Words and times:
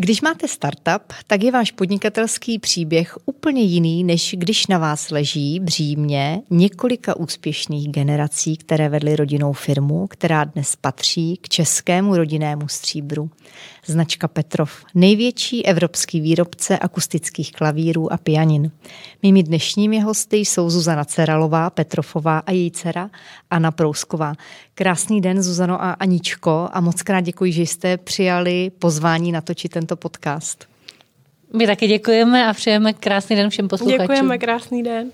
Když 0.00 0.20
máte 0.20 0.48
startup, 0.48 1.12
tak 1.26 1.42
je 1.42 1.52
váš 1.52 1.70
podnikatelský 1.70 2.58
příběh 2.58 3.18
úplně 3.26 3.62
jiný, 3.62 4.04
než 4.04 4.34
když 4.38 4.66
na 4.66 4.78
vás 4.78 5.10
leží 5.10 5.60
břímě 5.60 6.42
několika 6.50 7.16
úspěšných 7.16 7.88
generací, 7.88 8.56
které 8.56 8.88
vedly 8.88 9.16
rodinnou 9.16 9.52
firmu, 9.52 10.06
která 10.06 10.44
dnes 10.44 10.76
patří 10.76 11.36
k 11.36 11.48
českému 11.48 12.16
rodinnému 12.16 12.68
stříbru. 12.68 13.30
Značka 13.90 14.28
Petrov, 14.28 14.70
největší 14.94 15.66
evropský 15.66 16.20
výrobce 16.20 16.78
akustických 16.78 17.52
klavírů 17.52 18.12
a 18.12 18.16
pianin. 18.16 18.70
Mými 19.22 19.42
dnešními 19.42 20.00
hosty 20.00 20.36
jsou 20.36 20.70
Zuzana 20.70 21.04
Ceralová, 21.04 21.70
Petrofová 21.70 22.38
a 22.38 22.52
její 22.52 22.70
dcera 22.70 23.10
Anna 23.50 23.70
Prousková. 23.70 24.34
Krásný 24.74 25.20
den, 25.20 25.42
Zuzano 25.42 25.82
a 25.82 25.92
Aničko, 25.92 26.68
a 26.72 26.80
moc 26.80 27.02
krát 27.02 27.20
děkuji, 27.20 27.52
že 27.52 27.62
jste 27.62 27.96
přijali 27.96 28.70
pozvání 28.78 29.32
natočit 29.32 29.72
tento 29.72 29.96
podcast. 29.96 30.68
My 31.52 31.66
taky 31.66 31.86
děkujeme 31.86 32.46
a 32.46 32.52
přejeme 32.52 32.92
krásný 32.92 33.36
den 33.36 33.50
všem 33.50 33.68
posluchačům. 33.68 34.00
Děkujeme, 34.00 34.38
krásný 34.38 34.82
den. 34.82 35.10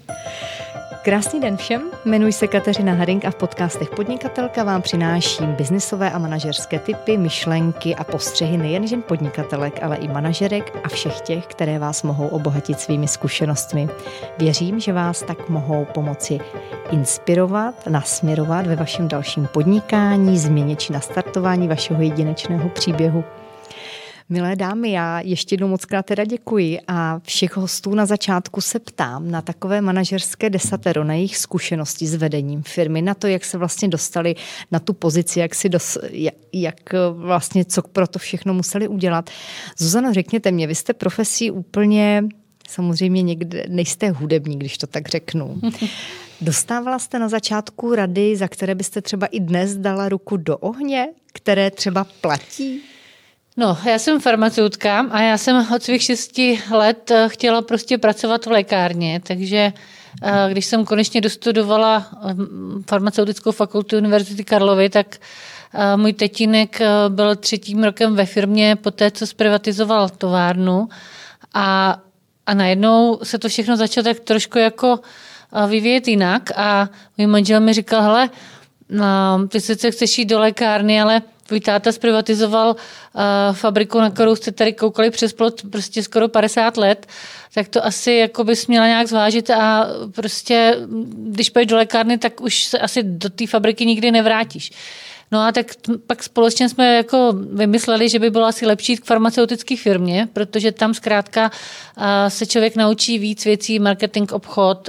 Krásný 1.02 1.40
den 1.40 1.56
všem, 1.56 1.82
jmenuji 2.04 2.32
se 2.32 2.46
Kateřina 2.46 2.92
Haring 2.92 3.24
a 3.24 3.30
v 3.30 3.34
podcastech 3.34 3.90
Podnikatelka 3.90 4.64
vám 4.64 4.82
přináším 4.82 5.46
biznisové 5.46 6.10
a 6.10 6.18
manažerské 6.18 6.78
typy, 6.78 7.16
myšlenky 7.16 7.94
a 7.94 8.04
postřehy 8.04 8.56
nejen 8.56 8.86
žen 8.86 9.02
podnikatelek, 9.02 9.82
ale 9.82 9.96
i 9.96 10.08
manažerek 10.08 10.78
a 10.84 10.88
všech 10.88 11.20
těch, 11.20 11.46
které 11.46 11.78
vás 11.78 12.02
mohou 12.02 12.26
obohatit 12.26 12.80
svými 12.80 13.08
zkušenostmi. 13.08 13.88
Věřím, 14.38 14.80
že 14.80 14.92
vás 14.92 15.22
tak 15.22 15.48
mohou 15.48 15.86
pomoci 15.94 16.38
inspirovat, 16.90 17.86
nasměrovat 17.86 18.66
ve 18.66 18.76
vašem 18.76 19.08
dalším 19.08 19.48
podnikání, 19.52 20.38
změně 20.38 20.76
či 20.76 20.92
nastartování 20.92 21.68
vašeho 21.68 22.02
jedinečného 22.02 22.68
příběhu. 22.68 23.24
Milé 24.28 24.56
dámy, 24.56 24.92
já 24.92 25.20
ještě 25.20 25.54
jednou 25.54 25.68
moc 25.68 25.84
krát 25.84 26.06
teda 26.06 26.24
děkuji 26.24 26.80
a 26.88 27.20
všech 27.24 27.56
hostů 27.56 27.94
na 27.94 28.06
začátku 28.06 28.60
se 28.60 28.78
ptám 28.78 29.30
na 29.30 29.42
takové 29.42 29.80
manažerské 29.80 30.50
desatero, 30.50 31.04
na 31.04 31.14
jejich 31.14 31.36
zkušenosti 31.36 32.06
s 32.06 32.14
vedením 32.14 32.62
firmy, 32.62 33.02
na 33.02 33.14
to, 33.14 33.26
jak 33.26 33.44
se 33.44 33.58
vlastně 33.58 33.88
dostali 33.88 34.34
na 34.70 34.78
tu 34.78 34.92
pozici, 34.92 35.40
jak, 35.40 35.54
si 35.54 35.68
dos, 35.68 35.98
jak, 36.10 36.34
jak 36.52 36.94
vlastně, 37.12 37.64
co 37.64 37.82
pro 37.82 38.06
to 38.06 38.18
všechno 38.18 38.54
museli 38.54 38.88
udělat. 38.88 39.30
Zuzano, 39.78 40.12
řekněte 40.12 40.50
mě, 40.50 40.66
vy 40.66 40.74
jste 40.74 40.92
profesí 40.92 41.50
úplně 41.50 42.24
samozřejmě 42.68 43.22
někde, 43.22 43.64
nejste 43.68 44.10
hudební, 44.10 44.58
když 44.58 44.78
to 44.78 44.86
tak 44.86 45.08
řeknu. 45.08 45.60
Dostávala 46.40 46.98
jste 46.98 47.18
na 47.18 47.28
začátku 47.28 47.94
rady, 47.94 48.36
za 48.36 48.48
které 48.48 48.74
byste 48.74 49.02
třeba 49.02 49.26
i 49.26 49.40
dnes 49.40 49.76
dala 49.76 50.08
ruku 50.08 50.36
do 50.36 50.58
ohně, 50.58 51.08
které 51.32 51.70
třeba 51.70 52.04
platí? 52.20 52.80
No, 53.56 53.78
já 53.86 53.98
jsem 53.98 54.20
farmaceutka 54.20 55.06
a 55.10 55.20
já 55.20 55.38
jsem 55.38 55.66
od 55.74 55.82
svých 55.82 56.02
šesti 56.02 56.60
let 56.70 57.10
eh, 57.10 57.28
chtěla 57.28 57.62
prostě 57.62 57.98
pracovat 57.98 58.46
v 58.46 58.50
lékárně, 58.50 59.20
takže 59.26 59.72
eh, 60.22 60.48
když 60.50 60.66
jsem 60.66 60.84
konečně 60.84 61.20
dostudovala 61.20 62.06
eh, 62.12 62.34
farmaceutickou 62.86 63.52
fakultu 63.52 63.96
Univerzity 63.96 64.44
Karlovy, 64.44 64.90
tak 64.90 65.16
můj 65.96 66.12
tetinek 66.12 66.80
byl 67.08 67.36
třetím 67.36 67.84
rokem 67.84 68.14
ve 68.14 68.26
firmě 68.26 68.76
po 68.76 68.90
té, 68.90 69.10
co 69.10 69.26
zprivatizoval 69.26 70.08
továrnu. 70.08 70.88
A, 71.54 71.98
a 72.46 72.54
najednou 72.54 73.18
se 73.22 73.38
to 73.38 73.48
všechno 73.48 73.76
začalo 73.76 74.04
tak 74.04 74.20
trošku 74.20 74.58
jako 74.58 75.00
vyvíjet 75.68 76.08
jinak. 76.08 76.50
A 76.56 76.88
můj 77.18 77.26
manžel 77.26 77.60
mi 77.60 77.72
říkal, 77.72 78.02
hele, 78.02 78.30
no, 78.88 79.48
ty 79.48 79.60
sice 79.60 79.90
chceš 79.90 80.18
jít 80.18 80.24
do 80.24 80.40
lékárny, 80.40 81.00
ale 81.00 81.22
tvůj 81.44 81.60
táta 81.60 81.92
zprivatizoval 81.92 82.68
uh, 82.68 83.22
fabriku, 83.52 84.00
na 84.00 84.10
kterou 84.10 84.36
jste 84.36 84.52
tady 84.52 84.72
koukali 84.72 85.10
přes 85.10 85.32
plot 85.32 85.62
prostě 85.70 86.02
skoro 86.02 86.28
50 86.28 86.76
let, 86.76 87.06
tak 87.54 87.68
to 87.68 87.84
asi 87.84 88.12
jako 88.12 88.44
bys 88.44 88.66
měla 88.66 88.86
nějak 88.86 89.06
zvážit 89.06 89.50
a 89.50 89.86
prostě, 90.14 90.76
když 91.16 91.50
půjdeš 91.50 91.66
do 91.66 91.76
lékárny, 91.76 92.18
tak 92.18 92.40
už 92.40 92.64
se 92.64 92.78
asi 92.78 93.02
do 93.02 93.30
té 93.30 93.46
fabriky 93.46 93.86
nikdy 93.86 94.10
nevrátíš. 94.10 94.72
No 95.34 95.40
a 95.40 95.52
tak 95.52 95.66
pak 96.06 96.22
společně 96.22 96.68
jsme 96.68 96.96
jako 96.96 97.32
vymysleli, 97.52 98.08
že 98.08 98.18
by 98.18 98.30
bylo 98.30 98.44
asi 98.46 98.66
lepší 98.66 98.96
k 98.96 99.04
farmaceutické 99.04 99.76
firmě, 99.76 100.28
protože 100.32 100.72
tam 100.72 100.94
zkrátka 100.94 101.50
se 102.28 102.46
člověk 102.46 102.76
naučí 102.76 103.18
víc 103.18 103.44
věcí, 103.44 103.78
marketing, 103.78 104.32
obchod 104.32 104.88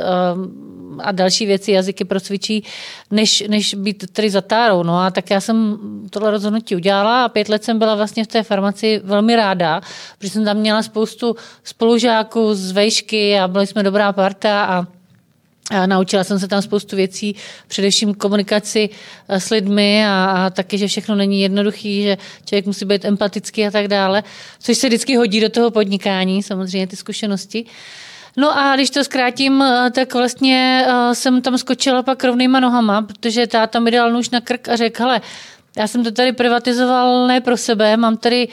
a 0.99 1.11
další 1.11 1.45
věci, 1.45 1.71
jazyky 1.71 2.05
procvičí, 2.05 2.63
než, 3.11 3.43
než 3.47 3.73
být 3.73 4.11
tady 4.13 4.29
za 4.29 4.41
tárou. 4.41 4.83
No 4.83 4.99
a 4.99 5.11
tak 5.11 5.29
já 5.29 5.41
jsem 5.41 5.77
tohle 6.09 6.31
rozhodnutí 6.31 6.75
udělala 6.75 7.25
a 7.25 7.29
pět 7.29 7.49
let 7.49 7.63
jsem 7.63 7.79
byla 7.79 7.95
vlastně 7.95 8.23
v 8.23 8.27
té 8.27 8.43
farmaci 8.43 9.01
velmi 9.03 9.35
ráda, 9.35 9.81
protože 10.17 10.29
jsem 10.29 10.45
tam 10.45 10.57
měla 10.57 10.83
spoustu 10.83 11.35
spolužáků 11.63 12.53
z 12.53 12.71
vejšky 12.71 13.39
a 13.39 13.47
byli 13.47 13.67
jsme 13.67 13.83
dobrá 13.83 14.13
parta 14.13 14.65
a 14.65 14.94
a 15.71 15.85
naučila 15.87 16.23
jsem 16.23 16.39
se 16.39 16.47
tam 16.47 16.61
spoustu 16.61 16.95
věcí, 16.95 17.35
především 17.67 18.13
komunikaci 18.13 18.89
eh, 19.27 19.39
s 19.39 19.49
lidmi 19.49 20.05
a, 20.05 20.25
a 20.25 20.49
taky, 20.49 20.77
že 20.77 20.87
všechno 20.87 21.15
není 21.15 21.41
jednoduchý, 21.41 22.03
že 22.03 22.17
člověk 22.45 22.65
musí 22.65 22.85
být 22.85 23.05
empatický 23.05 23.65
a 23.65 23.71
tak 23.71 23.87
dále, 23.87 24.23
což 24.59 24.77
se 24.77 24.87
vždycky 24.87 25.15
hodí 25.15 25.41
do 25.41 25.49
toho 25.49 25.71
podnikání, 25.71 26.43
samozřejmě 26.43 26.87
ty 26.87 26.95
zkušenosti. 26.95 27.65
No 28.37 28.57
a 28.57 28.75
když 28.75 28.89
to 28.89 29.03
zkrátím, 29.03 29.61
eh, 29.61 29.91
tak 29.91 30.13
vlastně 30.13 30.85
eh, 30.87 31.15
jsem 31.15 31.41
tam 31.41 31.57
skočila 31.57 32.03
pak 32.03 32.23
rovnýma 32.23 32.59
nohama, 32.59 33.01
protože 33.01 33.47
táta 33.47 33.79
mi 33.79 33.91
dal 33.91 34.11
nůž 34.11 34.29
na 34.29 34.41
krk 34.41 34.69
a 34.69 34.75
řekl, 34.75 35.03
hele, 35.03 35.21
já 35.77 35.87
jsem 35.87 36.03
to 36.03 36.11
tady 36.11 36.31
privatizoval 36.31 37.27
ne 37.27 37.41
pro 37.41 37.57
sebe, 37.57 37.97
mám 37.97 38.17
tady 38.17 38.47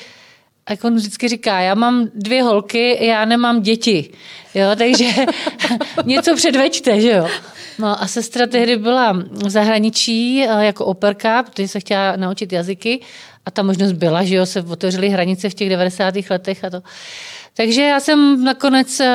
jak 0.70 0.84
on 0.84 0.94
vždycky 0.94 1.28
říká, 1.28 1.60
já 1.60 1.74
mám 1.74 2.08
dvě 2.14 2.42
holky, 2.42 3.06
já 3.06 3.24
nemám 3.24 3.62
děti, 3.62 4.10
jo, 4.54 4.66
takže 4.78 5.04
něco 6.04 6.36
předveďte, 6.36 7.00
že 7.00 7.10
jo. 7.10 7.28
No 7.78 8.02
a 8.02 8.06
sestra 8.06 8.46
tehdy 8.46 8.76
byla 8.76 9.12
v 9.32 9.50
zahraničí 9.50 10.42
eh, 10.42 10.64
jako 10.64 10.84
operka, 10.84 11.42
protože 11.42 11.68
se 11.68 11.80
chtěla 11.80 12.16
naučit 12.16 12.52
jazyky 12.52 13.00
a 13.46 13.50
ta 13.50 13.62
možnost 13.62 13.92
byla, 13.92 14.24
že 14.24 14.34
jo, 14.34 14.46
se 14.46 14.62
otevřely 14.62 15.08
hranice 15.08 15.50
v 15.50 15.54
těch 15.54 15.68
90. 15.68 16.14
letech 16.30 16.64
a 16.64 16.70
to. 16.70 16.82
Takže 17.54 17.82
já 17.82 18.00
jsem 18.00 18.44
nakonec 18.44 19.00
eh, 19.00 19.10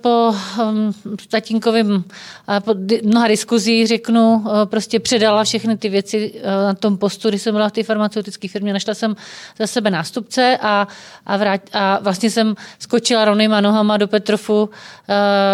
po 0.00 0.32
hm, 0.32 0.92
tatínkovým 1.30 2.04
eh, 2.48 2.60
po 2.60 2.74
mnoha 3.04 3.28
diskuzí, 3.28 3.86
řeknu, 3.86 4.44
eh, 4.46 4.66
prostě 4.66 5.00
předala 5.00 5.44
všechny 5.44 5.76
ty 5.76 5.88
věci 5.88 6.34
na 6.66 6.74
tom 6.74 6.98
postu, 6.98 7.28
když 7.28 7.42
jsem 7.42 7.54
byla 7.54 7.68
v 7.68 7.72
té 7.72 7.82
farmaceutické 7.82 8.48
firmě, 8.48 8.72
našla 8.72 8.94
jsem 8.94 9.16
za 9.58 9.66
sebe 9.66 9.90
nástupce 9.90 10.58
a, 10.62 10.88
a, 11.26 11.36
vrát, 11.36 11.60
a 11.72 11.98
vlastně 12.02 12.30
jsem 12.30 12.54
skočila 12.78 13.24
rovnýma 13.24 13.60
nohama 13.60 13.96
do 13.96 14.08
Petrofu 14.08 14.70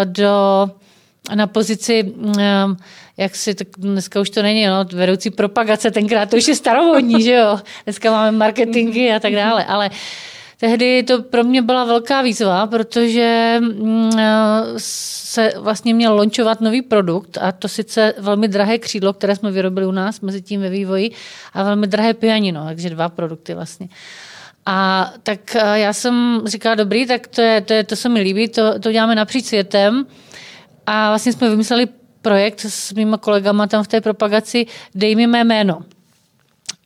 do, 0.03 0.69
na 1.35 1.47
pozici 1.47 2.13
jak 3.17 3.35
si, 3.35 3.55
tak 3.55 3.67
dneska 3.77 4.19
už 4.19 4.29
to 4.29 4.41
není, 4.41 4.65
no, 4.65 4.85
vedoucí 4.93 5.29
propagace, 5.29 5.91
tenkrát 5.91 6.29
to 6.29 6.37
už 6.37 6.47
je 6.47 6.55
starovodní, 6.55 7.23
že 7.27 7.33
jo, 7.33 7.59
dneska 7.83 8.11
máme 8.11 8.37
marketingy 8.37 9.11
a 9.11 9.19
tak 9.19 9.33
dále, 9.33 9.65
ale 9.65 9.89
uh, 9.89 9.95
Tehdy 10.59 11.03
to 11.03 11.21
pro 11.21 11.43
mě 11.43 11.61
byla 11.61 11.85
velká 11.85 12.21
výzva, 12.21 12.67
protože 12.67 13.57
mm, 13.59 14.11
se 14.77 15.53
vlastně 15.57 15.93
měl 15.93 16.15
lončovat 16.15 16.61
nový 16.61 16.81
produkt 16.81 17.37
a 17.41 17.51
to 17.51 17.67
sice 17.67 18.13
velmi 18.17 18.47
drahé 18.47 18.77
křídlo, 18.77 19.13
které 19.13 19.35
jsme 19.35 19.51
vyrobili 19.51 19.85
u 19.85 19.91
nás 19.91 20.21
mezi 20.21 20.41
tím 20.41 20.61
ve 20.61 20.69
vývoji 20.69 21.11
a 21.53 21.63
velmi 21.63 21.87
drahé 21.87 22.13
pianino, 22.13 22.65
takže 22.65 22.89
dva 22.89 23.09
produkty 23.09 23.53
vlastně. 23.53 23.87
A 24.65 25.11
tak 25.23 25.55
já 25.73 25.93
jsem 25.93 26.41
říkala, 26.45 26.75
dobrý, 26.75 27.07
tak 27.07 27.27
to, 27.27 27.41
je, 27.41 27.61
to, 27.61 27.73
je, 27.73 27.83
to 27.83 27.95
se 27.95 28.09
mi 28.09 28.21
líbí, 28.21 28.47
to, 28.47 28.79
to 28.79 28.91
děláme 28.91 29.15
napříč 29.15 29.45
světem. 29.45 30.05
A 30.85 31.09
vlastně 31.09 31.33
jsme 31.33 31.49
vymysleli 31.49 31.87
projekt 32.21 32.59
s 32.59 32.93
mýma 32.93 33.17
kolegama 33.17 33.67
tam 33.67 33.83
v 33.83 33.87
té 33.87 34.01
propagaci 34.01 34.65
Dej 34.95 35.15
mi 35.15 35.27
mé 35.27 35.43
jméno. 35.43 35.81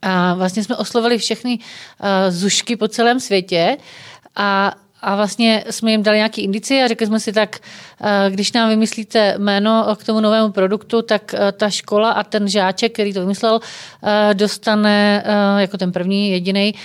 A 0.04 0.34
vlastně 0.34 0.64
jsme 0.64 0.76
oslovili 0.76 1.18
všechny 1.18 1.60
uh, 1.60 2.08
zušky 2.30 2.76
po 2.76 2.88
celém 2.88 3.20
světě 3.20 3.78
a 4.36 4.74
a 5.04 5.16
vlastně 5.16 5.64
jsme 5.70 5.92
jim 5.92 6.04
dali 6.04 6.18
nějaký 6.18 6.42
indici 6.42 6.82
a 6.82 6.88
řekli 6.88 7.08
jsme 7.08 7.20
si 7.20 7.34
tak, 7.34 7.60
eh, 8.02 8.30
když 8.30 8.52
nám 8.52 8.70
vymyslíte 8.70 9.36
jméno 9.38 9.96
k 9.96 10.04
tomu 10.04 10.20
novému 10.20 10.52
produktu, 10.52 11.02
tak 11.02 11.34
eh, 11.34 11.52
ta 11.52 11.70
škola 11.70 12.12
a 12.12 12.24
ten 12.24 12.48
žáček, 12.48 12.94
který 12.94 13.14
to 13.14 13.20
vymyslel, 13.20 13.60
dostane, 14.34 15.24
jako 15.58 15.78
ten 15.78 15.92
první, 15.92 16.32
jediný, 16.32 16.76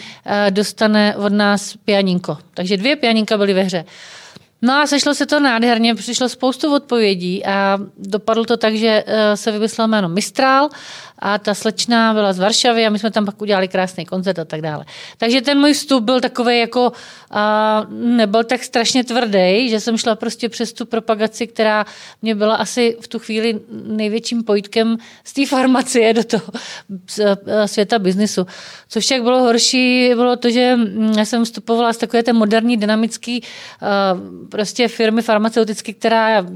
dostane 0.50 1.16
od 1.16 1.32
nás 1.32 1.76
pianinko. 1.84 2.38
Takže 2.54 2.76
dvě 2.76 2.96
pianinka 2.96 3.38
byly 3.38 3.54
ve 3.54 3.62
hře. 3.62 3.84
No 4.62 4.74
a 4.74 4.86
sešlo 4.86 5.14
se 5.14 5.26
to 5.26 5.40
nádherně, 5.40 5.94
přišlo 5.94 6.28
spoustu 6.28 6.74
odpovědí 6.74 7.44
a 7.44 7.78
dopadlo 7.98 8.44
to 8.44 8.56
tak, 8.56 8.74
že 8.74 9.04
se 9.34 9.52
vymyslel 9.52 9.88
jméno 9.88 10.08
Mistral 10.08 10.68
a 11.18 11.38
ta 11.38 11.54
slečna 11.54 12.14
byla 12.14 12.32
z 12.32 12.38
Varšavy 12.38 12.86
a 12.86 12.90
my 12.90 12.98
jsme 12.98 13.10
tam 13.10 13.24
pak 13.24 13.42
udělali 13.42 13.68
krásný 13.68 14.06
koncert 14.06 14.38
a 14.38 14.44
tak 14.44 14.60
dále. 14.60 14.84
Takže 15.18 15.40
ten 15.40 15.58
můj 15.58 15.72
vstup 15.72 16.04
byl 16.04 16.20
takový 16.20 16.58
jako, 16.58 16.92
a 17.30 17.86
nebyl 17.90 18.44
tak 18.44 18.64
strašně 18.64 19.04
tvrdý, 19.04 19.68
že 19.68 19.80
jsem 19.80 19.98
šla 19.98 20.14
prostě 20.14 20.48
přes 20.48 20.72
tu 20.72 20.86
propagaci, 20.86 21.46
která 21.46 21.86
mě 22.22 22.34
byla 22.34 22.54
asi 22.54 22.96
v 23.00 23.08
tu 23.08 23.18
chvíli 23.18 23.60
největším 23.86 24.44
pojitkem 24.44 24.96
z 25.24 25.32
té 25.32 25.46
farmacie 25.46 26.14
do 26.14 26.24
toho 26.24 26.44
světa 27.66 27.98
biznisu. 27.98 28.46
Což 28.88 29.04
však 29.04 29.22
bylo 29.22 29.42
horší, 29.42 30.10
bylo 30.14 30.36
to, 30.36 30.50
že 30.50 30.78
já 31.16 31.24
jsem 31.24 31.44
vstupovala 31.44 31.92
z 31.92 31.96
takové 31.96 32.22
té 32.22 32.32
moderní, 32.32 32.76
dynamické 32.76 33.38
prostě 34.48 34.88
firmy 34.88 35.22
farmaceutické, 35.22 35.92
která 35.92 36.46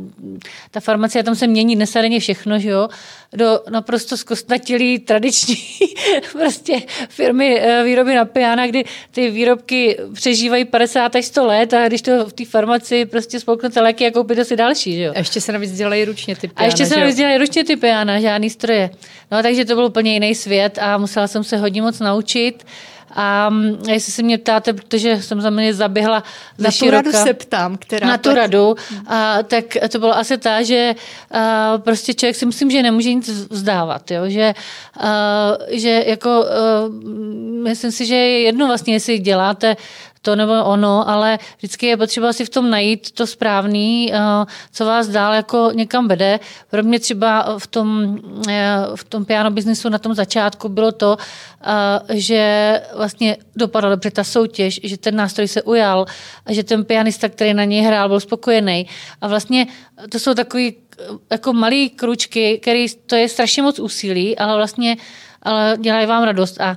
ta 0.71 0.81
farmacie, 0.81 1.23
tam 1.23 1.35
se 1.35 1.47
mění 1.47 1.77
dnes 1.77 1.97
všechno, 2.19 2.59
že 2.59 2.69
jo, 2.69 2.89
do 3.33 3.61
naprosto 3.71 4.17
zkostnatělý 4.17 4.99
tradiční 4.99 5.57
prostě 6.33 6.83
firmy 7.09 7.61
eh, 7.61 7.85
výroby 7.85 8.15
na 8.15 8.25
piana, 8.25 8.67
kdy 8.67 8.85
ty 9.11 9.31
výrobky 9.31 9.99
přežívají 10.15 10.65
50 10.65 11.17
až 11.17 11.25
100 11.25 11.47
let 11.47 11.75
a 11.75 11.89
když 11.89 12.03
to 12.03 12.27
v 12.27 12.33
té 12.33 12.45
farmaci 12.45 13.07
prostě 13.07 13.41
spolknete 13.41 13.81
léky 13.81 14.07
a 14.07 14.11
koupíte 14.11 14.45
si 14.45 14.57
další. 14.57 14.97
Že 14.97 15.03
jo? 15.03 15.13
A 15.17 15.19
ještě 15.19 15.41
se 15.41 15.53
navíc 15.53 15.73
dělají 15.73 16.05
ručně 16.05 16.37
ty 16.37 16.49
piana. 16.49 16.63
A 16.63 16.65
ještě 16.65 16.87
se 16.87 17.01
navíc 17.01 17.17
dělají 17.17 17.39
ručně 17.39 17.65
ty 17.65 17.77
piana, 17.77 18.21
žádný 18.21 18.51
stroje. 18.51 18.91
No 19.31 19.43
takže 19.43 19.65
to 19.65 19.75
byl 19.75 19.85
úplně 19.85 20.13
jiný 20.13 20.35
svět 20.35 20.79
a 20.79 20.99
musela 20.99 21.29
jsem 21.29 21.45
se 21.45 21.57
hodně 21.57 21.83
moc 21.83 21.99
naučit. 22.01 22.65
A 23.13 23.51
mm, 23.51 23.83
jestli 23.89 24.13
se 24.13 24.23
mě 24.23 24.39
ptáte, 24.39 24.73
protože 24.73 25.23
jsem 25.23 25.41
za 25.41 25.51
mě 25.51 25.75
zaběhla 25.75 26.23
Na 26.59 26.71
tu 26.79 26.91
radu 26.91 27.13
se 27.13 27.35
ptám, 27.35 27.77
která... 27.77 28.07
Na 28.07 28.19
tu 28.19 28.35
radu, 28.35 28.75
a, 29.07 29.43
tak 29.43 29.65
to 29.89 29.99
bylo 29.99 30.17
asi 30.17 30.39
ta, 30.39 30.63
že 30.63 30.95
a, 31.31 31.79
prostě 31.79 32.15
člověk 32.15 32.37
si 32.37 32.47
myslím, 32.47 32.71
že 32.71 32.83
nemůže 32.83 33.15
nic 33.15 33.29
vzdávat, 33.29 34.11
jo? 34.11 34.23
Že, 34.27 34.55
a, 35.01 35.53
že 35.71 36.05
jako 36.07 36.31
a, 36.31 36.45
myslím 37.63 37.93
si, 37.93 38.07
že 38.07 38.15
je 38.15 38.41
jedno 38.41 38.67
vlastně, 38.67 38.95
jestli 38.95 39.19
děláte 39.19 39.77
to 40.23 40.37
nebo 40.37 40.65
ono, 40.65 41.09
ale 41.09 41.39
vždycky 41.59 41.87
je 41.87 41.97
potřeba 41.97 42.33
si 42.33 42.45
v 42.45 42.49
tom 42.49 42.71
najít 42.71 43.11
to 43.11 43.27
správný, 43.27 44.13
eh, 44.13 44.19
co 44.73 44.87
vás 44.87 45.09
dál 45.09 45.35
jako 45.35 45.71
někam 45.75 46.09
vede. 46.09 46.41
Pro 46.71 46.83
mě 46.83 47.01
třeba 47.01 47.59
v 47.59 47.67
tom, 47.67 48.19
eh, 48.49 48.77
v 48.95 49.05
tom 49.05 49.25
piano 49.25 49.51
biznesu 49.51 49.89
na 49.89 49.99
tom 49.99 50.15
začátku 50.15 50.69
bylo 50.69 50.93
to, 50.93 51.17
eh, 51.17 52.19
že 52.19 52.43
vlastně 52.97 53.37
dopadla 53.57 53.91
dobře 53.91 54.11
ta 54.11 54.25
soutěž, 54.25 54.81
že 54.83 54.97
ten 54.99 55.17
nástroj 55.17 55.49
se 55.49 55.63
ujal, 55.63 56.07
že 56.49 56.65
ten 56.65 56.85
pianista, 56.85 57.29
který 57.29 57.55
na 57.55 57.65
něj 57.65 57.83
hrál, 57.83 58.09
byl 58.09 58.21
spokojený. 58.21 58.87
A 59.21 59.29
vlastně 59.29 59.67
to 60.11 60.19
jsou 60.19 60.35
takový 60.35 60.77
jako 61.31 61.53
malý 61.53 61.91
kručky, 61.91 62.59
který 62.63 62.87
to 63.07 63.17
je 63.17 63.29
strašně 63.29 63.63
moc 63.63 63.79
úsilí, 63.79 64.39
ale 64.39 64.57
vlastně 64.57 64.97
ale 65.43 65.77
dělají 65.81 66.07
vám 66.07 66.23
radost. 66.23 66.61
A 66.61 66.77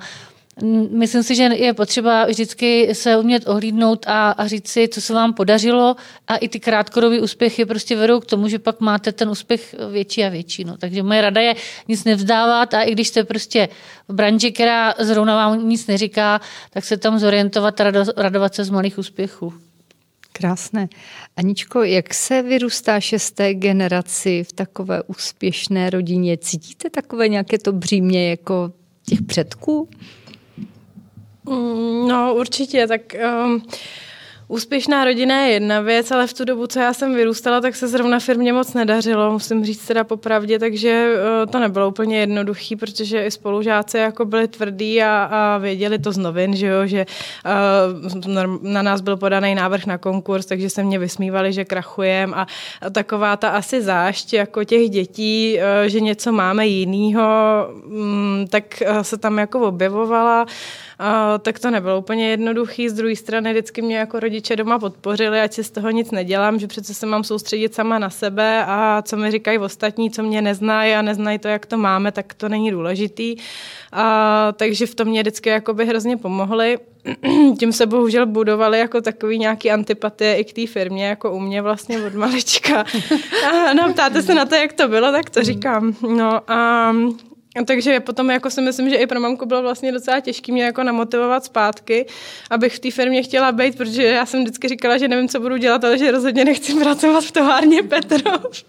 Myslím 0.92 1.24
si, 1.24 1.36
že 1.36 1.44
je 1.44 1.74
potřeba 1.74 2.26
vždycky 2.26 2.96
se 2.96 3.18
umět 3.18 3.48
ohlídnout 3.48 4.06
a, 4.08 4.32
a 4.32 4.48
říct 4.48 4.68
si, 4.68 4.88
co 4.88 5.02
se 5.02 5.14
vám 5.14 5.34
podařilo 5.34 5.96
a 6.28 6.36
i 6.36 6.50
ty 6.50 6.60
krátkodobé 6.60 7.22
úspěchy 7.22 7.66
prostě 7.66 7.96
vedou 7.96 8.20
k 8.20 8.26
tomu, 8.26 8.48
že 8.48 8.60
pak 8.60 8.80
máte 8.80 9.12
ten 9.12 9.30
úspěch 9.30 9.76
větší 9.92 10.24
a 10.24 10.30
větší. 10.30 10.64
No. 10.64 10.78
Takže 10.78 11.04
moje 11.04 11.22
rada 11.22 11.42
je 11.42 11.56
nic 11.88 12.04
nevzdávat 12.04 12.74
a 12.74 12.82
i 12.82 12.92
když 12.92 13.08
jste 13.08 13.24
prostě 13.24 13.70
v 14.08 14.14
branži, 14.14 14.52
která 14.52 14.94
zrovna 15.00 15.36
vám 15.36 15.70
nic 15.70 15.88
neříká, 15.88 16.42
tak 16.70 16.86
se 16.86 16.98
tam 16.98 17.20
zorientovat 17.20 17.82
a 17.82 17.92
radovat 18.18 18.56
se 18.56 18.64
z 18.64 18.70
malých 18.70 18.98
úspěchů. 18.98 19.54
Krásné. 20.32 20.88
Aničko, 21.38 21.84
jak 21.84 22.14
se 22.14 22.42
vyrůstá 22.42 23.00
šesté 23.00 23.54
generaci 23.54 24.44
v 24.44 24.54
takové 24.54 25.04
úspěšné 25.04 25.90
rodině? 25.90 26.38
Cítíte 26.38 26.90
takové 26.90 27.28
nějaké 27.28 27.58
to 27.58 27.72
břímě 27.72 28.30
jako 28.30 28.72
těch 29.06 29.22
předků? 29.22 29.90
Mm, 31.50 32.08
no, 32.08 32.36
určitě, 32.36 32.88
tak 32.88 33.02
um, 33.46 33.62
Úspěšná 34.48 35.06
rodina 35.06 35.42
je 35.42 35.54
jedna 35.54 35.82
věc, 35.82 36.12
ale 36.12 36.28
v 36.28 36.34
tu 36.34 36.46
dobu, 36.46 36.68
co 36.68 36.80
já 36.80 36.94
jsem 36.94 37.16
vyrůstala, 37.16 37.62
tak 37.62 37.76
se 37.76 37.88
zrovna 37.88 38.20
firmě 38.20 38.54
moc 38.54 38.74
nedařilo, 38.74 39.32
musím 39.32 39.66
říct 39.66 39.88
teda 39.88 40.04
popravdě, 40.04 40.60
takže 40.60 41.14
uh, 41.16 41.52
to 41.52 41.60
nebylo 41.60 41.88
úplně 41.88 42.20
jednoduchý, 42.20 42.76
protože 42.76 43.26
i 43.26 43.32
spolužáci 43.32 43.98
jako 43.98 44.26
byli 44.26 44.48
tvrdí 44.48 45.04
a, 45.04 45.24
a 45.32 45.58
věděli 45.58 46.00
to 46.00 46.12
z 46.12 46.18
novin, 46.18 46.56
že 46.56 46.68
jo, 46.68 46.88
že 46.88 47.06
uh, 48.26 48.62
na 48.62 48.82
nás 48.82 49.02
byl 49.02 49.18
podaný 49.18 49.56
návrh 49.56 49.86
na 49.86 49.98
konkurs, 49.98 50.46
takže 50.46 50.70
se 50.70 50.84
mě 50.84 51.00
vysmívali, 51.00 51.54
že 51.54 51.66
krachujem 51.66 52.34
a, 52.34 52.48
a 52.82 52.90
taková 52.90 53.38
ta 53.38 53.50
asi 53.50 53.82
zášť 53.82 54.34
jako 54.34 54.64
těch 54.64 54.90
dětí, 54.90 55.58
uh, 55.58 55.88
že 55.88 56.00
něco 56.00 56.32
máme 56.32 56.68
jinýho, 56.68 57.68
um, 57.86 58.46
tak 58.50 58.84
uh, 58.90 59.00
se 59.02 59.18
tam 59.18 59.38
jako 59.38 59.62
objevovala. 59.62 60.44
Uh, 60.44 60.50
tak 61.42 61.60
to 61.60 61.72
nebylo 61.72 62.00
úplně 62.00 62.30
jednoduchý. 62.30 62.90
Z 62.90 62.94
druhé 62.94 63.16
strany 63.16 63.52
vždycky 63.52 63.82
mě 63.82 63.98
jako 63.98 64.20
rodiče 64.20 64.56
doma 64.56 64.80
podpořili, 64.80 65.42
ať 65.42 65.54
si 65.54 65.64
z 65.64 65.72
toho 65.72 65.92
nic 65.92 66.12
nedělám, 66.12 66.60
že 66.60 66.68
přece 66.68 66.94
se 66.94 67.06
mám 67.06 67.24
soustředit 67.24 67.76
sama 67.76 68.00
na 68.00 68.10
sebe 68.10 68.66
a 68.68 69.02
co 69.02 69.18
mi 69.18 69.32
říkají 69.32 69.58
ostatní, 69.58 70.12
co 70.12 70.24
mě 70.24 70.42
neznají 70.42 70.94
a 70.94 71.02
neznají 71.02 71.40
to, 71.40 71.48
jak 71.48 71.66
to 71.66 71.78
máme, 71.78 72.12
tak 72.12 72.34
to 72.34 72.50
není 72.50 72.72
důležitý. 72.72 73.36
A, 73.92 74.54
takže 74.58 74.86
v 74.86 74.96
tom 74.96 75.08
mě 75.08 75.22
vždycky 75.22 75.50
jakoby 75.50 75.86
hrozně 75.86 76.18
pomohli. 76.18 76.78
Tím 77.60 77.74
se 77.74 77.86
bohužel 77.86 78.26
budovali 78.26 78.80
jako 78.80 79.02
takový 79.02 79.40
nějaký 79.40 79.72
antipatie 79.72 80.36
i 80.36 80.44
k 80.44 80.54
té 80.54 80.68
firmě, 80.68 81.06
jako 81.06 81.32
u 81.32 81.40
mě 81.40 81.62
vlastně 81.62 82.06
od 82.06 82.14
malička. 82.14 82.86
A, 83.52 83.74
no, 83.74 83.94
ptáte 83.94 84.22
se 84.22 84.34
na 84.34 84.46
to, 84.46 84.56
jak 84.56 84.74
to 84.74 84.88
bylo, 84.88 85.12
tak 85.12 85.30
to 85.30 85.44
říkám. 85.44 85.96
No 86.16 86.52
a 86.52 86.92
takže 87.64 88.00
potom 88.00 88.30
jako 88.30 88.50
si 88.50 88.62
myslím, 88.62 88.90
že 88.90 88.96
i 88.96 89.08
pro 89.08 89.20
mamku 89.20 89.46
bylo 89.46 89.62
vlastně 89.62 89.92
docela 89.92 90.20
těžké 90.20 90.52
mě 90.52 90.64
jako 90.64 90.84
namotivovat 90.84 91.46
zpátky, 91.46 92.06
abych 92.50 92.76
v 92.76 92.80
té 92.80 92.92
firmě 92.92 93.24
chtěla 93.24 93.52
být, 93.52 93.78
protože 93.78 94.04
já 94.04 94.26
jsem 94.26 94.44
vždycky 94.44 94.68
říkala, 94.68 94.98
že 94.98 95.08
nevím, 95.08 95.28
co 95.28 95.40
budu 95.40 95.58
dělat, 95.58 95.84
ale 95.84 95.98
že 95.98 96.12
rozhodně 96.12 96.46
nechci 96.46 96.74
pracovat 96.84 97.24
v 97.24 97.32
továrně 97.32 97.84
Petrov. 97.84 98.64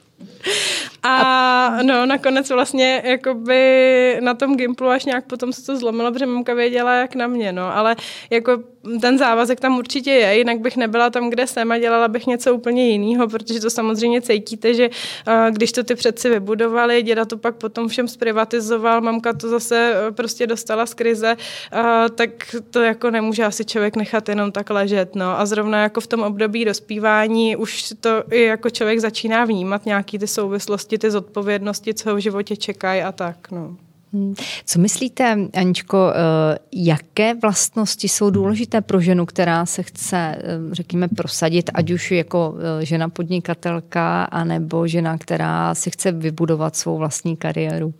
A 1.02 1.82
no, 1.82 2.06
nakonec 2.06 2.50
vlastně 2.50 3.02
jakoby 3.04 4.18
na 4.20 4.34
tom 4.34 4.56
Gimplu 4.56 4.88
až 4.88 5.04
nějak 5.04 5.26
potom 5.26 5.52
se 5.52 5.66
to 5.66 5.76
zlomilo, 5.76 6.12
protože 6.12 6.26
mamka 6.26 6.54
věděla, 6.54 6.94
jak 6.94 7.14
na 7.14 7.26
mě, 7.26 7.52
no, 7.52 7.76
ale 7.76 7.96
jako 8.30 8.62
ten 9.00 9.18
závazek 9.18 9.60
tam 9.60 9.78
určitě 9.78 10.10
je, 10.10 10.38
jinak 10.38 10.60
bych 10.60 10.76
nebyla 10.76 11.10
tam, 11.10 11.30
kde 11.30 11.46
jsem 11.46 11.72
a 11.72 11.78
dělala 11.78 12.08
bych 12.08 12.26
něco 12.26 12.54
úplně 12.54 12.90
jiného, 12.90 13.28
protože 13.28 13.60
to 13.60 13.70
samozřejmě 13.70 14.20
cítíte, 14.20 14.74
že 14.74 14.88
uh, 14.88 15.34
když 15.50 15.72
to 15.72 15.84
ty 15.84 15.94
předci 15.94 16.30
vybudovali, 16.30 17.02
děda 17.02 17.24
to 17.24 17.36
pak 17.38 17.56
potom 17.56 17.88
všem 17.88 18.08
zprivatizoval, 18.08 19.00
mamka 19.00 19.32
to 19.32 19.48
zase 19.48 19.92
uh, 20.08 20.14
prostě 20.14 20.46
dostala 20.46 20.86
z 20.86 20.94
krize, 20.94 21.36
uh, 21.36 21.80
tak 22.14 22.30
to 22.70 22.82
jako 22.82 23.10
nemůže 23.10 23.44
asi 23.44 23.64
člověk 23.64 23.96
nechat 23.96 24.28
jenom 24.28 24.52
tak 24.52 24.70
ležet, 24.70 25.14
no, 25.14 25.40
a 25.40 25.46
zrovna 25.46 25.82
jako 25.82 26.00
v 26.00 26.06
tom 26.06 26.22
období 26.22 26.64
dospívání 26.64 27.56
už 27.56 27.92
to 28.00 28.24
i 28.30 28.42
jako 28.42 28.70
člověk 28.70 29.00
začíná 29.00 29.44
vnímat 29.44 29.86
nějaký 29.86 30.18
ty 30.18 30.26
souvislosti, 30.26 30.98
ty 30.98 31.10
zodpovědnosti, 31.10 31.94
co 31.94 32.10
ho 32.10 32.16
v 32.16 32.18
životě 32.18 32.56
čekají 32.56 33.02
a 33.02 33.12
tak. 33.12 33.50
No. 33.50 33.76
Hmm. 34.12 34.34
Co 34.64 34.78
myslíte, 34.78 35.38
Aničko, 35.54 36.12
eh, 36.14 36.58
jaké 36.72 37.34
vlastnosti 37.34 38.08
jsou 38.08 38.30
důležité 38.30 38.80
pro 38.80 39.00
ženu, 39.00 39.26
která 39.26 39.66
se 39.66 39.82
chce, 39.82 40.16
eh, 40.16 40.42
řekněme, 40.72 41.08
prosadit, 41.08 41.70
ať 41.74 41.90
už 41.90 42.10
jako 42.10 42.54
eh, 42.80 42.84
žena 42.84 43.08
podnikatelka, 43.08 44.24
anebo 44.24 44.86
žena, 44.86 45.18
která 45.18 45.74
si 45.74 45.90
chce 45.90 46.12
vybudovat 46.12 46.76
svou 46.76 46.98
vlastní 46.98 47.36
kariéru? 47.36 47.94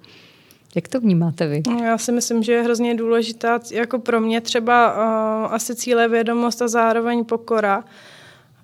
Jak 0.75 0.89
to 0.89 1.01
vnímáte 1.01 1.47
vy? 1.47 1.63
Já 1.85 1.99
si 1.99 2.13
myslím, 2.13 2.43
že 2.43 2.53
je 2.53 2.63
hrozně 2.63 2.95
důležitá, 2.95 3.61
jako 3.73 3.99
pro 3.99 4.21
mě 4.21 4.41
třeba 4.41 4.93
uh, 4.93 5.55
asi 5.55 5.75
cíle 5.75 6.09
vědomost 6.09 6.63
a 6.63 6.69
zároveň 6.69 7.25
pokora 7.25 7.85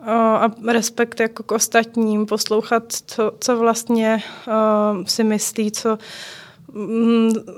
a 0.06 0.50
respekt 0.72 1.20
jako 1.20 1.42
k 1.42 1.52
ostatním, 1.52 2.26
poslouchat, 2.26 2.92
co, 2.92 3.32
co 3.40 3.58
vlastně 3.58 4.22
uh, 4.46 5.04
si 5.04 5.24
myslí, 5.24 5.70
co 5.70 5.98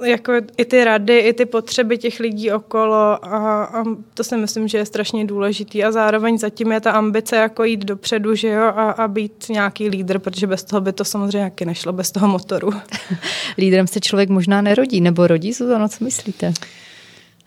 jako 0.04 0.33
i 0.56 0.64
ty 0.64 0.85
rady, 0.85 1.18
i 1.18 1.33
ty 1.33 1.47
potřeby 1.47 1.99
těch 1.99 2.21
lidí 2.21 2.52
okolo 2.52 3.25
a, 3.25 3.64
a 3.64 3.85
to 4.14 4.25
si 4.25 4.37
myslím, 4.37 4.68
že 4.68 4.78
je 4.78 4.87
strašně 4.87 5.25
důležitý 5.25 5.85
a 5.85 5.92
zároveň 5.92 6.38
zatím 6.38 6.73
je 6.73 6.80
ta 6.80 6.92
ambice 6.92 7.37
jako 7.37 7.64
jít 7.64 7.85
dopředu, 7.85 8.35
že 8.35 8.49
jo, 8.49 8.62
a, 8.62 8.90
a 8.90 9.09
být 9.09 9.49
nějaký 9.49 9.88
lídr, 9.88 10.18
protože 10.18 10.47
bez 10.47 10.64
toho 10.64 10.80
by 10.80 10.92
to 10.92 11.04
samozřejmě 11.04 11.38
jaký 11.38 11.64
nešlo, 11.64 11.92
bez 11.92 12.11
toho 12.11 12.28
motoru. 12.28 12.71
Lídrem 13.59 13.87
se 13.87 14.00
člověk 14.00 14.28
možná 14.28 14.62
nerodí, 14.62 15.00
nebo 15.00 15.26
rodí, 15.26 15.52
Zuzano, 15.52 15.88
co 15.88 16.04
myslíte? 16.04 16.52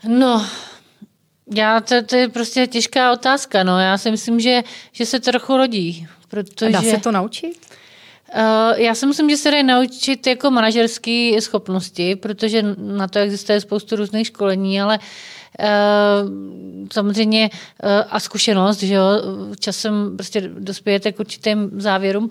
No, 0.08 0.46
já, 1.54 1.80
to, 1.80 2.02
to 2.02 2.16
je 2.16 2.28
prostě 2.28 2.66
těžká 2.66 3.12
otázka. 3.12 3.62
No. 3.62 3.80
Já 3.80 3.98
si 3.98 4.10
myslím, 4.10 4.40
že, 4.40 4.62
že 4.92 5.06
se 5.06 5.20
trochu 5.20 5.56
rodí. 5.56 6.06
Protože... 6.28 6.66
A 6.66 6.70
dá 6.70 6.82
se 6.82 6.96
to 6.96 7.12
naučit? 7.12 7.56
Uh, 8.34 8.80
já 8.80 8.94
si 8.94 9.06
myslím, 9.06 9.30
že 9.30 9.36
se 9.36 9.50
dají 9.50 9.62
naučit 9.62 10.26
jako 10.26 10.50
manažerské 10.50 11.40
schopnosti, 11.40 12.16
protože 12.16 12.64
na 12.78 13.08
to 13.08 13.18
existuje 13.18 13.60
spoustu 13.60 13.96
různých 13.96 14.26
školení, 14.26 14.80
ale 14.80 14.98
samozřejmě 16.92 17.50
a 18.10 18.20
zkušenost, 18.20 18.82
že 18.82 18.94
jo, 18.94 19.04
časem 19.60 20.16
prostě 20.16 20.40
dospějete 20.58 21.12
k 21.12 21.20
určitým 21.20 21.70
závěrům, 21.80 22.30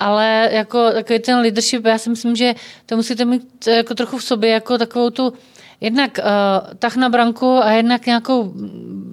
ale 0.00 0.48
jako 0.52 0.90
takový 0.92 1.18
ten 1.18 1.38
leadership, 1.38 1.86
já 1.86 1.98
si 1.98 2.10
myslím, 2.10 2.36
že 2.36 2.54
to 2.86 2.96
musíte 2.96 3.24
mít 3.24 3.66
jako 3.66 3.94
trochu 3.94 4.18
v 4.18 4.24
sobě, 4.24 4.50
jako 4.50 4.78
takovou 4.78 5.10
tu 5.10 5.32
jednak 5.80 6.18
uh, 6.18 6.74
tah 6.78 6.96
na 6.96 7.08
branku 7.08 7.56
a 7.56 7.70
jednak 7.70 8.06
nějakou 8.06 8.52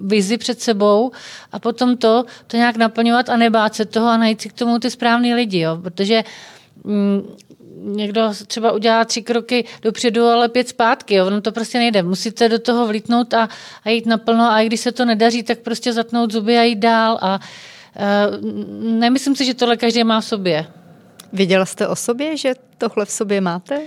vizi 0.04 0.38
před 0.38 0.60
sebou 0.60 1.12
a 1.52 1.58
potom 1.58 1.96
to, 1.96 2.24
to 2.46 2.56
nějak 2.56 2.76
naplňovat 2.76 3.28
a 3.28 3.36
nebát 3.36 3.74
se 3.74 3.84
toho 3.84 4.08
a 4.08 4.16
najít 4.16 4.40
si 4.40 4.48
k 4.48 4.52
tomu 4.52 4.78
ty 4.78 4.90
správný 4.90 5.34
lidi, 5.34 5.58
jo, 5.58 5.78
protože 5.82 6.24
mm, 6.84 7.36
někdo 7.86 8.32
třeba 8.46 8.72
udělá 8.72 9.04
tři 9.04 9.22
kroky 9.22 9.64
dopředu, 9.82 10.24
ale 10.24 10.48
pět 10.48 10.68
zpátky. 10.68 11.14
Jo. 11.14 11.26
Ono 11.26 11.40
to 11.40 11.52
prostě 11.52 11.78
nejde. 11.78 12.02
Musíte 12.02 12.48
do 12.48 12.58
toho 12.58 12.86
vlítnout 12.86 13.34
a, 13.34 13.48
a 13.84 13.90
jít 13.90 14.06
naplno 14.06 14.44
a 14.44 14.60
i 14.60 14.66
když 14.66 14.80
se 14.80 14.92
to 14.92 15.04
nedaří, 15.04 15.42
tak 15.42 15.58
prostě 15.58 15.92
zatnout 15.92 16.32
zuby 16.32 16.58
a 16.58 16.62
jít 16.62 16.78
dál. 16.78 17.18
A 17.22 17.40
uh, 17.40 18.50
nemyslím 18.82 19.36
si, 19.36 19.44
že 19.44 19.54
tohle 19.54 19.76
každý 19.76 20.04
má 20.04 20.20
v 20.20 20.24
sobě. 20.24 20.66
Věděla 21.32 21.64
jste 21.64 21.88
o 21.88 21.96
sobě, 21.96 22.36
že 22.36 22.54
tohle 22.78 23.04
v 23.04 23.10
sobě 23.10 23.40
máte? 23.40 23.80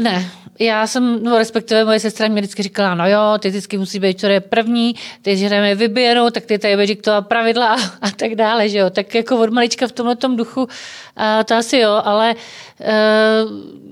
Ne, 0.00 0.30
já 0.58 0.86
jsem, 0.86 1.24
no 1.24 1.38
respektive 1.38 1.84
moje 1.84 2.00
sestra 2.00 2.28
mě 2.28 2.40
vždycky 2.40 2.62
říkala, 2.62 2.94
no 2.94 3.08
jo, 3.08 3.38
ty 3.38 3.48
vždycky 3.48 3.78
musí 3.78 3.98
být, 3.98 4.20
co 4.20 4.26
je 4.26 4.40
první, 4.40 4.94
ty 5.22 5.36
že 5.36 5.48
jdeme 5.48 5.74
vyběhnout, 5.74 6.34
tak 6.34 6.44
ty 6.44 6.58
tady 6.58 6.76
budeš 6.76 6.96
to 7.02 7.22
pravidla 7.22 7.74
a, 7.74 7.76
a, 8.00 8.10
tak 8.10 8.34
dále, 8.34 8.68
že 8.68 8.78
jo. 8.78 8.90
Tak 8.90 9.14
jako 9.14 9.38
od 9.38 9.50
malička 9.50 9.86
v 9.86 9.92
tomhle 9.92 10.16
duchu, 10.36 10.68
a 11.16 11.44
to 11.44 11.54
asi 11.54 11.78
jo, 11.78 12.00
ale 12.04 12.34
uh, 12.80 13.88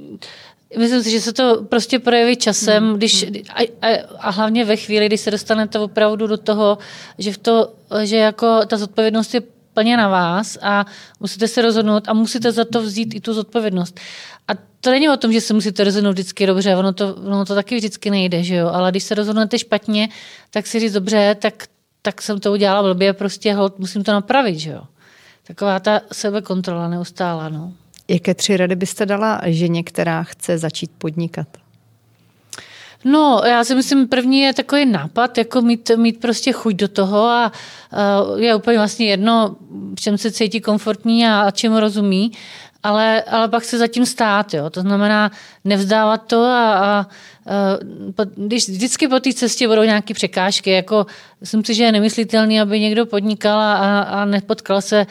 Myslím 0.78 1.02
si, 1.02 1.10
že 1.10 1.20
se 1.20 1.32
to 1.32 1.62
prostě 1.62 1.98
projeví 1.98 2.36
časem, 2.36 2.84
hmm. 2.84 2.96
když, 2.96 3.26
a, 3.54 3.62
a, 3.82 3.98
a 4.18 4.30
hlavně 4.30 4.64
ve 4.64 4.76
chvíli, 4.76 5.06
kdy 5.06 5.18
se 5.18 5.30
dostanete 5.30 5.78
opravdu 5.78 6.26
do 6.26 6.36
toho, 6.36 6.78
že, 7.18 7.32
v 7.32 7.38
to, 7.38 7.72
že 8.02 8.16
jako 8.16 8.66
ta 8.66 8.76
zodpovědnost 8.76 9.34
je 9.34 9.42
plně 9.76 9.96
na 9.96 10.08
vás 10.08 10.58
a 10.62 10.86
musíte 11.20 11.48
se 11.48 11.62
rozhodnout 11.62 12.08
a 12.08 12.12
musíte 12.12 12.52
za 12.52 12.64
to 12.64 12.82
vzít 12.82 13.14
i 13.14 13.20
tu 13.20 13.34
zodpovědnost. 13.34 14.00
A 14.48 14.52
to 14.80 14.90
není 14.90 15.08
o 15.08 15.16
tom, 15.16 15.32
že 15.32 15.40
se 15.40 15.54
musíte 15.54 15.84
rozhodnout 15.84 16.12
vždycky 16.12 16.46
dobře, 16.46 16.76
ono 16.76 16.92
to, 16.92 17.14
ono 17.14 17.44
to 17.44 17.54
taky 17.54 17.76
vždycky 17.76 18.10
nejde, 18.10 18.42
že 18.42 18.54
jo? 18.54 18.68
ale 18.68 18.90
když 18.90 19.02
se 19.02 19.14
rozhodnete 19.14 19.58
špatně, 19.58 20.08
tak 20.50 20.66
si 20.66 20.80
říct 20.80 20.92
dobře, 20.92 21.36
tak, 21.40 21.64
tak 22.02 22.22
jsem 22.22 22.40
to 22.40 22.52
udělala 22.52 22.82
blbě, 22.82 23.12
prostě 23.12 23.54
hold, 23.54 23.78
musím 23.78 24.04
to 24.04 24.12
napravit, 24.12 24.58
že 24.58 24.70
jo. 24.70 24.82
Taková 25.46 25.80
ta 25.80 26.00
sebekontrola 26.12 26.88
neustála, 26.88 27.48
no. 27.48 27.72
Jaké 28.08 28.34
tři 28.34 28.56
rady 28.56 28.76
byste 28.76 29.06
dala 29.06 29.40
ženě, 29.44 29.82
která 29.82 30.22
chce 30.22 30.58
začít 30.58 30.90
podnikat? 30.98 31.48
No, 33.04 33.42
já 33.46 33.64
si 33.64 33.74
myslím, 33.74 34.08
první 34.08 34.40
je 34.40 34.54
takový 34.54 34.86
nápad, 34.86 35.38
jako 35.38 35.62
mít, 35.62 35.90
mít 35.96 36.20
prostě 36.20 36.52
chuť 36.52 36.74
do 36.74 36.88
toho 36.88 37.24
a 37.28 37.52
uh, 38.32 38.40
je 38.40 38.54
úplně 38.54 38.78
vlastně 38.78 39.06
jedno, 39.06 39.56
v 39.96 40.00
čem 40.00 40.18
se 40.18 40.30
cítí 40.30 40.60
komfortní 40.60 41.26
a, 41.26 41.40
a 41.40 41.50
čemu 41.50 41.80
rozumí, 41.80 42.32
ale, 42.82 43.22
ale 43.22 43.48
pak 43.48 43.64
se 43.64 43.78
zatím 43.78 44.06
stát, 44.06 44.54
jo. 44.54 44.70
To 44.70 44.80
znamená 44.80 45.30
nevzdávat 45.64 46.26
to 46.26 46.44
a, 46.44 46.74
a 46.74 47.06
když 48.36 48.68
vždycky 48.68 49.08
po 49.08 49.20
té 49.20 49.32
cestě 49.32 49.68
budou 49.68 49.82
nějaké 49.82 50.14
překážky, 50.14 50.70
jako 50.70 51.06
myslím 51.40 51.64
si, 51.64 51.74
že 51.74 51.84
je 51.84 51.92
nemyslitelný, 51.92 52.60
aby 52.60 52.80
někdo 52.80 53.06
podnikal 53.06 53.60
a, 53.60 54.00
a 54.00 54.24
nepotkal 54.24 54.80
se 54.80 55.06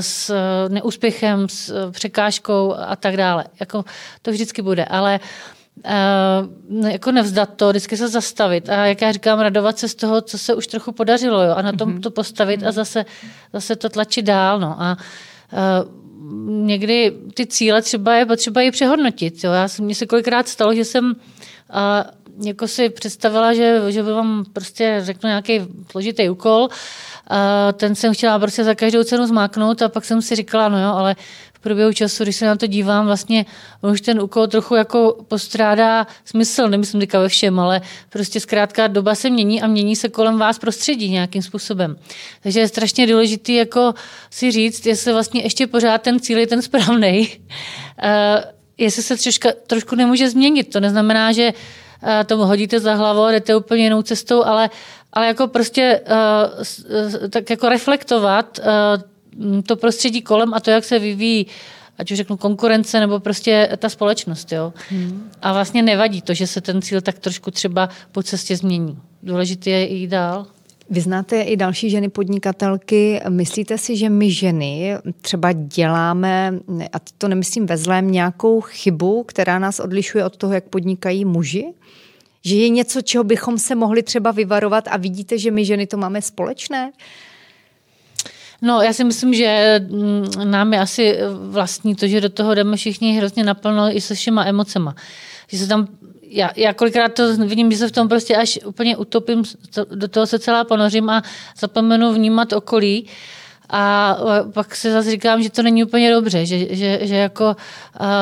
s 0.00 0.34
neúspěchem, 0.68 1.48
s 1.48 1.90
překážkou 1.90 2.74
a 2.78 2.96
tak 2.96 3.16
dále. 3.16 3.44
Jako 3.60 3.84
to 4.22 4.30
vždycky 4.30 4.62
bude, 4.62 4.84
ale 4.84 5.20
uh, 5.76 6.86
jako 6.86 7.12
nevzdat 7.12 7.50
to, 7.56 7.70
vždycky 7.70 7.96
se 7.96 8.08
zastavit 8.08 8.68
a 8.68 8.86
jak 8.86 9.02
já 9.02 9.12
říkám, 9.12 9.40
radovat 9.40 9.78
se 9.78 9.88
z 9.88 9.94
toho, 9.94 10.20
co 10.20 10.38
se 10.38 10.54
už 10.54 10.66
trochu 10.66 10.92
podařilo 10.92 11.42
jo, 11.42 11.54
a 11.54 11.62
na 11.62 11.72
tom 11.72 11.94
mm-hmm. 11.94 12.00
to 12.00 12.10
postavit 12.10 12.62
a 12.62 12.66
mhm. 12.66 12.72
zase, 12.72 13.04
zase 13.52 13.76
to 13.76 13.88
tlačit 13.88 14.24
dál. 14.24 14.60
No. 14.60 14.82
A 14.82 14.96
uh, 15.52 15.88
někdy 16.66 17.12
ty 17.34 17.46
cíle 17.46 17.82
třeba 17.82 18.14
je 18.14 18.26
potřeba 18.26 18.62
i 18.62 18.70
přehodnotit. 18.70 19.44
Jo. 19.44 19.52
Já, 19.52 19.68
mně 19.80 19.94
se 19.94 20.06
kolikrát 20.06 20.48
stalo, 20.48 20.74
že 20.74 20.84
jsem 20.84 21.04
uh, 21.10 22.46
jako 22.46 22.68
si 22.68 22.88
představila, 22.88 23.54
že, 23.54 23.80
že 23.88 24.02
by 24.02 24.12
vám 24.12 24.44
prostě 24.52 24.98
řeknu 25.02 25.28
nějaký 25.28 25.60
složitý 25.90 26.30
úkol, 26.30 26.68
Uh, 27.30 27.72
ten 27.72 27.94
jsem 27.94 28.14
chtěla 28.14 28.38
prostě 28.38 28.64
za 28.64 28.74
každou 28.74 29.04
cenu 29.04 29.26
zmáknout 29.26 29.82
a 29.82 29.88
pak 29.88 30.04
jsem 30.04 30.22
si 30.22 30.36
říkala, 30.36 30.68
no 30.68 30.82
jo, 30.82 30.88
ale 30.88 31.16
průběhu 31.62 31.92
času, 31.92 32.22
když 32.22 32.36
se 32.36 32.46
na 32.46 32.56
to 32.56 32.66
dívám, 32.66 33.06
vlastně 33.06 33.46
už 33.80 34.00
ten 34.00 34.20
úkol 34.20 34.46
trochu 34.46 34.74
jako 34.74 35.24
postrádá 35.28 36.06
smysl, 36.24 36.68
nemyslím 36.68 37.00
teďka 37.00 37.20
ve 37.20 37.28
všem, 37.28 37.60
ale 37.60 37.80
prostě 38.08 38.40
zkrátka 38.40 38.86
doba 38.86 39.14
se 39.14 39.30
mění 39.30 39.62
a 39.62 39.66
mění 39.66 39.96
se 39.96 40.08
kolem 40.08 40.38
vás 40.38 40.58
prostředí 40.58 41.10
nějakým 41.10 41.42
způsobem. 41.42 41.96
Takže 42.42 42.60
je 42.60 42.68
strašně 42.68 43.06
důležité 43.06 43.52
jako 43.52 43.94
si 44.30 44.50
říct, 44.50 44.86
jestli 44.86 45.12
vlastně 45.12 45.42
ještě 45.42 45.66
pořád 45.66 46.02
ten 46.02 46.20
cíl 46.20 46.38
je 46.38 46.46
ten 46.46 46.62
správný, 46.62 47.28
uh, 47.28 48.08
jestli 48.78 49.02
se 49.02 49.16
troška, 49.16 49.48
trošku 49.66 49.96
nemůže 49.96 50.30
změnit. 50.30 50.72
To 50.72 50.80
neznamená, 50.80 51.32
že 51.32 51.52
uh, 51.52 52.08
tomu 52.26 52.44
hodíte 52.44 52.80
za 52.80 52.94
hlavu 52.94 53.28
jdete 53.28 53.56
úplně 53.56 53.84
jinou 53.84 54.02
cestou, 54.02 54.44
ale 54.44 54.70
ale 55.12 55.26
jako 55.26 55.46
prostě 55.46 56.00
uh, 56.00 57.28
tak 57.28 57.50
jako 57.50 57.68
reflektovat 57.68 58.58
uh, 58.58 58.64
to 59.66 59.76
prostředí 59.76 60.22
kolem 60.22 60.54
a 60.54 60.60
to, 60.60 60.70
jak 60.70 60.84
se 60.84 60.98
vyvíjí 60.98 61.46
ať 61.98 62.10
už 62.10 62.16
řeknu 62.16 62.36
konkurence 62.36 63.00
nebo 63.00 63.20
prostě 63.20 63.68
ta 63.76 63.88
společnost. 63.88 64.52
Jo? 64.52 64.72
Hmm. 64.90 65.30
A 65.42 65.52
vlastně 65.52 65.82
nevadí 65.82 66.22
to, 66.22 66.34
že 66.34 66.46
se 66.46 66.60
ten 66.60 66.82
cíl 66.82 67.00
tak 67.00 67.18
trošku 67.18 67.50
třeba 67.50 67.88
po 68.12 68.22
cestě 68.22 68.56
změní. 68.56 68.98
Důležité 69.22 69.70
je 69.70 69.94
jít 69.94 70.08
dál. 70.08 70.46
Vy 70.90 71.00
znáte 71.00 71.42
i 71.42 71.56
další 71.56 71.90
ženy 71.90 72.08
podnikatelky. 72.08 73.20
Myslíte 73.28 73.78
si, 73.78 73.96
že 73.96 74.08
my 74.08 74.30
ženy 74.30 74.96
třeba 75.20 75.52
děláme, 75.52 76.58
a 76.92 76.96
to 77.18 77.28
nemyslím 77.28 77.66
ve 77.66 77.76
zlém, 77.76 78.10
nějakou 78.10 78.60
chybu, 78.60 79.22
která 79.22 79.58
nás 79.58 79.80
odlišuje 79.80 80.24
od 80.24 80.36
toho, 80.36 80.52
jak 80.52 80.64
podnikají 80.64 81.24
muži? 81.24 81.74
Že 82.44 82.56
je 82.56 82.68
něco, 82.68 83.02
čeho 83.02 83.24
bychom 83.24 83.58
se 83.58 83.74
mohli 83.74 84.02
třeba 84.02 84.30
vyvarovat 84.30 84.88
a 84.90 84.96
vidíte, 84.96 85.38
že 85.38 85.50
my 85.50 85.64
ženy 85.64 85.86
to 85.86 85.96
máme 85.96 86.22
společné? 86.22 86.92
No, 88.62 88.82
já 88.82 88.92
si 88.92 89.04
myslím, 89.04 89.34
že 89.34 89.80
mm, 89.88 90.24
nám 90.44 90.72
je 90.72 90.80
asi 90.80 91.18
vlastní 91.48 91.94
to, 91.94 92.06
že 92.06 92.20
do 92.20 92.28
toho 92.28 92.54
jdeme 92.54 92.76
všichni 92.76 93.12
hrozně 93.12 93.44
naplno 93.44 93.96
i 93.96 94.00
se 94.00 94.14
všema 94.14 94.44
emocema. 94.44 94.94
Že 95.48 95.58
se 95.58 95.66
tam 95.66 95.88
já, 96.22 96.50
já 96.56 96.74
kolikrát 96.74 97.14
to 97.14 97.36
vidím, 97.36 97.72
že 97.72 97.78
se 97.78 97.88
v 97.88 97.92
tom 97.92 98.08
prostě 98.08 98.36
až 98.36 98.58
úplně 98.64 98.96
utopím, 98.96 99.42
do 99.94 100.08
toho 100.08 100.26
se 100.26 100.38
celá 100.38 100.64
ponořím 100.64 101.10
a 101.10 101.22
zapomenu 101.58 102.12
vnímat 102.12 102.52
okolí. 102.52 103.02
Uh, 103.02 103.10
a 103.70 104.16
pak 104.52 104.76
se 104.76 104.92
zase 104.92 105.10
říkám, 105.10 105.42
že 105.42 105.50
to 105.50 105.62
není 105.62 105.84
úplně 105.84 106.12
dobře, 106.12 106.46
že, 106.46 106.76
že, 106.76 106.98
že 107.02 107.16
jako 107.16 107.56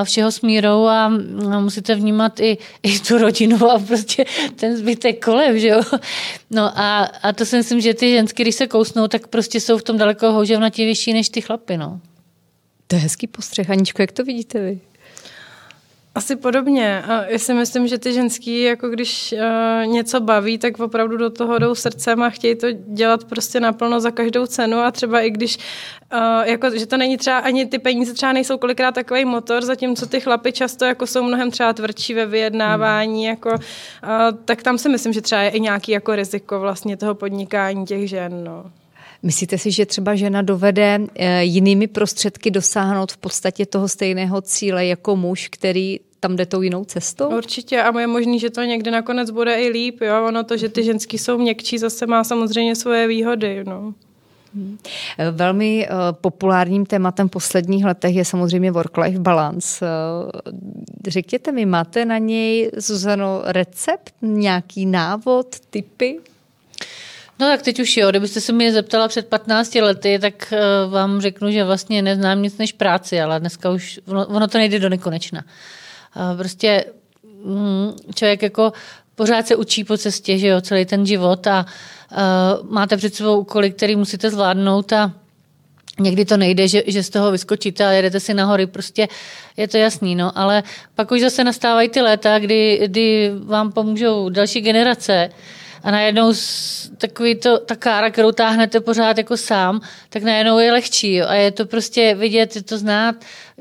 všeho 0.04 0.32
smírou 0.32 0.86
a 0.86 1.12
musíte 1.60 1.94
vnímat 1.94 2.40
i, 2.40 2.58
i 2.82 2.98
tu 2.98 3.18
rodinu 3.18 3.70
a 3.70 3.78
prostě 3.78 4.24
ten 4.56 4.76
zbytek 4.76 5.24
kolem, 5.24 5.58
že 5.58 5.68
jo. 5.68 5.82
No 6.50 6.78
a, 6.78 7.02
a 7.22 7.32
to 7.32 7.46
si 7.46 7.56
myslím, 7.56 7.80
že 7.80 7.94
ty 7.94 8.10
ženské, 8.10 8.42
když 8.42 8.54
se 8.54 8.66
kousnou, 8.66 9.08
tak 9.08 9.26
prostě 9.26 9.60
jsou 9.60 9.78
v 9.78 9.82
tom 9.82 9.98
daleko 9.98 10.32
houževnatější 10.32 11.12
než 11.12 11.28
ty 11.28 11.40
chlapy, 11.40 11.76
no. 11.76 12.00
To 12.86 12.96
je 12.96 13.02
hezký 13.02 13.26
postřeh. 13.26 13.70
Aničko, 13.70 14.02
jak 14.02 14.12
to 14.12 14.24
vidíte 14.24 14.60
vy? 14.60 14.80
Asi 16.14 16.36
podobně. 16.36 17.02
A 17.02 17.24
já 17.24 17.38
si 17.38 17.54
myslím, 17.54 17.88
že 17.88 17.98
ty 17.98 18.12
ženský, 18.12 18.62
jako 18.62 18.88
když 18.88 19.34
uh, 19.38 19.86
něco 19.86 20.20
baví, 20.20 20.58
tak 20.58 20.80
opravdu 20.80 21.16
do 21.16 21.30
toho 21.30 21.58
jdou 21.58 21.74
srdcem 21.74 22.22
a 22.22 22.30
chtějí 22.30 22.54
to 22.54 22.66
dělat 22.72 23.24
prostě 23.24 23.60
naplno 23.60 24.00
za 24.00 24.10
každou 24.10 24.46
cenu 24.46 24.78
a 24.78 24.90
třeba 24.90 25.20
i 25.20 25.30
když, 25.30 25.58
uh, 26.12 26.20
jako, 26.44 26.70
že 26.70 26.86
to 26.86 26.96
není 26.96 27.16
třeba, 27.16 27.38
ani 27.38 27.66
ty 27.66 27.78
peníze 27.78 28.14
třeba 28.14 28.32
nejsou 28.32 28.58
kolikrát 28.58 28.94
takový 28.94 29.24
motor, 29.24 29.64
zatímco 29.64 30.06
ty 30.06 30.20
chlapy 30.20 30.52
často 30.52 30.84
jako 30.84 31.06
jsou 31.06 31.22
mnohem 31.22 31.50
třeba 31.50 31.72
tvrdší 31.72 32.14
ve 32.14 32.26
vyjednávání, 32.26 33.26
hmm. 33.26 33.30
jako, 33.30 33.50
uh, 33.50 33.58
tak 34.44 34.62
tam 34.62 34.78
si 34.78 34.88
myslím, 34.88 35.12
že 35.12 35.20
třeba 35.20 35.40
je 35.40 35.50
i 35.50 35.60
nějaký 35.60 35.92
jako 35.92 36.14
riziko 36.14 36.60
vlastně 36.60 36.96
toho 36.96 37.14
podnikání 37.14 37.86
těch 37.86 38.08
žen. 38.08 38.44
No. 38.44 38.70
Myslíte 39.22 39.58
si, 39.58 39.70
že 39.70 39.86
třeba 39.86 40.14
žena 40.14 40.42
dovede 40.42 41.00
eh, 41.14 41.44
jinými 41.44 41.86
prostředky 41.86 42.50
dosáhnout 42.50 43.12
v 43.12 43.16
podstatě 43.16 43.66
toho 43.66 43.88
stejného 43.88 44.40
cíle 44.40 44.86
jako 44.86 45.16
muž, 45.16 45.48
který 45.48 46.00
tam 46.20 46.36
jde 46.36 46.46
tou 46.46 46.62
jinou 46.62 46.84
cestou? 46.84 47.36
Určitě 47.36 47.82
a 47.82 48.00
je 48.00 48.06
možný, 48.06 48.38
že 48.38 48.50
to 48.50 48.62
někdy 48.62 48.90
nakonec 48.90 49.30
bude 49.30 49.54
i 49.54 49.68
líp. 49.68 50.00
Jo? 50.00 50.24
Ono 50.28 50.44
to, 50.44 50.56
že 50.56 50.68
ty 50.68 50.84
ženský 50.84 51.18
jsou 51.18 51.38
měkčí, 51.38 51.78
zase 51.78 52.06
má 52.06 52.24
samozřejmě 52.24 52.76
svoje 52.76 53.08
výhody. 53.08 53.64
No. 53.64 53.94
Hmm. 54.54 54.78
Velmi 55.32 55.88
uh, 55.90 55.96
populárním 56.20 56.86
tématem 56.86 57.28
posledních 57.28 57.84
letech 57.84 58.14
je 58.14 58.24
samozřejmě 58.24 58.72
work-life 58.72 59.20
balance. 59.20 59.86
Řekněte 61.06 61.52
mi, 61.52 61.66
máte 61.66 62.04
na 62.04 62.18
něj, 62.18 62.70
Zuzano, 62.76 63.42
recept, 63.44 64.14
nějaký 64.22 64.86
návod, 64.86 65.46
typy? 65.70 66.18
No 67.40 67.46
tak 67.46 67.62
teď 67.62 67.80
už 67.80 67.96
jo, 67.96 68.10
kdybyste 68.10 68.40
se 68.40 68.52
mě 68.52 68.72
zeptala 68.72 69.08
před 69.08 69.26
15 69.26 69.74
lety, 69.74 70.18
tak 70.18 70.52
uh, 70.52 70.92
vám 70.92 71.20
řeknu, 71.20 71.50
že 71.50 71.64
vlastně 71.64 72.02
neznám 72.02 72.42
nic 72.42 72.58
než 72.58 72.72
práci, 72.72 73.20
ale 73.20 73.40
dneska 73.40 73.70
už 73.70 74.00
ono, 74.06 74.26
ono 74.26 74.48
to 74.48 74.58
nejde 74.58 74.78
do 74.78 74.88
nekonečna. 74.88 75.44
Uh, 76.16 76.38
prostě 76.38 76.84
um, 77.42 77.96
člověk 78.14 78.42
jako 78.42 78.72
pořád 79.14 79.46
se 79.46 79.56
učí 79.56 79.84
po 79.84 79.96
cestě, 79.96 80.38
že 80.38 80.46
jo, 80.46 80.60
celý 80.60 80.84
ten 80.84 81.06
život 81.06 81.46
a 81.46 81.66
uh, 82.12 82.70
máte 82.70 82.96
před 82.96 83.14
sebou 83.14 83.40
úkoly, 83.40 83.70
který 83.70 83.96
musíte 83.96 84.30
zvládnout 84.30 84.92
a 84.92 85.12
Někdy 86.00 86.24
to 86.24 86.36
nejde, 86.36 86.68
že, 86.68 86.82
že 86.86 87.02
z 87.02 87.10
toho 87.10 87.30
vyskočíte 87.30 87.86
a 87.86 87.90
jedete 87.90 88.20
si 88.20 88.34
nahory, 88.34 88.66
prostě 88.66 89.08
je 89.56 89.68
to 89.68 89.76
jasný, 89.76 90.14
no, 90.14 90.38
ale 90.38 90.62
pak 90.94 91.10
už 91.10 91.20
zase 91.20 91.44
nastávají 91.44 91.88
ty 91.88 92.00
léta, 92.00 92.38
kdy, 92.38 92.80
kdy 92.84 93.32
vám 93.44 93.72
pomůžou 93.72 94.28
další 94.28 94.60
generace 94.60 95.30
a 95.82 95.90
najednou 95.90 96.32
takový 96.98 97.34
to, 97.34 97.58
ta 97.58 97.76
kára, 97.76 98.10
kterou 98.10 98.32
táhnete 98.32 98.80
pořád 98.80 99.18
jako 99.18 99.36
sám, 99.36 99.80
tak 100.08 100.22
najednou 100.22 100.58
je 100.58 100.72
lehčí 100.72 101.14
jo, 101.14 101.26
a 101.28 101.34
je 101.34 101.50
to 101.50 101.66
prostě 101.66 102.14
vidět, 102.14 102.56
je 102.56 102.62
to 102.62 102.78
znát 102.78 103.14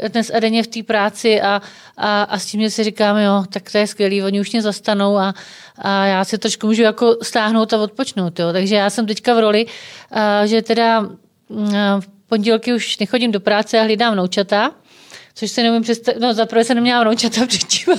dnes 0.07 0.31
a 0.33 0.39
denně 0.39 0.63
v 0.63 0.67
té 0.67 0.83
práci 0.83 1.41
a, 1.41 1.61
a, 1.97 2.23
a 2.23 2.39
s 2.39 2.45
tím, 2.45 2.69
si 2.69 2.83
říkáme, 2.83 3.23
jo, 3.23 3.43
tak 3.49 3.71
to 3.71 3.77
je 3.77 3.87
skvělý, 3.87 4.23
oni 4.23 4.41
už 4.41 4.51
mě 4.51 4.61
zastanou 4.61 5.17
a, 5.17 5.33
a 5.77 6.05
já 6.05 6.25
si 6.25 6.37
trošku 6.37 6.67
můžu 6.67 6.81
jako 6.81 7.17
stáhnout 7.23 7.73
a 7.73 7.81
odpočnout, 7.81 8.39
jo. 8.39 8.53
takže 8.53 8.75
já 8.75 8.89
jsem 8.89 9.05
teďka 9.05 9.33
v 9.33 9.39
roli, 9.39 9.65
a, 10.11 10.45
že 10.45 10.61
teda 10.61 10.99
a, 10.99 11.07
pondělky 12.27 12.73
už 12.73 12.97
nechodím 12.97 13.31
do 13.31 13.39
práce 13.39 13.79
a 13.79 13.83
hlídám 13.83 14.15
noučata, 14.15 14.71
což 15.35 15.51
si 15.51 15.63
nevím 15.63 15.81
představit, 15.81 16.19
no 16.19 16.33
zaprvé 16.33 16.63
jsem 16.63 16.75
neměla 16.75 17.03
noučata 17.03 17.45
předtím, 17.47 17.93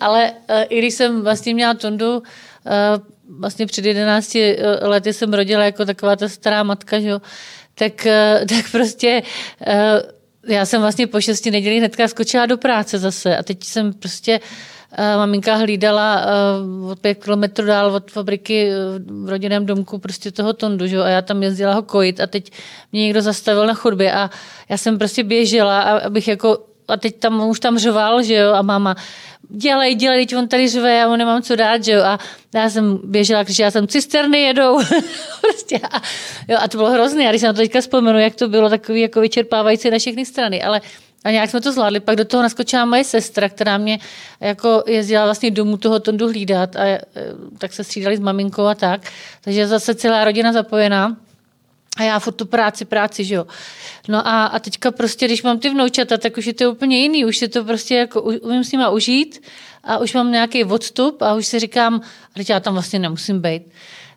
ale 0.00 0.32
uh, 0.32 0.56
i 0.68 0.78
když 0.78 0.94
jsem 0.94 1.22
vlastně 1.22 1.54
měla 1.54 1.74
Tondu, 1.74 2.16
uh, 2.16 2.22
vlastně 3.38 3.66
před 3.66 3.84
11 3.84 4.34
e, 4.34 4.56
lety 4.82 5.12
jsem 5.12 5.34
rodila 5.34 5.64
jako 5.64 5.84
taková 5.84 6.16
ta 6.16 6.28
stará 6.28 6.62
matka, 6.62 7.00
že 7.00 7.08
jo, 7.08 7.20
tak, 7.74 8.06
uh, 8.06 8.46
tak 8.56 8.70
prostě 8.70 9.22
uh, 9.66 10.52
já 10.52 10.66
jsem 10.66 10.80
vlastně 10.80 11.06
po 11.06 11.20
šesti 11.20 11.50
nedělích 11.50 11.78
hnedka 11.78 12.08
skočila 12.08 12.46
do 12.46 12.56
práce 12.56 12.98
zase 12.98 13.36
a 13.36 13.42
teď 13.42 13.64
jsem 13.64 13.92
prostě 13.92 14.40
Eh, 14.98 15.16
maminka 15.16 15.54
hlídala 15.54 16.26
od 16.90 17.00
pět 17.00 17.24
kilometrů 17.24 17.66
dál 17.66 17.94
od 17.94 18.10
fabriky 18.10 18.70
v 19.24 19.28
rodinném 19.28 19.66
domku 19.66 19.98
prostě 19.98 20.30
toho 20.30 20.52
tondu, 20.52 20.86
že? 20.86 20.98
a 20.98 21.08
já 21.08 21.22
tam 21.22 21.42
jezdila 21.42 21.74
ho 21.74 21.82
kojit 21.82 22.20
a 22.20 22.26
teď 22.26 22.52
mě 22.92 23.02
někdo 23.02 23.22
zastavil 23.22 23.66
na 23.66 23.74
chodbě 23.74 24.12
a 24.12 24.30
já 24.68 24.76
jsem 24.76 24.98
prostě 24.98 25.24
běžela, 25.24 25.80
abych 25.80 26.28
jako 26.28 26.66
a 26.88 26.96
teď 26.96 27.18
tam 27.18 27.48
už 27.48 27.60
tam 27.60 27.78
řval, 27.78 28.22
že 28.22 28.34
jo, 28.34 28.52
a 28.52 28.62
máma, 28.62 28.96
dělej, 29.48 29.94
dělej, 29.94 30.26
teď 30.26 30.36
on 30.36 30.48
tady 30.48 30.68
řve, 30.68 30.94
já 30.94 31.08
mu 31.08 31.16
nemám 31.16 31.42
co 31.42 31.56
dát, 31.56 31.84
že 31.84 31.92
jo, 31.92 32.02
a 32.02 32.18
já 32.54 32.70
jsem 32.70 33.00
běžela, 33.04 33.42
když 33.42 33.58
já 33.58 33.70
jsem 33.70 33.88
cisterny 33.88 34.42
jedou, 34.42 34.80
prostě, 35.40 35.78
a, 35.78 36.02
jo, 36.48 36.58
a 36.60 36.68
to 36.68 36.78
bylo 36.78 36.90
hrozné, 36.90 37.26
a 37.26 37.30
když 37.30 37.40
se 37.40 37.46
na 37.46 37.52
to 37.52 37.60
teďka 37.60 37.80
vzpomenu, 37.80 38.18
jak 38.18 38.34
to 38.34 38.48
bylo 38.48 38.68
takový 38.68 39.00
jako 39.00 39.20
vyčerpávající 39.20 39.90
na 39.90 39.98
všechny 39.98 40.26
strany, 40.26 40.62
ale 40.62 40.80
a 41.24 41.30
nějak 41.30 41.50
jsme 41.50 41.60
to 41.60 41.72
zvládli. 41.72 42.00
Pak 42.00 42.16
do 42.16 42.24
toho 42.24 42.42
naskočila 42.42 42.84
moje 42.84 43.04
sestra, 43.04 43.48
která 43.48 43.78
mě 43.78 43.98
jako 44.40 44.84
jezdila 44.86 45.24
vlastně 45.24 45.50
domů 45.50 45.76
toho 45.76 46.00
tondu 46.00 46.26
hlídat 46.26 46.76
a 46.76 46.84
e, 46.84 47.00
tak 47.58 47.72
se 47.72 47.84
střídali 47.84 48.16
s 48.16 48.20
maminkou 48.20 48.64
a 48.64 48.74
tak. 48.74 49.00
Takže 49.40 49.66
zase 49.66 49.94
celá 49.94 50.24
rodina 50.24 50.52
zapojená. 50.52 51.16
A 51.96 52.02
já 52.02 52.18
furt 52.18 52.32
tu 52.32 52.46
práci, 52.46 52.84
práci, 52.84 53.24
že 53.24 53.34
jo. 53.34 53.46
No 54.08 54.28
a, 54.28 54.46
a 54.46 54.58
teďka 54.58 54.90
prostě, 54.90 55.26
když 55.26 55.42
mám 55.42 55.58
ty 55.58 55.68
vnoučata, 55.70 56.16
tak 56.16 56.36
už 56.36 56.46
je 56.46 56.54
to 56.54 56.72
úplně 56.72 56.98
jiný. 56.98 57.24
Už 57.24 57.38
si 57.38 57.48
to 57.48 57.64
prostě 57.64 57.94
jako 57.94 58.22
umím 58.22 58.64
s 58.64 58.72
nima 58.72 58.90
užít 58.90 59.42
a 59.84 59.98
už 59.98 60.14
mám 60.14 60.32
nějaký 60.32 60.64
odstup 60.64 61.22
a 61.22 61.34
už 61.34 61.46
si 61.46 61.58
říkám, 61.58 62.00
ale 62.36 62.44
já 62.48 62.60
tam 62.60 62.72
vlastně 62.72 62.98
nemusím 62.98 63.40
být. 63.40 63.62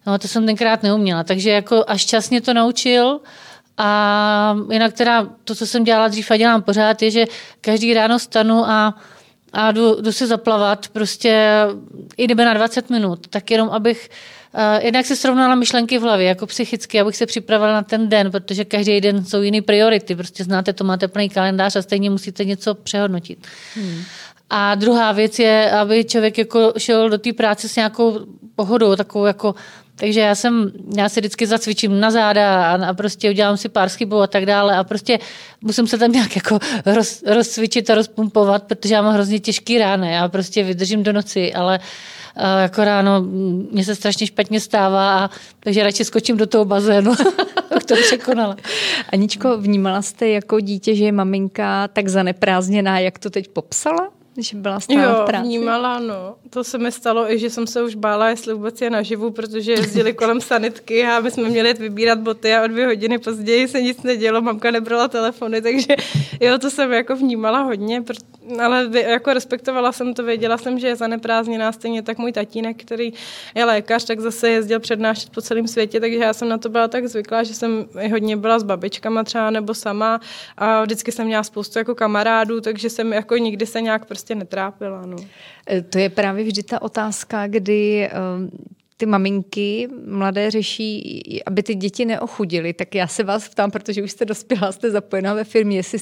No 0.07 0.17
to 0.17 0.27
jsem 0.27 0.45
tenkrát 0.45 0.83
neuměla. 0.83 1.23
Takže 1.23 1.49
jako 1.49 1.83
až 1.87 2.05
čas 2.05 2.29
mě 2.29 2.41
to 2.41 2.53
naučil, 2.53 3.19
a 3.81 4.55
jinak 4.71 4.93
teda 4.93 5.27
to, 5.43 5.55
co 5.55 5.67
jsem 5.67 5.83
dělala 5.83 6.07
dřív 6.07 6.31
a 6.31 6.37
dělám 6.37 6.61
pořád, 6.61 7.01
je, 7.01 7.11
že 7.11 7.25
každý 7.61 7.93
ráno 7.93 8.19
stanu 8.19 8.69
a, 8.69 8.95
a 9.53 9.71
jdu, 9.71 10.01
jdu 10.01 10.11
si 10.11 10.27
zaplavat 10.27 10.87
prostě 10.87 11.63
i 12.17 12.25
kdyby 12.25 12.45
na 12.45 12.53
20 12.53 12.89
minut, 12.89 13.27
tak 13.27 13.51
jenom 13.51 13.69
abych 13.69 14.09
jednak 14.81 15.05
se 15.05 15.15
srovnala 15.15 15.55
myšlenky 15.55 15.97
v 15.97 16.01
hlavě, 16.01 16.27
jako 16.27 16.45
psychicky, 16.45 16.99
abych 16.99 17.15
se 17.15 17.25
připravila 17.25 17.73
na 17.73 17.81
ten 17.81 18.09
den, 18.09 18.31
protože 18.31 18.65
každý 18.65 19.01
den 19.01 19.25
jsou 19.25 19.41
jiné 19.41 19.61
priority. 19.61 20.15
Prostě 20.15 20.43
znáte 20.43 20.73
to, 20.73 20.83
máte 20.83 21.07
plný 21.07 21.29
kalendář 21.29 21.75
a 21.75 21.81
stejně 21.81 22.09
musíte 22.09 22.45
něco 22.45 22.75
přehodnotit. 22.75 23.47
Hmm. 23.75 24.01
A 24.49 24.75
druhá 24.75 25.11
věc 25.11 25.39
je, 25.39 25.71
aby 25.71 26.03
člověk 26.03 26.37
jako 26.37 26.73
šel 26.77 27.09
do 27.09 27.17
té 27.17 27.33
práce 27.33 27.69
s 27.69 27.75
nějakou 27.75 28.19
pohodou, 28.55 28.95
takovou 28.95 29.25
jako 29.25 29.55
takže 29.99 30.19
já 30.19 30.35
jsem, 30.35 30.71
já 30.97 31.09
si 31.09 31.19
vždycky 31.19 31.47
zacvičím 31.47 31.99
na 31.99 32.11
záda 32.11 32.71
a, 32.71 32.89
a 32.89 32.93
prostě 32.93 33.29
udělám 33.29 33.57
si 33.57 33.69
pár 33.69 33.89
schybů 33.89 34.21
a 34.21 34.27
tak 34.27 34.45
dále 34.45 34.77
a 34.77 34.83
prostě 34.83 35.19
musím 35.61 35.87
se 35.87 35.97
tam 35.97 36.11
nějak 36.11 36.35
jako 36.35 36.59
roz, 36.85 37.23
rozcvičit 37.27 37.89
a 37.89 37.95
rozpumpovat, 37.95 38.63
protože 38.63 38.93
já 38.93 39.01
mám 39.01 39.13
hrozně 39.13 39.39
těžký 39.39 39.77
rány. 39.77 40.11
Já 40.11 40.27
prostě 40.27 40.63
vydržím 40.63 41.03
do 41.03 41.13
noci, 41.13 41.53
ale 41.53 41.79
a 41.79 41.81
jako 42.61 42.83
ráno 42.83 43.21
mě 43.71 43.85
se 43.85 43.95
strašně 43.95 44.27
špatně 44.27 44.59
stává, 44.59 45.25
a, 45.25 45.29
takže 45.59 45.83
radši 45.83 46.05
skočím 46.05 46.37
do 46.37 46.47
toho 46.47 46.65
bazénu. 46.65 47.15
to 47.87 47.95
překonala. 47.95 48.57
Aničko, 49.13 49.57
vnímala 49.57 50.01
jste 50.01 50.29
jako 50.29 50.59
dítě, 50.59 50.95
že 50.95 51.05
je 51.05 51.11
maminka 51.11 51.87
tak 51.87 52.07
zaneprázdněná, 52.07 52.99
jak 52.99 53.19
to 53.19 53.29
teď 53.29 53.47
popsala? 53.47 54.09
že 54.41 54.57
byla 54.57 54.79
stále 54.79 55.03
jo, 55.03 55.23
v 55.23 55.25
práci. 55.25 55.47
vnímala, 55.47 55.99
no. 55.99 56.35
To 56.49 56.63
se 56.63 56.77
mi 56.77 56.91
stalo 56.91 57.31
i, 57.31 57.39
že 57.39 57.49
jsem 57.49 57.67
se 57.67 57.83
už 57.83 57.95
bála, 57.95 58.29
jestli 58.29 58.53
vůbec 58.53 58.81
je 58.81 58.89
naživu, 58.89 59.31
protože 59.31 59.71
jezdili 59.71 60.13
kolem 60.13 60.41
sanitky 60.41 61.03
a 61.03 61.19
my 61.19 61.31
jsme 61.31 61.49
měli 61.49 61.73
vybírat 61.73 62.19
boty 62.19 62.53
a 62.53 62.63
o 62.63 62.67
dvě 62.67 62.85
hodiny 62.85 63.17
později 63.17 63.67
se 63.67 63.81
nic 63.81 64.03
nedělo, 64.03 64.41
mamka 64.41 64.71
nebrala 64.71 65.07
telefony, 65.07 65.61
takže 65.61 65.95
jo, 66.39 66.57
to 66.57 66.69
jsem 66.69 66.91
jako 66.91 67.15
vnímala 67.15 67.59
hodně, 67.59 68.01
ale 68.63 68.89
jako 68.93 69.33
respektovala 69.33 69.91
jsem 69.91 70.13
to, 70.13 70.23
věděla 70.23 70.57
jsem, 70.57 70.79
že 70.79 70.87
je 70.87 70.95
zaneprázdněná, 70.95 71.71
stejně 71.71 72.01
tak 72.01 72.17
můj 72.17 72.31
tatínek, 72.31 72.83
který 72.83 73.13
je 73.55 73.65
lékař, 73.65 74.05
tak 74.05 74.19
zase 74.19 74.49
jezdil 74.49 74.79
přednášet 74.79 75.29
po 75.29 75.41
celém 75.41 75.67
světě, 75.67 75.99
takže 75.99 76.17
já 76.17 76.33
jsem 76.33 76.49
na 76.49 76.57
to 76.57 76.69
byla 76.69 76.87
tak 76.87 77.07
zvyklá, 77.07 77.43
že 77.43 77.53
jsem 77.53 77.85
hodně 78.11 78.37
byla 78.37 78.59
s 78.59 78.63
babičkama 78.63 79.23
třeba 79.23 79.49
nebo 79.49 79.73
sama 79.73 80.21
a 80.57 80.83
vždycky 80.83 81.11
jsem 81.11 81.25
měla 81.25 81.43
spoustu 81.43 81.79
jako 81.79 81.95
kamarádů, 81.95 82.61
takže 82.61 82.89
jsem 82.89 83.13
jako 83.13 83.37
nikdy 83.37 83.65
se 83.65 83.81
nějak 83.81 84.05
prostě 84.05 84.35
netrápila. 84.35 85.05
No. 85.05 85.17
E, 85.71 85.81
to 85.81 85.99
je 85.99 86.09
právě 86.09 86.43
vždy 86.43 86.63
ta 86.63 86.81
otázka, 86.81 87.47
kdy 87.47 88.09
um, 88.35 88.49
ty 88.97 89.05
maminky 89.05 89.87
mladé 90.05 90.51
řeší, 90.51 91.41
aby 91.45 91.63
ty 91.63 91.75
děti 91.75 92.05
neochudily. 92.05 92.73
Tak 92.73 92.95
já 92.95 93.07
se 93.07 93.23
vás 93.23 93.49
ptám, 93.49 93.71
protože 93.71 94.03
už 94.03 94.11
jste 94.11 94.25
dospělá, 94.25 94.71
jste 94.71 94.91
zapojená 94.91 95.33
ve 95.33 95.43
firmě, 95.43 95.77
jestli 95.77 95.99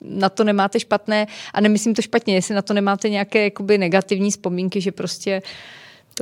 na 0.00 0.28
to 0.28 0.44
nemáte 0.44 0.80
špatné, 0.80 1.26
a 1.54 1.60
nemyslím 1.60 1.94
to 1.94 2.02
špatně, 2.02 2.34
jestli 2.34 2.54
na 2.54 2.62
to 2.62 2.74
nemáte 2.74 3.08
nějaké 3.08 3.44
jakoby 3.44 3.78
negativní 3.78 4.30
vzpomínky, 4.30 4.80
že 4.80 4.92
prostě 4.92 5.42
uh, 5.44 5.50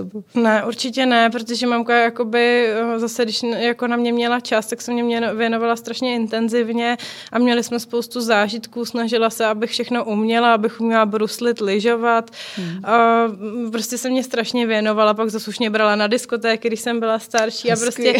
bylo. 0.04 0.22
Ne, 0.34 0.64
určitě 0.64 1.06
ne, 1.06 1.30
protože 1.30 1.66
mamka 1.66 1.96
jakoby 1.96 2.66
eh, 2.66 2.98
zase, 2.98 3.24
když 3.24 3.42
jako 3.42 3.86
na 3.86 3.96
mě 3.96 4.12
měla 4.12 4.40
čas, 4.40 4.66
tak 4.66 4.82
se 4.82 4.92
mě 4.92 5.34
věnovala 5.34 5.76
strašně 5.76 6.14
intenzivně 6.14 6.96
a 7.32 7.38
měli 7.38 7.62
jsme 7.62 7.80
spoustu 7.80 8.20
zážitků, 8.20 8.84
snažila 8.84 9.30
se, 9.30 9.46
abych 9.46 9.70
všechno 9.70 10.04
uměla, 10.04 10.54
abych 10.54 10.80
uměla 10.80 11.06
bruslit, 11.06 11.60
lyžovat. 11.60 12.30
Hmm. 12.56 12.84
A 12.84 13.24
prostě 13.72 13.98
se 13.98 14.10
mě 14.10 14.24
strašně 14.24 14.66
věnovala, 14.66 15.14
pak 15.14 15.30
zase 15.30 15.50
už 15.50 15.58
mě 15.58 15.70
brala 15.70 15.96
na 15.96 16.06
diskotéky, 16.06 16.68
když 16.68 16.80
jsem 16.80 17.00
byla 17.00 17.18
starší 17.18 17.72
a 17.72 17.76
prostě 17.76 18.14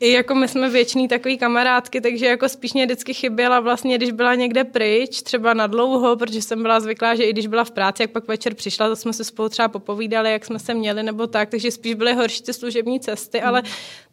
i 0.00 0.12
jako 0.12 0.34
my 0.34 0.48
jsme 0.48 0.70
věčný 0.70 1.08
takový 1.08 1.38
kamarádky, 1.38 2.00
takže 2.00 2.26
jako 2.26 2.48
spíš 2.48 2.72
mě 2.72 2.84
vždycky 2.84 3.14
chyběla 3.14 3.60
vlastně, 3.60 3.96
když 3.96 4.10
byla 4.12 4.34
někde 4.34 4.64
pryč, 4.64 5.22
třeba 5.22 5.54
na 5.54 5.66
dlouho, 5.66 6.16
protože 6.16 6.42
jsem 6.42 6.62
byla 6.62 6.80
zvyklá, 6.80 7.14
že 7.14 7.24
i 7.24 7.32
když 7.32 7.46
byla 7.46 7.64
v 7.64 7.70
práci, 7.70 8.02
jak 8.02 8.10
pak 8.10 8.28
večer 8.28 8.54
přišla, 8.54 8.88
to 8.88 8.96
jsme 8.96 9.12
se 9.12 9.24
spolu 9.24 9.48
třeba 9.48 9.68
popovídali, 9.68 10.32
jak 10.32 10.44
jsme 10.44 10.58
se 10.58 10.74
měli, 10.74 11.02
nebo 11.02 11.21
tak, 11.26 11.48
takže 11.48 11.70
spíš 11.70 11.94
byly 11.94 12.14
horší 12.14 12.42
ty 12.42 12.52
služební 12.52 13.00
cesty, 13.00 13.38
hmm. 13.38 13.48
ale 13.48 13.62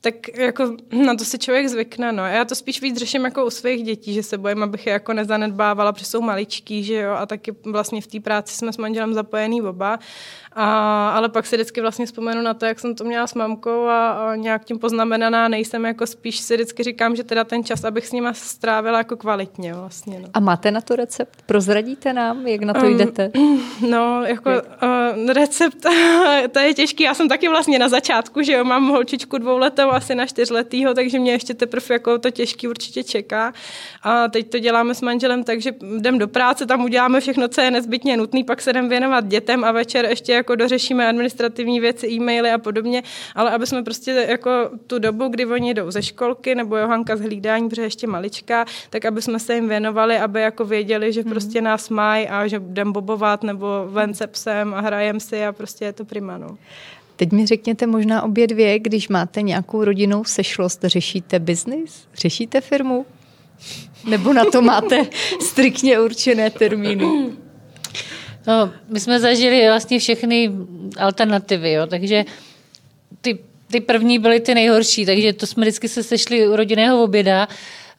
tak 0.01 0.37
jako 0.37 0.75
na 1.05 1.15
to 1.15 1.25
si 1.25 1.39
člověk 1.39 1.67
zvykne, 1.67 2.11
no. 2.11 2.25
Já 2.25 2.45
to 2.45 2.55
spíš 2.55 2.81
víc 2.81 2.97
řeším 2.97 3.25
jako 3.25 3.45
u 3.45 3.49
svých 3.49 3.83
dětí, 3.83 4.13
že 4.13 4.23
se 4.23 4.37
bojím, 4.37 4.63
abych 4.63 4.87
je 4.87 4.93
jako 4.93 5.13
nezanedbávala, 5.13 5.91
protože 5.91 6.05
jsou 6.05 6.21
maličký, 6.21 6.83
že 6.83 6.93
jo, 6.93 7.11
a 7.11 7.25
taky 7.25 7.55
vlastně 7.65 8.01
v 8.01 8.07
té 8.07 8.19
práci 8.19 8.55
jsme 8.55 8.73
s 8.73 8.77
manželem 8.77 9.13
zapojený 9.13 9.61
oba 9.61 9.99
a, 10.53 11.09
ale 11.09 11.29
pak 11.29 11.45
si 11.45 11.55
vždycky 11.55 11.81
vlastně 11.81 12.05
vzpomenu 12.05 12.41
na 12.41 12.53
to, 12.53 12.65
jak 12.65 12.79
jsem 12.79 12.95
to 12.95 13.03
měla 13.03 13.27
s 13.27 13.33
mamkou 13.33 13.85
a, 13.85 14.09
a 14.09 14.35
nějak 14.35 14.65
tím 14.65 14.79
poznamenaná 14.79 15.47
nejsem, 15.47 15.85
jako 15.85 16.07
spíš 16.07 16.39
si 16.39 16.53
vždycky 16.53 16.83
říkám, 16.83 17.15
že 17.15 17.23
teda 17.23 17.43
ten 17.43 17.63
čas, 17.63 17.83
abych 17.83 18.07
s 18.07 18.11
nima 18.11 18.33
strávila 18.33 18.97
jako 18.97 19.17
kvalitně 19.17 19.73
vlastně. 19.73 20.19
No. 20.19 20.27
A 20.33 20.39
máte 20.39 20.71
na 20.71 20.81
to 20.81 20.95
recept? 20.95 21.41
Prozradíte 21.45 22.13
nám, 22.13 22.47
jak 22.47 22.61
na 22.61 22.73
to 22.73 22.85
um, 22.85 22.97
jdete? 22.97 23.31
No, 23.89 24.23
jako 24.23 24.49
uh, 24.49 25.29
recept, 25.29 25.85
to 26.51 26.59
je 26.59 26.73
těžký. 26.73 26.98
Já 26.99 27.13
jsem 27.13 27.29
taky 27.29 27.49
vlastně 27.49 27.79
na 27.79 27.89
začátku, 27.89 28.41
že 28.41 28.53
jo, 28.53 28.63
mám 28.63 28.89
holčičku 28.89 29.37
dvouletou, 29.37 29.91
asi 29.91 30.15
na 30.15 30.25
čtyřletýho, 30.25 30.93
takže 30.93 31.19
mě 31.19 31.31
ještě 31.31 31.53
teprve 31.53 31.85
jako 31.89 32.17
to 32.17 32.31
těžký 32.31 32.67
určitě 32.67 33.03
čeká. 33.03 33.53
A 34.03 34.27
teď 34.27 34.49
to 34.49 34.59
děláme 34.59 34.95
s 34.95 35.01
manželem 35.01 35.43
tak, 35.43 35.61
že 35.61 35.71
jdem 35.97 36.17
do 36.17 36.27
práce, 36.27 36.65
tam 36.65 36.83
uděláme 36.83 37.19
všechno, 37.19 37.47
co 37.47 37.61
je 37.61 37.71
nezbytně 37.71 38.17
nutné, 38.17 38.43
pak 38.43 38.61
se 38.61 38.69
jdem 38.69 38.89
věnovat 38.89 39.27
dětem 39.27 39.63
a 39.63 39.71
večer 39.71 40.05
ještě 40.05 40.33
jako 40.33 40.55
dořešíme 40.55 41.07
administrativní 41.07 41.79
věci, 41.79 42.07
e-maily 42.07 42.51
a 42.51 42.57
podobně, 42.57 43.03
ale 43.35 43.51
aby 43.51 43.67
jsme 43.67 43.83
prostě 43.83 44.25
jako 44.29 44.69
tu 44.87 44.99
dobu, 44.99 45.27
kdy 45.27 45.45
oni 45.45 45.73
jdou 45.73 45.91
ze 45.91 46.03
školky 46.03 46.55
nebo 46.55 46.77
Johanka 46.77 47.15
z 47.15 47.21
hlídání, 47.21 47.69
protože 47.69 47.81
ještě 47.81 48.07
malička, 48.07 48.65
tak 48.89 49.05
aby 49.05 49.21
jsme 49.21 49.39
se 49.39 49.55
jim 49.55 49.69
věnovali, 49.69 50.17
aby 50.17 50.41
jako 50.41 50.65
věděli, 50.65 51.13
že 51.13 51.21
mhm. 51.21 51.29
prostě 51.29 51.61
nás 51.61 51.89
mají 51.89 52.27
a 52.27 52.47
že 52.47 52.55
jdem 52.55 52.91
bobovat 52.91 53.43
nebo 53.43 53.67
ven 53.87 54.13
se 54.13 54.27
psem 54.27 54.73
a 54.73 54.81
hrajem 54.81 55.19
si 55.19 55.45
a 55.45 55.51
prostě 55.51 55.85
je 55.85 55.93
to 55.93 56.05
prima. 56.05 56.37
No. 56.37 56.57
Teď 57.19 57.31
mi 57.31 57.45
řekněte 57.45 57.87
možná 57.87 58.21
obě 58.21 58.47
dvě, 58.47 58.79
když 58.79 59.09
máte 59.09 59.41
nějakou 59.41 59.83
rodinnou 59.83 60.23
sešlost, 60.23 60.79
řešíte 60.83 61.39
biznis? 61.39 62.07
Řešíte 62.13 62.61
firmu? 62.61 63.05
Nebo 64.09 64.33
na 64.33 64.45
to 64.45 64.61
máte 64.61 65.07
striktně 65.41 65.99
určené 65.99 66.49
termíny? 66.49 67.05
No, 68.47 68.73
my 68.89 68.99
jsme 68.99 69.19
zažili 69.19 69.67
vlastně 69.67 69.99
všechny 69.99 70.51
alternativy, 70.97 71.71
jo, 71.71 71.87
takže 71.87 72.25
ty, 73.21 73.39
ty 73.71 73.79
první 73.79 74.19
byly 74.19 74.39
ty 74.39 74.53
nejhorší, 74.53 75.05
takže 75.05 75.33
to 75.33 75.47
jsme 75.47 75.61
vždycky 75.61 75.87
se 75.87 76.03
sešli 76.03 76.47
u 76.47 76.55
rodinného 76.55 77.03
oběda, 77.03 77.47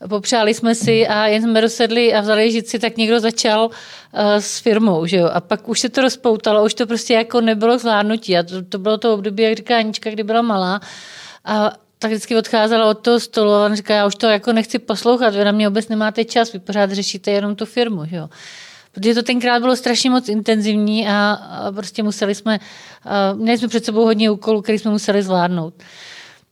popřáli 0.08 0.54
jsme 0.54 0.74
si 0.74 1.08
a 1.08 1.26
jen 1.26 1.42
jsme 1.42 1.60
dosedli 1.60 2.14
a 2.14 2.20
vzali 2.20 2.52
žici, 2.52 2.78
tak 2.78 2.96
někdo 2.96 3.20
začal 3.20 3.66
uh, 3.66 3.70
s 4.38 4.58
firmou, 4.58 5.06
že 5.06 5.16
jo? 5.16 5.30
A 5.32 5.40
pak 5.40 5.68
už 5.68 5.80
se 5.80 5.88
to 5.88 6.00
rozpoutalo, 6.00 6.64
už 6.64 6.74
to 6.74 6.86
prostě 6.86 7.14
jako 7.14 7.40
nebylo 7.40 7.78
zvládnutí 7.78 8.38
a 8.38 8.42
to, 8.42 8.62
to 8.62 8.78
bylo 8.78 8.98
to 8.98 9.14
období, 9.14 9.42
jak 9.42 9.56
říká 9.56 9.76
Anička, 9.76 10.10
kdy 10.10 10.22
byla 10.22 10.42
malá 10.42 10.80
a 11.44 11.72
tak 11.98 12.10
vždycky 12.10 12.36
odcházela 12.36 12.90
od 12.90 12.98
toho 12.98 13.20
stolu 13.20 13.52
a 13.52 13.66
on 13.66 13.74
říká, 13.74 13.94
já 13.94 14.06
už 14.06 14.14
to 14.14 14.26
jako 14.26 14.52
nechci 14.52 14.78
poslouchat, 14.78 15.34
vy 15.34 15.44
na 15.44 15.52
mě 15.52 15.68
vůbec 15.68 15.88
nemáte 15.88 16.24
čas, 16.24 16.52
vy 16.52 16.58
pořád 16.58 16.92
řešíte 16.92 17.30
jenom 17.30 17.56
tu 17.56 17.66
firmu, 17.66 18.04
že 18.04 18.16
jo? 18.16 18.28
protože 18.92 19.14
to 19.14 19.22
tenkrát 19.22 19.60
bylo 19.60 19.76
strašně 19.76 20.10
moc 20.10 20.28
intenzivní 20.28 21.08
a, 21.08 21.38
prostě 21.74 22.02
museli 22.02 22.34
jsme, 22.34 22.58
a 23.04 23.32
měli 23.32 23.58
jsme 23.58 23.68
před 23.68 23.84
sebou 23.84 24.04
hodně 24.04 24.30
úkolů, 24.30 24.62
který 24.62 24.78
jsme 24.78 24.90
museli 24.90 25.22
zvládnout. 25.22 25.74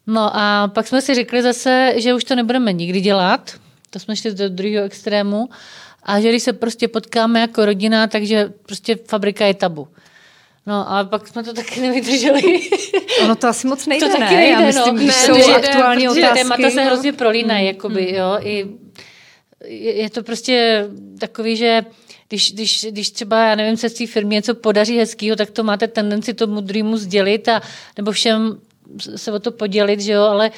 No 0.08 0.30
a 0.36 0.68
pak 0.74 0.86
jsme 0.88 1.02
si 1.02 1.14
řekli 1.14 1.42
zase, 1.42 1.92
že 1.96 2.14
už 2.14 2.24
to 2.24 2.34
nebudeme 2.34 2.72
nikdy 2.72 3.00
dělat, 3.00 3.54
to 3.90 3.98
jsme 3.98 4.16
šli 4.16 4.34
do 4.34 4.48
druhého 4.48 4.84
extrému, 4.84 5.48
a 6.02 6.20
že 6.20 6.28
když 6.28 6.42
se 6.42 6.52
prostě 6.52 6.88
potkáme 6.88 7.40
jako 7.40 7.64
rodina, 7.64 8.06
takže 8.06 8.52
prostě 8.66 8.98
fabrika 9.08 9.46
je 9.46 9.54
tabu. 9.54 9.88
No 10.66 10.92
a 10.92 11.04
pak 11.04 11.28
jsme 11.28 11.44
to 11.44 11.52
taky 11.52 11.80
nevydrželi. 11.80 12.42
Ono 13.22 13.36
to 13.36 13.48
asi 13.48 13.66
moc 13.66 13.86
nejde, 13.86 14.06
to 14.06 14.12
taky 14.12 14.34
ne? 14.34 14.40
nejde, 14.40 14.52
Já 14.52 14.60
myslím, 14.60 14.96
no. 14.96 15.02
ne, 15.02 15.12
jsou 15.12 15.32
nejde, 15.32 15.54
aktuální 15.54 16.06
protože 16.06 16.20
otázky. 16.20 16.38
témata 16.38 16.70
se 16.70 16.82
hrozně 16.82 17.12
prolínají, 17.12 17.66
jakoby, 17.66 18.14
jo. 18.14 18.38
I, 18.42 18.66
je 19.68 20.10
to 20.10 20.22
prostě 20.22 20.86
takový, 21.18 21.56
že 21.56 21.84
když, 22.28 22.52
když, 22.52 22.86
když 22.90 23.10
třeba, 23.10 23.44
já 23.44 23.54
nevím, 23.54 23.76
se 23.76 23.88
z 23.88 23.94
té 23.94 24.06
firmy 24.06 24.34
něco 24.34 24.54
podaří 24.54 24.98
hezkého, 24.98 25.36
tak 25.36 25.50
to 25.50 25.64
máte 25.64 25.88
tendenci 25.88 26.34
tomu 26.34 26.60
druhému 26.60 26.96
sdělit 26.96 27.48
a 27.48 27.62
nebo 27.96 28.12
všem 28.12 28.60
se 29.16 29.32
o 29.32 29.38
to 29.38 29.52
podělit, 29.52 30.00
že 30.00 30.12
jo, 30.12 30.22
ale 30.22 30.50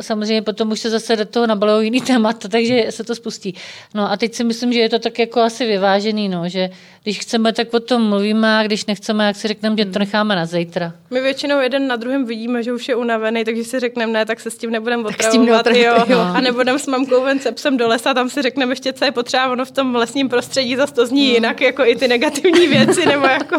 samozřejmě 0.00 0.42
potom 0.42 0.70
už 0.70 0.80
se 0.80 0.90
zase 0.90 1.16
do 1.16 1.24
toho 1.24 1.46
nabalují 1.46 1.86
jiný 1.86 2.00
témata, 2.06 2.48
takže 2.48 2.86
se 2.90 3.04
to 3.04 3.14
spustí. 3.14 3.54
No 3.94 4.12
a 4.12 4.16
teď 4.16 4.34
si 4.34 4.44
myslím, 4.44 4.72
že 4.72 4.80
je 4.80 4.88
to 4.88 4.98
tak 4.98 5.18
jako 5.18 5.40
asi 5.40 5.66
vyvážený, 5.66 6.28
no, 6.28 6.48
že 6.48 6.70
když 7.02 7.18
chceme, 7.18 7.52
tak 7.52 7.74
o 7.74 7.80
tom 7.80 8.08
mluvíme 8.08 8.58
a 8.58 8.62
když 8.62 8.86
nechceme, 8.86 9.26
jak 9.26 9.36
si 9.36 9.48
řekneme, 9.48 9.76
že 9.78 9.84
to 9.84 9.98
necháme 9.98 10.36
na 10.36 10.46
zítra. 10.46 10.92
My 11.10 11.20
většinou 11.20 11.60
jeden 11.60 11.86
na 11.86 11.96
druhém 11.96 12.24
vidíme, 12.24 12.62
že 12.62 12.72
už 12.72 12.88
je 12.88 12.96
unavený, 12.96 13.44
takže 13.44 13.64
si 13.64 13.80
řekneme, 13.80 14.12
ne, 14.12 14.26
tak 14.26 14.40
se 14.40 14.50
s 14.50 14.58
tím 14.58 14.70
nebudeme 14.70 15.08
otravovat, 15.08 15.66
jo. 15.66 16.04
jo. 16.08 16.18
A 16.18 16.40
nebudeme 16.40 16.78
s 16.78 16.86
mamkou 16.86 17.22
ven 17.22 17.38
se 17.38 17.52
psem 17.52 17.76
do 17.76 17.88
lesa, 17.88 18.14
tam 18.14 18.30
si 18.30 18.42
řekneme 18.42 18.72
ještě, 18.72 18.92
co 18.92 19.04
je 19.04 19.12
potřeba, 19.12 19.52
ono 19.52 19.64
v 19.64 19.70
tom 19.70 19.94
lesním 19.94 20.28
prostředí 20.28 20.76
zase 20.76 20.94
to 20.94 21.06
zní 21.06 21.26
jinak, 21.28 21.60
jako 21.60 21.84
i 21.84 21.96
ty 21.96 22.08
negativní 22.08 22.68
věci, 22.68 23.06
nebo 23.06 23.26
jako, 23.26 23.56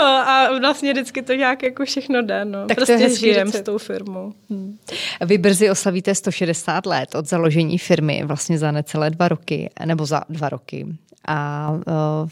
a 0.00 0.58
vlastně 0.60 0.92
vždycky 0.92 1.22
to 1.22 1.32
nějak 1.32 1.62
jako 1.62 1.84
všechno 1.84 2.22
jde, 2.22 2.44
no. 2.44 2.66
Tak 2.66 2.76
to 2.76 2.82
je 2.82 2.86
prostě 2.86 2.96
hezký 2.96 3.20
žijem 3.20 3.46
recept. 3.46 3.62
s 3.62 3.64
tou 3.64 3.78
firmou. 3.78 4.32
Vy 5.26 5.35
brzy 5.38 5.70
oslavíte 5.70 6.14
160 6.14 6.86
let 6.86 7.14
od 7.14 7.28
založení 7.28 7.78
firmy, 7.78 8.22
vlastně 8.24 8.58
za 8.58 8.72
necelé 8.72 9.10
dva 9.10 9.28
roky, 9.28 9.70
nebo 9.84 10.06
za 10.06 10.22
dva 10.28 10.48
roky. 10.48 10.86
A 11.28 11.70
uh, 11.70 12.28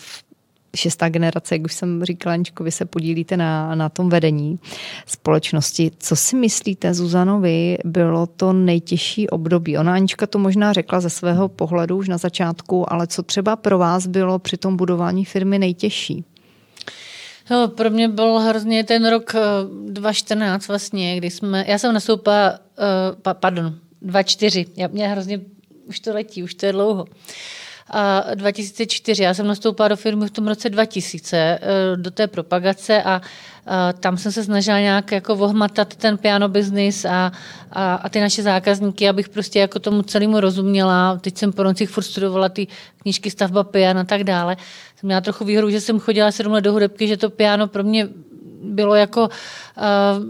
šestá 0.76 1.08
generace, 1.08 1.54
jak 1.54 1.64
už 1.64 1.74
jsem 1.74 2.04
říkala, 2.04 2.34
Aničko, 2.34 2.64
vy 2.64 2.72
se 2.72 2.84
podílíte 2.84 3.36
na, 3.36 3.74
na 3.74 3.88
tom 3.88 4.08
vedení 4.08 4.58
společnosti. 5.06 5.90
Co 5.98 6.16
si 6.16 6.36
myslíte, 6.36 6.94
Zuzanovi, 6.94 7.78
bylo 7.84 8.26
to 8.26 8.52
nejtěžší 8.52 9.28
období? 9.28 9.78
Ona 9.78 9.94
Anička 9.94 10.26
to 10.26 10.38
možná 10.38 10.72
řekla 10.72 11.00
ze 11.00 11.10
svého 11.10 11.48
pohledu 11.48 11.96
už 11.96 12.08
na 12.08 12.18
začátku, 12.18 12.92
ale 12.92 13.06
co 13.06 13.22
třeba 13.22 13.56
pro 13.56 13.78
vás 13.78 14.06
bylo 14.06 14.38
při 14.38 14.56
tom 14.56 14.76
budování 14.76 15.24
firmy 15.24 15.58
nejtěžší? 15.58 16.24
No, 17.50 17.68
pro 17.68 17.90
mě 17.90 18.08
byl 18.08 18.38
hrozně 18.38 18.84
ten 18.84 19.08
rok 19.08 19.34
eh, 19.34 19.40
2014 19.90 20.68
vlastně, 20.68 21.16
kdy 21.16 21.30
jsme, 21.30 21.64
já 21.68 21.78
jsem 21.78 21.94
nastoupila, 21.94 22.50
uh, 22.50 23.20
pa, 23.22 23.34
pardon, 23.34 23.78
2004, 24.02 24.66
já, 24.76 24.88
mě 24.88 25.08
hrozně, 25.08 25.40
už 25.84 26.00
to 26.00 26.12
letí, 26.12 26.42
už 26.42 26.54
to 26.54 26.66
je 26.66 26.72
dlouho. 26.72 27.04
A 27.90 28.24
2004, 28.34 29.22
já 29.22 29.34
jsem 29.34 29.46
nastoupila 29.46 29.88
do 29.88 29.96
firmy 29.96 30.26
v 30.26 30.30
tom 30.30 30.48
roce 30.48 30.70
2000, 30.70 31.36
eh, 31.36 31.60
do 31.96 32.10
té 32.10 32.26
propagace 32.26 33.02
a, 33.02 33.22
a 33.66 33.92
tam 33.92 34.16
jsem 34.16 34.32
se 34.32 34.44
snažila 34.44 34.80
nějak 34.80 35.12
jako 35.12 35.34
ohmatat 35.34 35.94
ten 35.94 36.18
piano 36.18 36.48
business 36.48 37.04
a, 37.04 37.32
a, 37.72 37.94
a 37.94 38.08
ty 38.08 38.20
naše 38.20 38.42
zákazníky, 38.42 39.08
abych 39.08 39.28
prostě 39.28 39.58
jako 39.58 39.78
tomu 39.78 40.02
celému 40.02 40.40
rozuměla. 40.40 41.18
Teď 41.18 41.38
jsem 41.38 41.52
po 41.52 41.62
nocích 41.62 41.90
furt 41.90 42.04
studovala 42.04 42.48
ty 42.48 42.66
knížky 43.02 43.30
stavba 43.30 43.64
pian 43.64 43.98
a 43.98 44.04
tak 44.04 44.24
dále. 44.24 44.56
Jsem 44.96 45.06
měla 45.06 45.20
trochu 45.20 45.44
výhodu, 45.44 45.70
že 45.70 45.80
jsem 45.80 46.00
chodila 46.00 46.32
sedm 46.32 46.52
let 46.52 46.60
do 46.60 46.72
hudebky, 46.72 47.08
že 47.08 47.16
to 47.16 47.30
piano 47.30 47.68
pro 47.68 47.84
mě 47.84 48.08
bylo 48.64 48.94
jako 48.94 49.28
uh, 49.28 50.24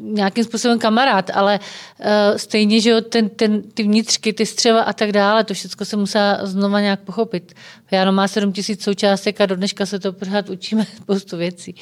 nějakým 0.00 0.44
způsobem 0.44 0.78
kamarád, 0.78 1.30
ale 1.34 1.60
uh, 1.98 2.36
stejně, 2.36 2.80
že 2.80 2.90
jo, 2.90 3.00
ten, 3.00 3.28
ten, 3.28 3.62
ty 3.62 3.82
vnitřky, 3.82 4.32
ty 4.32 4.46
střeva 4.46 4.82
a 4.82 4.92
tak 4.92 5.12
dále, 5.12 5.44
to 5.44 5.54
všechno 5.54 5.86
se 5.86 5.96
musela 5.96 6.46
znova 6.46 6.80
nějak 6.80 7.00
pochopit. 7.00 7.54
Piano 7.90 8.12
má 8.12 8.28
7 8.28 8.52
tisíc 8.52 8.84
součástek 8.84 9.40
a 9.40 9.46
do 9.46 9.56
dneška 9.56 9.86
se 9.86 9.98
to 9.98 10.12
pořád 10.12 10.50
učíme 10.50 10.86
spoustu 10.96 11.36
věcí. 11.36 11.74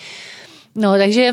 No, 0.74 0.98
takže 0.98 1.32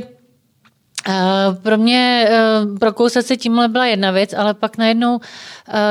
pro 1.62 1.78
mě 1.78 2.30
uh, 2.30 2.78
prokousat 2.78 3.26
se 3.26 3.38
tímhle 3.38 3.68
byla 3.68 3.86
jedna 3.86 4.12
věc, 4.12 4.34
ale 4.34 4.54
pak 4.54 4.78
najednou, 4.78 5.16
uh, 5.16 5.22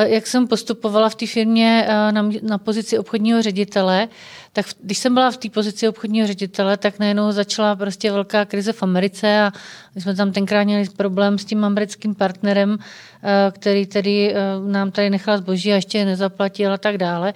jak 0.03 0.27
jsem 0.27 0.49
postupovala 0.49 1.09
v 1.09 1.15
té 1.15 1.27
firmě 1.27 1.87
na, 2.11 2.31
na 2.43 2.59
pozici 2.59 2.99
obchodního 2.99 3.43
ředitele, 3.43 4.09
tak 4.53 4.67
když 4.81 4.99
jsem 4.99 5.15
byla 5.15 5.31
v 5.31 5.37
té 5.37 5.51
pozici 5.51 5.89
obchodního 5.89 6.27
ředitele, 6.27 6.77
tak 6.77 6.99
najednou 6.99 7.33
začala 7.33 7.77
prostě 7.77 8.13
velká 8.13 8.45
krize 8.45 8.73
v 8.73 8.83
Americe 8.83 9.41
a 9.41 9.53
my 9.95 10.01
jsme 10.01 10.15
tam 10.15 10.33
tenkrát 10.33 10.65
měli 10.65 10.89
problém 10.97 11.39
s 11.39 11.45
tím 11.45 11.65
americkým 11.65 12.15
partnerem, 12.15 12.79
který 13.51 13.87
tedy 13.87 14.35
nám 14.67 14.91
tady 14.91 15.11
nechal 15.11 15.39
zboží 15.39 15.73
a 15.73 15.75
ještě 15.75 15.99
je 15.99 16.05
nezaplatil 16.05 16.73
a 16.73 16.79
tak 16.79 16.99
dále. 16.99 17.35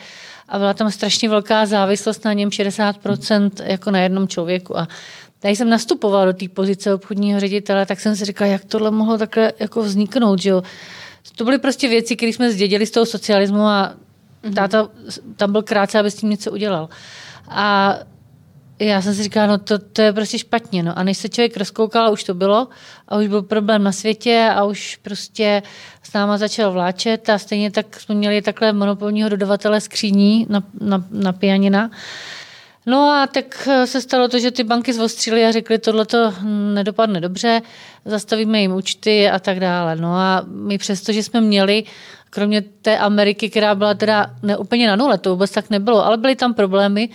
A 0.49 0.59
byla 0.59 0.75
tam 0.75 0.91
strašně 0.91 1.29
velká 1.29 1.67
závislost 1.67 2.25
na 2.25 2.33
něm, 2.33 2.49
60% 2.49 3.51
jako 3.64 3.91
na 3.91 3.99
jednom 3.99 4.29
člověku. 4.29 4.79
A 4.79 4.88
když 5.40 5.59
jsem 5.59 5.70
nastupovala 5.70 6.24
do 6.24 6.33
té 6.33 6.48
pozice 6.48 6.94
obchodního 6.94 7.40
ředitele, 7.40 7.87
tak 7.87 8.01
jsem 8.01 8.16
si 8.16 8.24
říkala, 8.24 8.51
jak 8.51 8.64
tohle 8.64 8.90
mohlo 8.90 9.18
takhle 9.18 9.53
jako 9.61 9.83
vzniknout, 9.83 10.38
že 10.38 10.51
jo. 10.51 10.62
To 11.37 11.44
byly 11.44 11.59
prostě 11.59 11.88
věci, 11.88 12.16
které 12.16 12.33
jsme 12.33 12.53
zdědili 12.53 12.87
z 12.87 12.90
toho 12.90 13.07
socialismu 13.07 13.62
a 13.62 13.94
táta 14.55 14.88
tam 15.37 15.53
byl 15.53 15.62
krátce, 15.62 15.98
aby 15.98 16.11
s 16.11 16.14
tím 16.14 16.31
něco 16.31 16.53
udělal. 16.53 16.88
A 17.48 17.94
já 18.79 19.03
jsem 19.03 19.14
si 19.14 19.22
říkala, 19.22 19.46
no 19.46 19.59
to, 19.59 19.79
to 19.79 20.03
je 20.03 20.12
prostě 20.12 20.38
špatně. 20.38 20.83
No. 20.83 20.98
A 20.98 21.03
než 21.03 21.18
se 21.18 21.29
člověk 21.29 21.57
rozkoukal, 21.57 22.12
už 22.12 22.24
to 22.24 22.35
bylo 22.35 22.68
a 23.09 23.16
už 23.16 23.27
byl 23.27 23.42
problém 23.42 23.83
na 23.83 23.92
světě 23.92 24.51
a 24.55 24.64
už 24.64 24.98
prostě 25.03 25.62
s 26.03 26.12
náma 26.12 26.38
začal 26.38 26.72
vláčet 26.72 27.29
a 27.29 27.38
stejně 27.38 27.70
tak 27.70 28.01
jsme 28.01 28.14
měli 28.14 28.42
takhle 28.42 28.72
monopolního 28.72 29.29
dodavatele 29.29 29.81
skříní 29.81 30.46
na, 30.48 30.62
na, 30.81 31.05
na 31.11 31.33
pianina. 31.33 31.90
No 32.88 33.11
a 33.11 33.27
tak 33.27 33.68
se 33.85 34.01
stalo 34.01 34.29
to, 34.29 34.38
že 34.38 34.51
ty 34.51 34.64
banky 34.64 34.92
zvostřily 34.92 35.44
a 35.44 35.53
řekli, 35.53 35.79
tohle 35.79 36.07
to 36.07 36.35
nedopadne 36.74 37.20
dobře, 37.20 37.62
zastavíme 38.05 38.61
jim 38.61 38.72
účty 38.72 39.31
a 39.31 39.38
tak 39.38 39.61
dále. 39.61 39.96
No 39.96 40.14
a 40.14 40.44
my 40.46 40.79
přesto, 40.79 41.12
že 41.12 41.22
jsme 41.22 41.40
měli, 41.40 41.85
kromě 42.31 42.62
té 42.62 42.98
Ameriky, 42.98 43.51
která 43.51 43.74
byla 43.74 43.94
teda 43.94 44.31
neúplně 44.42 44.88
na 44.88 44.96
nule, 44.96 45.18
to 45.18 45.31
vůbec 45.31 45.51
tak 45.51 45.70
nebylo, 45.70 46.07
ale 46.07 46.16
byly 46.16 46.37
tam 46.37 46.55
problémy, 46.55 47.09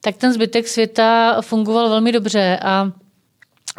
tak 0.00 0.16
ten 0.16 0.32
zbytek 0.32 0.68
světa 0.68 1.36
fungoval 1.42 1.88
velmi 1.88 2.12
dobře 2.12 2.58
a 2.62 2.92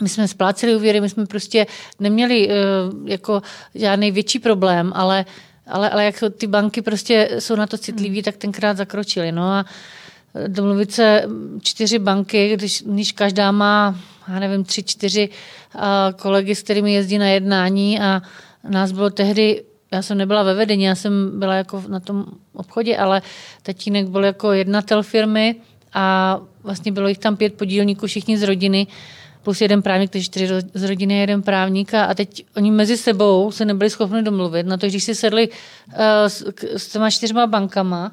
my 0.01 0.10
jsme 0.10 0.27
spláceli 0.27 0.75
úvěry, 0.75 1.01
my 1.01 1.10
jsme 1.10 1.25
prostě 1.25 1.65
neměli 1.99 2.47
uh, 2.47 2.53
jako 3.10 3.41
žádný 3.75 4.12
větší 4.12 4.39
problém, 4.39 4.91
ale, 4.95 5.25
ale, 5.67 5.89
ale 5.89 6.06
jak 6.06 6.23
ty 6.38 6.47
banky 6.47 6.82
prostě 6.82 7.29
jsou 7.39 7.56
na 7.56 7.67
to 7.67 7.77
citliví, 7.77 8.23
tak 8.23 8.38
tenkrát 8.38 8.77
zakročili. 8.77 9.32
No 9.32 9.43
a 9.43 9.65
domluvit 10.48 10.91
se 10.91 11.24
čtyři 11.62 12.00
banky, 12.00 12.54
když, 12.54 12.84
když 12.88 13.12
každá 13.12 13.52
má, 13.52 14.00
já 14.28 14.39
nevím, 14.39 14.63
tři, 14.63 14.84
čtyři 14.84 15.30
kolegy, 16.15 16.56
s 16.56 16.63
kterými 16.63 16.93
jezdí 16.93 17.17
na 17.17 17.28
jednání 17.28 18.00
a 18.00 18.22
nás 18.69 18.91
bylo 18.91 19.10
tehdy, 19.10 19.63
já 19.91 20.02
jsem 20.02 20.17
nebyla 20.17 20.43
ve 20.43 20.54
vedení, 20.54 20.84
já 20.84 20.96
jsem 20.96 21.39
byla 21.39 21.56
jako 21.56 21.84
na 21.88 22.00
tom 22.00 22.26
obchodě, 22.54 22.98
ale 22.98 23.22
tatínek 23.63 24.08
byl 24.08 24.24
jako 24.24 24.52
jednatel 24.52 25.04
firmy 25.04 25.56
a 25.93 26.39
vlastně 26.63 26.91
bylo 26.91 27.08
jich 27.08 27.17
tam 27.17 27.38
pět 27.38 27.54
podílníků, 27.54 28.08
všichni 28.08 28.38
z 28.38 28.43
rodiny, 28.43 28.88
plus 29.43 29.62
jeden 29.62 29.82
právník, 29.82 30.12
takže 30.12 30.26
čtyři 30.26 30.48
z 30.74 30.84
rodiny, 30.84 31.19
jeden 31.19 31.41
právník 31.41 31.93
a, 31.93 32.06
a 32.06 32.13
teď 32.13 32.46
oni 32.58 32.72
mezi 32.72 32.98
sebou 32.98 33.52
se 33.52 33.65
nebyli 33.65 33.89
schopni 33.89 34.24
domluvit. 34.24 34.65
No 34.65 34.78
to, 34.78 34.88
když 34.88 35.04
si 35.04 35.15
sedli 35.15 35.50
uh, 35.50 35.96
s, 36.28 36.46
s 36.62 36.88
těma 36.88 37.10
čtyřma 37.10 37.48
bankama, 37.48 38.12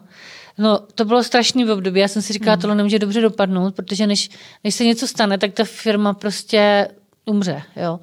No, 0.61 0.81
to 0.95 1.05
bylo 1.05 1.25
strašný 1.25 1.65
v 1.65 1.71
období. 1.71 2.01
Já 2.01 2.09
jsem 2.09 2.23
si 2.23 2.33
říkala, 2.33 2.57
tohle 2.57 2.77
nemůže 2.77 2.99
dobře 2.99 3.21
dopadnout, 3.21 3.75
protože 3.75 4.07
než, 4.07 4.31
než 4.65 4.75
se 4.75 4.85
něco 4.85 5.07
stane, 5.07 5.39
tak 5.39 5.53
ta 5.53 5.65
firma 5.65 6.15
prostě 6.15 6.89
umře. 7.25 7.63
Jo. 7.77 8.01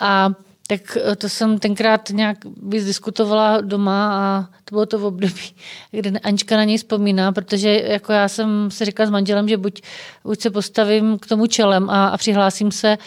A 0.00 0.32
tak 0.66 0.96
eh, 0.96 1.16
to 1.16 1.28
jsem 1.28 1.58
tenkrát 1.58 2.10
nějak 2.10 2.38
víc 2.62 2.84
diskutovala 2.84 3.60
doma 3.60 4.12
a 4.12 4.42
to 4.64 4.74
bylo 4.74 4.86
to 4.86 4.98
v 4.98 5.04
období, 5.04 5.54
kdy 5.90 6.10
Anička 6.10 6.56
na 6.56 6.64
něj 6.64 6.76
vzpomíná, 6.76 7.32
protože 7.32 7.82
jako 7.86 8.12
já 8.12 8.28
jsem 8.28 8.70
si 8.70 8.84
říkala 8.84 9.06
s 9.06 9.10
manželem, 9.10 9.48
že 9.48 9.56
buď, 9.56 9.82
buď 10.24 10.40
se 10.40 10.50
postavím 10.50 11.18
k 11.18 11.26
tomu 11.26 11.46
čelem 11.46 11.90
a, 11.90 12.08
a 12.08 12.16
přihlásím 12.16 12.72
se 12.72 12.98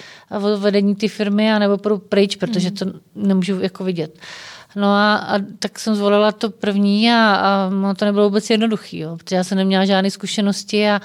o 0.41 0.57
vedení 0.57 0.95
ty 0.95 1.07
firmy, 1.07 1.51
anebo 1.51 1.77
půjdu 1.77 1.97
pryč, 1.97 2.35
protože 2.35 2.71
to 2.71 2.85
nemůžu 3.15 3.59
jako 3.59 3.83
vidět. 3.83 4.19
No 4.75 4.87
a, 4.87 5.15
a 5.15 5.39
tak 5.59 5.79
jsem 5.79 5.95
zvolila 5.95 6.31
to 6.31 6.49
první 6.49 7.11
a, 7.11 7.35
a 7.35 7.93
to 7.93 8.05
nebylo 8.05 8.25
vůbec 8.25 8.49
jednoduché, 8.49 9.07
protože 9.17 9.35
já 9.35 9.43
jsem 9.43 9.57
neměla 9.57 9.85
žádné 9.85 10.11
zkušenosti 10.11 10.89
a, 10.89 11.01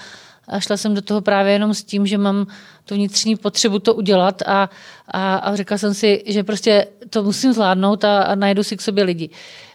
a 0.49 0.61
šla 0.61 0.77
jsem 0.77 0.95
do 0.95 1.03
toho 1.03 1.21
právě 1.21 1.53
jenom 1.53 1.75
s 1.75 1.85
tím, 1.85 2.07
že 2.07 2.19
mám 2.19 2.47
tu 2.85 2.95
vnitřní 2.95 3.37
potřebu 3.37 3.79
to 3.79 3.95
udělat 3.95 4.43
a, 4.43 4.71
a, 5.09 5.35
a 5.35 5.57
řekla 5.57 5.79
jsem 5.79 5.95
si, 5.95 6.25
že 6.27 6.45
prostě 6.45 6.87
to 7.11 7.23
musím 7.23 7.53
zvládnout 7.53 8.05
a, 8.05 8.23
a 8.23 8.35
najdu 8.35 8.63
si 8.63 8.77
k 8.77 8.83
sobě 8.83 9.05
lidi. 9.05 9.31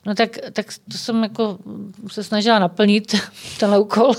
No 0.06 0.16
tak, 0.16 0.38
tak 0.54 0.66
to 0.92 0.98
jsem 0.98 1.24
jako 1.24 1.58
se 2.08 2.24
snažila 2.24 2.60
naplnit, 2.60 3.16
tenhle 3.60 3.80
úkol. 3.80 4.14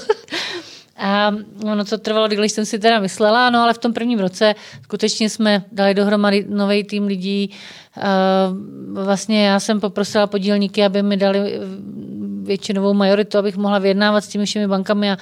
A 0.99 1.33
ono 1.65 1.85
to 1.85 1.99
trvalo, 1.99 2.29
když 2.29 2.53
jsem 2.53 2.65
si 2.65 2.79
teda 2.79 3.01
myslela, 3.01 3.51
no 3.51 3.63
ale 3.63 3.75
v 3.75 3.79
tom 3.79 3.93
prvním 3.93 4.19
roce 4.19 4.55
skutečně 4.83 5.31
jsme 5.31 5.65
dali 5.73 5.95
dohromady 5.95 6.47
nový 6.49 6.85
tým 6.85 7.07
lidí. 7.07 7.51
Vlastně 8.93 9.47
já 9.47 9.61
jsem 9.61 9.81
poprosila 9.81 10.27
podílníky, 10.27 10.85
aby 10.85 11.03
mi 11.03 11.17
dali 11.17 11.61
většinovou 12.43 12.95
majoritu, 12.95 13.39
abych 13.39 13.57
mohla 13.57 13.79
vyjednávat 13.79 14.25
s 14.25 14.29
těmi 14.29 14.47
všemi 14.47 14.67
bankami 14.67 15.11
a 15.11 15.19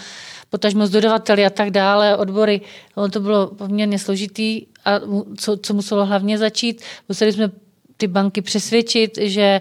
potažmo 0.51 0.87
s 0.87 0.91
dodavateli 0.91 1.47
a 1.47 1.51
tak 1.51 1.71
dále, 1.71 2.17
odbory. 2.17 2.61
Ono 2.95 3.09
to 3.09 3.21
bylo 3.21 3.47
poměrně 3.47 3.99
složitý 3.99 4.67
a 4.85 5.01
co, 5.39 5.57
co 5.57 5.75
muselo 5.75 6.07
hlavně 6.07 6.39
začít, 6.39 6.83
museli 7.09 7.33
jsme 7.33 7.51
ty 7.97 8.07
banky 8.07 8.43
přesvědčit, 8.43 9.19
že, 9.21 9.61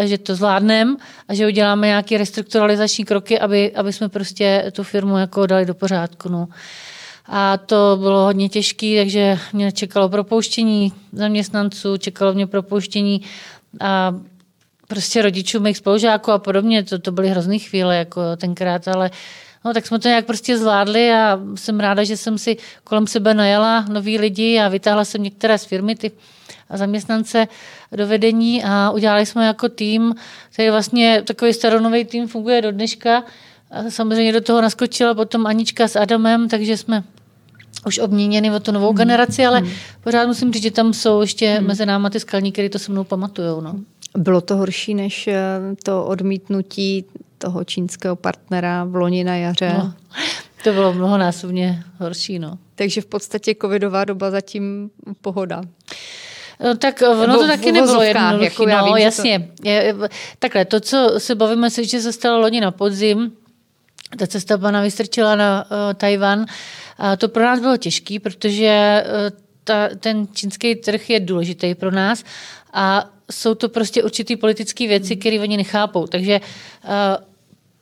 že 0.00 0.18
to 0.18 0.34
zvládneme 0.34 0.96
a 1.28 1.34
že 1.34 1.46
uděláme 1.46 1.86
nějaké 1.86 2.18
restrukturalizační 2.18 3.04
kroky, 3.04 3.38
aby, 3.38 3.72
aby 3.72 3.92
jsme 3.92 4.08
prostě 4.08 4.72
tu 4.72 4.82
firmu 4.82 5.16
jako 5.16 5.46
dali 5.46 5.66
do 5.66 5.74
pořádku. 5.74 6.28
No. 6.28 6.48
A 7.26 7.56
to 7.56 7.96
bylo 8.00 8.24
hodně 8.24 8.48
těžké, 8.48 8.96
takže 9.00 9.38
mě 9.52 9.72
čekalo 9.72 10.08
propouštění 10.08 10.92
zaměstnanců, 11.12 11.96
čekalo 11.96 12.34
mě 12.34 12.46
propouštění 12.46 13.22
a 13.80 14.14
prostě 14.88 15.22
rodičů 15.22 15.60
mých 15.60 15.76
spolužáků 15.76 16.32
a 16.32 16.38
podobně. 16.38 16.82
To, 16.82 16.98
to 16.98 17.12
byly 17.12 17.28
hrozný 17.28 17.58
chvíle 17.58 17.96
jako 17.96 18.36
tenkrát, 18.36 18.88
ale 18.88 19.10
No, 19.64 19.74
tak 19.74 19.86
jsme 19.86 19.98
to 19.98 20.08
nějak 20.08 20.26
prostě 20.26 20.58
zvládli 20.58 21.12
a 21.12 21.40
jsem 21.54 21.80
ráda, 21.80 22.04
že 22.04 22.16
jsem 22.16 22.38
si 22.38 22.56
kolem 22.84 23.06
sebe 23.06 23.34
najala 23.34 23.80
nový 23.80 24.18
lidi 24.18 24.58
a 24.58 24.68
vytáhla 24.68 25.04
jsem 25.04 25.22
některé 25.22 25.58
z 25.58 25.64
firmy, 25.64 25.96
ty 25.96 26.10
zaměstnance 26.70 27.48
do 27.92 28.06
vedení 28.06 28.64
a 28.64 28.90
udělali 28.90 29.26
jsme 29.26 29.46
jako 29.46 29.68
tým, 29.68 30.14
který 30.52 30.70
vlastně 30.70 31.22
takový 31.26 31.52
staronový 31.52 32.04
tým 32.04 32.28
funguje 32.28 32.62
do 32.62 32.72
dneška. 32.72 33.24
A 33.70 33.90
samozřejmě 33.90 34.32
do 34.32 34.40
toho 34.40 34.62
naskočila 34.62 35.14
potom 35.14 35.46
Anička 35.46 35.88
s 35.88 35.96
Adamem, 35.96 36.48
takže 36.48 36.76
jsme 36.76 37.04
už 37.86 37.98
obměněny 37.98 38.50
o 38.50 38.60
tu 38.60 38.72
novou 38.72 38.88
hmm. 38.88 38.96
generaci, 38.96 39.46
ale 39.46 39.60
hmm. 39.60 39.70
pořád 40.04 40.26
musím 40.26 40.52
říct, 40.52 40.62
že 40.62 40.70
tam 40.70 40.92
jsou 40.92 41.20
ještě 41.20 41.54
hmm. 41.54 41.66
mezi 41.66 41.86
náma 41.86 42.10
ty 42.10 42.20
skalní, 42.20 42.52
které 42.52 42.68
to 42.68 42.78
se 42.78 42.92
mnou 42.92 43.04
pamatujou. 43.04 43.60
No. 43.60 43.74
Bylo 44.16 44.40
to 44.40 44.56
horší 44.56 44.94
než 44.94 45.28
eh, 45.28 45.36
to 45.82 46.04
odmítnutí 46.04 47.04
toho 47.38 47.64
čínského 47.64 48.16
partnera 48.16 48.84
v 48.84 48.96
loni 48.96 49.24
na 49.24 49.36
jaře? 49.36 49.74
No, 49.78 49.94
to 50.64 50.72
bylo 50.72 50.92
mnohonásobně 50.92 51.84
horší. 51.98 52.38
No. 52.38 52.58
Takže 52.74 53.00
v 53.00 53.06
podstatě 53.06 53.54
covidová 53.62 54.04
doba 54.04 54.30
zatím 54.30 54.90
pohoda. 55.20 55.62
No, 56.60 56.76
tak 56.76 57.02
ono 57.02 57.38
to 57.38 57.46
taky 57.46 57.72
nebylo 57.72 58.02
jednoduché. 58.02 58.44
Jako 58.44 58.66
no, 58.66 58.84
vím, 58.84 58.96
jasně. 58.96 59.48
To... 59.98 60.08
Takhle, 60.38 60.64
to, 60.64 60.80
co 60.80 61.14
se 61.18 61.34
bavíme, 61.34 61.70
se, 61.70 61.84
že 61.84 62.00
se 62.00 62.12
stalo 62.12 62.40
loni 62.40 62.60
na 62.60 62.70
podzim, 62.70 63.32
ta 64.18 64.26
cesta 64.26 64.58
pana 64.58 64.82
vystrčila 64.82 65.36
na 65.36 65.66
uh, 65.70 65.94
Tajvan, 65.94 66.46
a 66.98 67.16
to 67.16 67.28
pro 67.28 67.44
nás 67.44 67.60
bylo 67.60 67.76
těžké, 67.76 68.20
protože 68.20 69.04
uh, 69.06 69.38
ta, 69.64 69.88
ten 70.00 70.28
čínský 70.32 70.74
trh 70.74 71.10
je 71.10 71.20
důležitý 71.20 71.74
pro 71.74 71.90
nás 71.90 72.24
a 72.72 73.10
jsou 73.30 73.54
to 73.54 73.68
prostě 73.68 74.02
určitý 74.02 74.36
politické 74.36 74.88
věci, 74.88 75.16
které 75.16 75.40
oni 75.40 75.56
nechápou. 75.56 76.06
Takže 76.06 76.40
uh, 76.40 76.90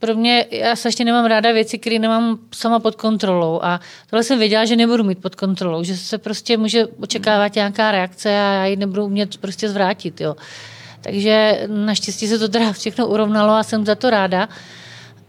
pro 0.02 0.14
mě, 0.14 0.46
já 0.50 0.76
se 0.76 0.88
ještě 0.88 1.04
nemám 1.04 1.24
ráda 1.24 1.52
věci, 1.52 1.78
které 1.78 1.98
nemám 1.98 2.38
sama 2.54 2.78
pod 2.78 2.94
kontrolou 2.94 3.60
a 3.62 3.80
tohle 4.10 4.24
jsem 4.24 4.38
věděla, 4.38 4.64
že 4.64 4.76
nebudu 4.76 5.04
mít 5.04 5.18
pod 5.18 5.34
kontrolou, 5.34 5.82
že 5.82 5.96
se 5.96 6.18
prostě 6.18 6.56
může 6.56 6.86
očekávat 6.86 7.54
nějaká 7.54 7.92
reakce 7.92 8.28
a 8.28 8.52
já 8.52 8.66
ji 8.66 8.76
nebudu 8.76 9.04
umět 9.04 9.36
prostě 9.36 9.68
zvrátit, 9.68 10.20
jo. 10.20 10.36
Takže 11.00 11.66
naštěstí 11.66 12.28
se 12.28 12.38
to 12.38 12.48
teda 12.48 12.72
všechno 12.72 13.06
urovnalo 13.06 13.52
a 13.52 13.62
jsem 13.62 13.86
za 13.86 13.94
to 13.94 14.10
ráda. 14.10 14.48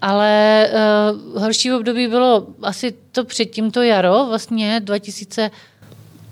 Ale 0.01 0.67
uh, 1.33 1.41
horší 1.41 1.73
období 1.73 2.07
bylo 2.07 2.47
asi 2.61 2.93
to 3.11 3.25
předtím, 3.25 3.71
to 3.71 3.81
jaro, 3.81 4.25
vlastně 4.29 4.79
2000, 4.79 5.51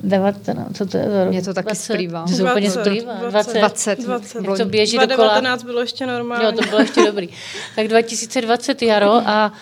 19, 0.03 0.77
co 0.77 0.85
to 0.85 0.97
je 0.97 1.09
za 1.09 1.23
rok? 1.23 1.31
Mě 1.31 1.41
to 1.41 1.53
taky 1.53 1.65
20, 1.65 1.93
splývá. 1.93 2.25
To 2.37 2.43
úplně 2.43 2.71
splývá. 2.71 3.13
20. 3.29 3.59
20. 3.59 3.99
20. 3.99 4.43
Jak 4.43 4.57
to 4.57 4.65
běží 4.65 4.97
2019 4.97 5.63
bylo 5.63 5.81
ještě 5.81 6.07
normální. 6.07 6.45
Jo, 6.45 6.51
to 6.51 6.69
bylo 6.69 6.79
ještě 6.79 7.05
dobrý. 7.05 7.29
Tak 7.75 7.87
2020 7.87 8.81
jaro 8.81 9.11
a 9.25 9.53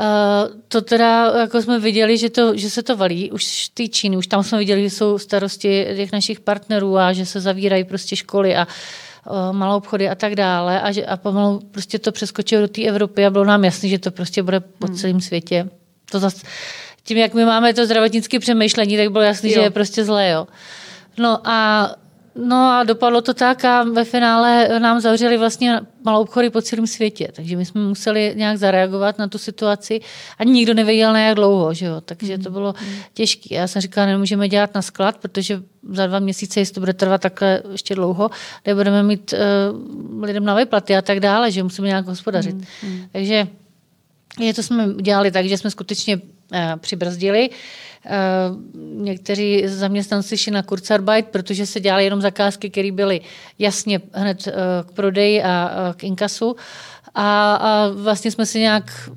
Uh, 0.00 0.60
to 0.68 0.80
teda, 0.80 1.32
jako 1.40 1.62
jsme 1.62 1.78
viděli, 1.78 2.18
že, 2.18 2.30
to, 2.30 2.56
že 2.56 2.70
se 2.70 2.82
to 2.82 2.96
valí, 2.96 3.30
už 3.30 3.68
ty 3.74 3.88
Číny, 3.88 4.16
už 4.16 4.26
tam 4.26 4.42
jsme 4.42 4.58
viděli, 4.58 4.82
že 4.82 4.90
jsou 4.90 5.18
starosti 5.18 5.86
těch 5.96 6.12
našich 6.12 6.40
partnerů 6.40 6.98
a 6.98 7.12
že 7.12 7.26
se 7.26 7.40
zavírají 7.40 7.84
prostě 7.84 8.16
školy 8.16 8.56
a 8.56 8.66
uh, 8.66 9.56
malou 9.56 9.76
obchody 9.76 10.08
a 10.08 10.14
tak 10.14 10.34
dále 10.34 10.80
a, 10.80 10.92
že, 10.92 11.06
a 11.06 11.16
pomalu 11.16 11.60
prostě 11.70 11.98
to 11.98 12.12
přeskočilo 12.12 12.62
do 12.62 12.68
té 12.68 12.82
Evropy 12.82 13.26
a 13.26 13.30
bylo 13.30 13.44
nám 13.44 13.64
jasné, 13.64 13.88
že 13.88 13.98
to 13.98 14.10
prostě 14.10 14.42
bude 14.42 14.60
po 14.60 14.86
hmm. 14.86 14.96
celém 14.96 15.20
světě. 15.20 15.68
To 16.10 16.18
zase 16.18 16.46
tím, 17.06 17.18
jak 17.18 17.34
my 17.34 17.44
máme 17.44 17.74
to 17.74 17.86
zdravotnické 17.86 18.38
přemýšlení, 18.38 18.96
tak 18.96 19.10
bylo 19.10 19.24
jasný, 19.24 19.50
jo. 19.50 19.54
že 19.54 19.60
je 19.60 19.70
prostě 19.70 20.04
zlé. 20.04 20.28
Jo. 20.28 20.46
No 21.18 21.40
a 21.44 21.90
No 22.38 22.56
a 22.56 22.84
dopadlo 22.84 23.20
to 23.20 23.34
tak 23.34 23.64
a 23.64 23.82
ve 23.82 24.04
finále 24.04 24.68
nám 24.78 25.00
zavřeli 25.00 25.36
vlastně 25.36 25.80
malou 26.04 26.20
obchody 26.20 26.50
po 26.50 26.62
celém 26.62 26.86
světě, 26.86 27.28
takže 27.32 27.56
my 27.56 27.64
jsme 27.64 27.80
museli 27.80 28.32
nějak 28.36 28.58
zareagovat 28.58 29.18
na 29.18 29.28
tu 29.28 29.38
situaci. 29.38 30.00
Ani 30.38 30.52
nikdo 30.52 30.74
nevěděl 30.74 31.12
na 31.12 31.20
jak 31.20 31.34
dlouho, 31.34 31.74
že 31.74 31.86
jo? 31.86 32.00
takže 32.00 32.38
to 32.38 32.50
bylo 32.50 32.74
mm. 32.80 32.94
těžké. 33.14 33.54
Já 33.54 33.68
jsem 33.68 33.82
říkala, 33.82 34.06
nemůžeme 34.06 34.48
dělat 34.48 34.74
na 34.74 34.82
sklad, 34.82 35.18
protože 35.18 35.62
za 35.90 36.06
dva 36.06 36.18
měsíce, 36.18 36.60
jestli 36.60 36.74
to 36.74 36.80
bude 36.80 36.92
trvat 36.92 37.20
takhle 37.20 37.62
ještě 37.72 37.94
dlouho, 37.94 38.30
nebudeme 38.66 39.02
mít 39.02 39.34
uh, 39.34 40.24
lidem 40.24 40.44
na 40.44 40.54
vyplaty 40.54 40.96
a 40.96 41.02
tak 41.02 41.20
dále, 41.20 41.50
že 41.50 41.62
musíme 41.62 41.88
nějak 41.88 42.06
hospodařit. 42.06 42.56
Mm. 42.82 43.06
Takže 43.12 43.46
je 44.40 44.54
to 44.54 44.62
jsme 44.62 44.86
udělali 44.86 45.30
tak, 45.30 45.46
že 45.46 45.58
jsme 45.58 45.70
skutečně 45.70 46.20
přibrzdili. 46.76 47.50
Eh, 48.06 48.10
někteří 48.94 49.62
zaměstnanci 49.66 50.36
šli 50.36 50.52
na 50.52 50.62
Kurzarbeit, 50.62 51.26
protože 51.26 51.66
se 51.66 51.80
dělali 51.80 52.04
jenom 52.04 52.20
zakázky, 52.20 52.70
které 52.70 52.92
byly 52.92 53.20
jasně 53.58 54.00
hned 54.12 54.48
eh, 54.48 54.52
k 54.86 54.92
prodeji 54.92 55.42
a 55.42 55.94
k 55.96 56.04
inkasu. 56.04 56.56
A, 57.14 57.54
a 57.54 57.88
vlastně 57.88 58.30
jsme 58.30 58.46
si 58.46 58.60
nějak 58.60 59.10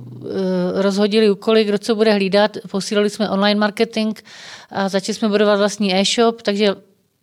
rozhodili 0.74 1.32
úkoly, 1.32 1.64
kdo 1.64 1.78
co 1.78 1.96
bude 1.96 2.14
hlídat. 2.14 2.58
Posílali 2.72 3.10
jsme 3.10 3.30
online 3.30 3.60
marketing 3.60 4.20
a 4.70 4.90
začali 4.90 5.14
jsme 5.14 5.28
budovat 5.28 5.56
vlastní 5.56 5.96
e-shop, 5.96 6.42
takže 6.42 6.76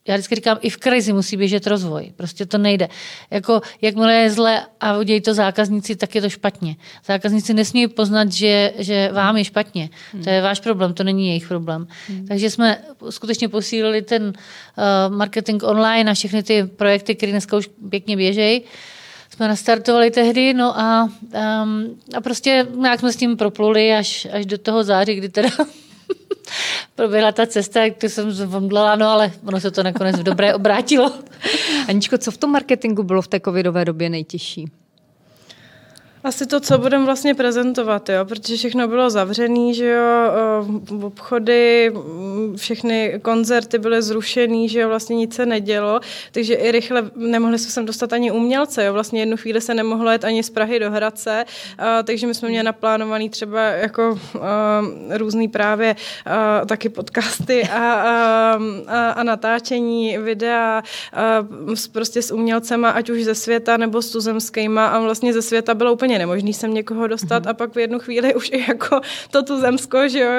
já 0.06 0.14
vždycky 0.14 0.34
říkám, 0.34 0.58
i 0.60 0.70
v 0.70 0.76
krizi 0.76 1.12
musí 1.12 1.36
běžet 1.36 1.66
rozvoj. 1.66 2.12
Prostě 2.16 2.46
to 2.46 2.58
nejde. 2.58 2.88
Jako, 3.30 3.60
jakmile 3.82 4.14
je 4.14 4.30
zle 4.30 4.62
a 4.80 4.98
udějí 4.98 5.20
to 5.20 5.34
zákazníci, 5.34 5.96
tak 5.96 6.14
je 6.14 6.20
to 6.20 6.30
špatně. 6.30 6.76
Zákazníci 7.06 7.54
nesmí 7.54 7.88
poznat, 7.88 8.32
že, 8.32 8.72
že 8.78 9.10
vám 9.12 9.36
je 9.36 9.44
špatně. 9.44 9.90
Hmm. 10.12 10.24
To 10.24 10.30
je 10.30 10.42
váš 10.42 10.60
problém, 10.60 10.94
to 10.94 11.04
není 11.04 11.28
jejich 11.28 11.48
problém. 11.48 11.86
Hmm. 12.08 12.26
Takže 12.26 12.50
jsme 12.50 12.78
skutečně 13.10 13.48
posílili 13.48 14.02
ten 14.02 14.22
uh, 14.26 15.16
marketing 15.16 15.62
online 15.64 16.10
a 16.10 16.14
všechny 16.14 16.42
ty 16.42 16.64
projekty, 16.64 17.14
které 17.14 17.32
dneska 17.32 17.56
už 17.56 17.70
pěkně 17.90 18.16
běžejí 18.16 18.62
jsme 19.30 19.48
nastartovali 19.48 20.10
tehdy, 20.10 20.54
no 20.54 20.80
a, 20.80 21.08
um, 21.62 21.98
a 22.14 22.20
prostě 22.20 22.66
nějak 22.74 23.00
jsme 23.00 23.12
s 23.12 23.16
tím 23.16 23.36
propluli 23.36 23.94
až, 23.94 24.28
až 24.32 24.46
do 24.46 24.58
toho 24.58 24.84
září, 24.84 25.14
kdy 25.14 25.28
teda 25.28 25.48
proběhla 26.94 27.32
ta 27.32 27.46
cesta, 27.46 27.84
jak 27.84 27.96
to 27.96 28.08
jsem 28.08 28.30
zvomdlela, 28.30 28.96
no 28.96 29.08
ale 29.08 29.32
ono 29.46 29.60
se 29.60 29.70
to 29.70 29.82
nakonec 29.82 30.16
v 30.16 30.22
dobré 30.22 30.54
obrátilo. 30.54 31.12
Aničko, 31.88 32.18
co 32.18 32.30
v 32.30 32.36
tom 32.36 32.50
marketingu 32.50 33.02
bylo 33.02 33.22
v 33.22 33.28
té 33.28 33.40
covidové 33.40 33.84
době 33.84 34.10
nejtěžší? 34.10 34.70
Asi 36.26 36.46
to, 36.46 36.60
co 36.60 36.78
budeme 36.78 37.04
vlastně 37.04 37.34
prezentovat, 37.34 38.08
jo, 38.08 38.24
protože 38.24 38.56
všechno 38.56 38.88
bylo 38.88 39.10
zavřené, 39.10 39.74
že 39.74 39.86
jo, 39.86 40.32
obchody, 41.02 41.92
všechny 42.56 43.20
koncerty 43.22 43.78
byly 43.78 44.02
zrušený, 44.02 44.68
že 44.68 44.80
jo, 44.80 44.88
vlastně 44.88 45.16
nic 45.16 45.34
se 45.34 45.46
nedělo, 45.46 46.00
takže 46.32 46.54
i 46.54 46.70
rychle 46.70 47.10
nemohli 47.16 47.58
jsme 47.58 47.70
sem 47.70 47.86
dostat 47.86 48.12
ani 48.12 48.30
umělce, 48.30 48.84
jo, 48.84 48.92
vlastně 48.92 49.20
jednu 49.20 49.36
chvíli 49.36 49.60
se 49.60 49.74
nemohlo 49.74 50.10
jet 50.10 50.24
ani 50.24 50.42
z 50.42 50.50
Prahy 50.50 50.78
do 50.78 50.90
Hradce, 50.90 51.44
a, 51.78 52.02
takže 52.02 52.26
my 52.26 52.34
jsme 52.34 52.48
měli 52.48 52.64
naplánovaný 52.64 53.30
třeba 53.30 53.62
jako 53.62 54.18
a, 54.40 54.82
různý 55.10 55.48
právě 55.48 55.96
a, 56.26 56.64
taky 56.66 56.88
podcasty 56.88 57.62
a, 57.62 57.92
a, 57.92 58.58
a, 58.86 59.10
a 59.10 59.22
natáčení 59.22 60.18
videa 60.18 60.82
a, 61.12 61.46
prostě 61.92 62.22
s 62.22 62.30
umělcema, 62.30 62.90
ať 62.90 63.10
už 63.10 63.24
ze 63.24 63.34
světa 63.34 63.76
nebo 63.76 64.02
s 64.02 64.10
tuzemskýma 64.10 64.86
a 64.86 64.98
vlastně 65.00 65.32
ze 65.32 65.42
světa 65.42 65.74
bylo 65.74 65.92
úplně 65.92 66.15
nemožný 66.18 66.52
sem 66.52 66.74
někoho 66.74 67.06
dostat 67.06 67.44
mm-hmm. 67.44 67.50
a 67.50 67.54
pak 67.54 67.74
v 67.74 67.78
jednu 67.78 67.98
chvíli 67.98 68.34
už 68.34 68.50
i 68.52 68.64
jako 68.68 69.00
to 69.30 69.42
tuzemsko, 69.42 70.08
že 70.08 70.20
jo, 70.20 70.30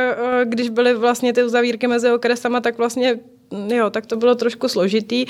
když 0.43 0.69
byly 0.69 0.93
vlastně 0.93 1.33
ty 1.33 1.43
uzavírky 1.43 1.87
mezi 1.87 2.11
okresama, 2.11 2.61
tak 2.61 2.77
vlastně 2.77 3.19
jo, 3.67 3.89
tak 3.89 4.05
to 4.05 4.15
bylo 4.15 4.36
trošku 4.36 4.67
složitý, 4.67 5.25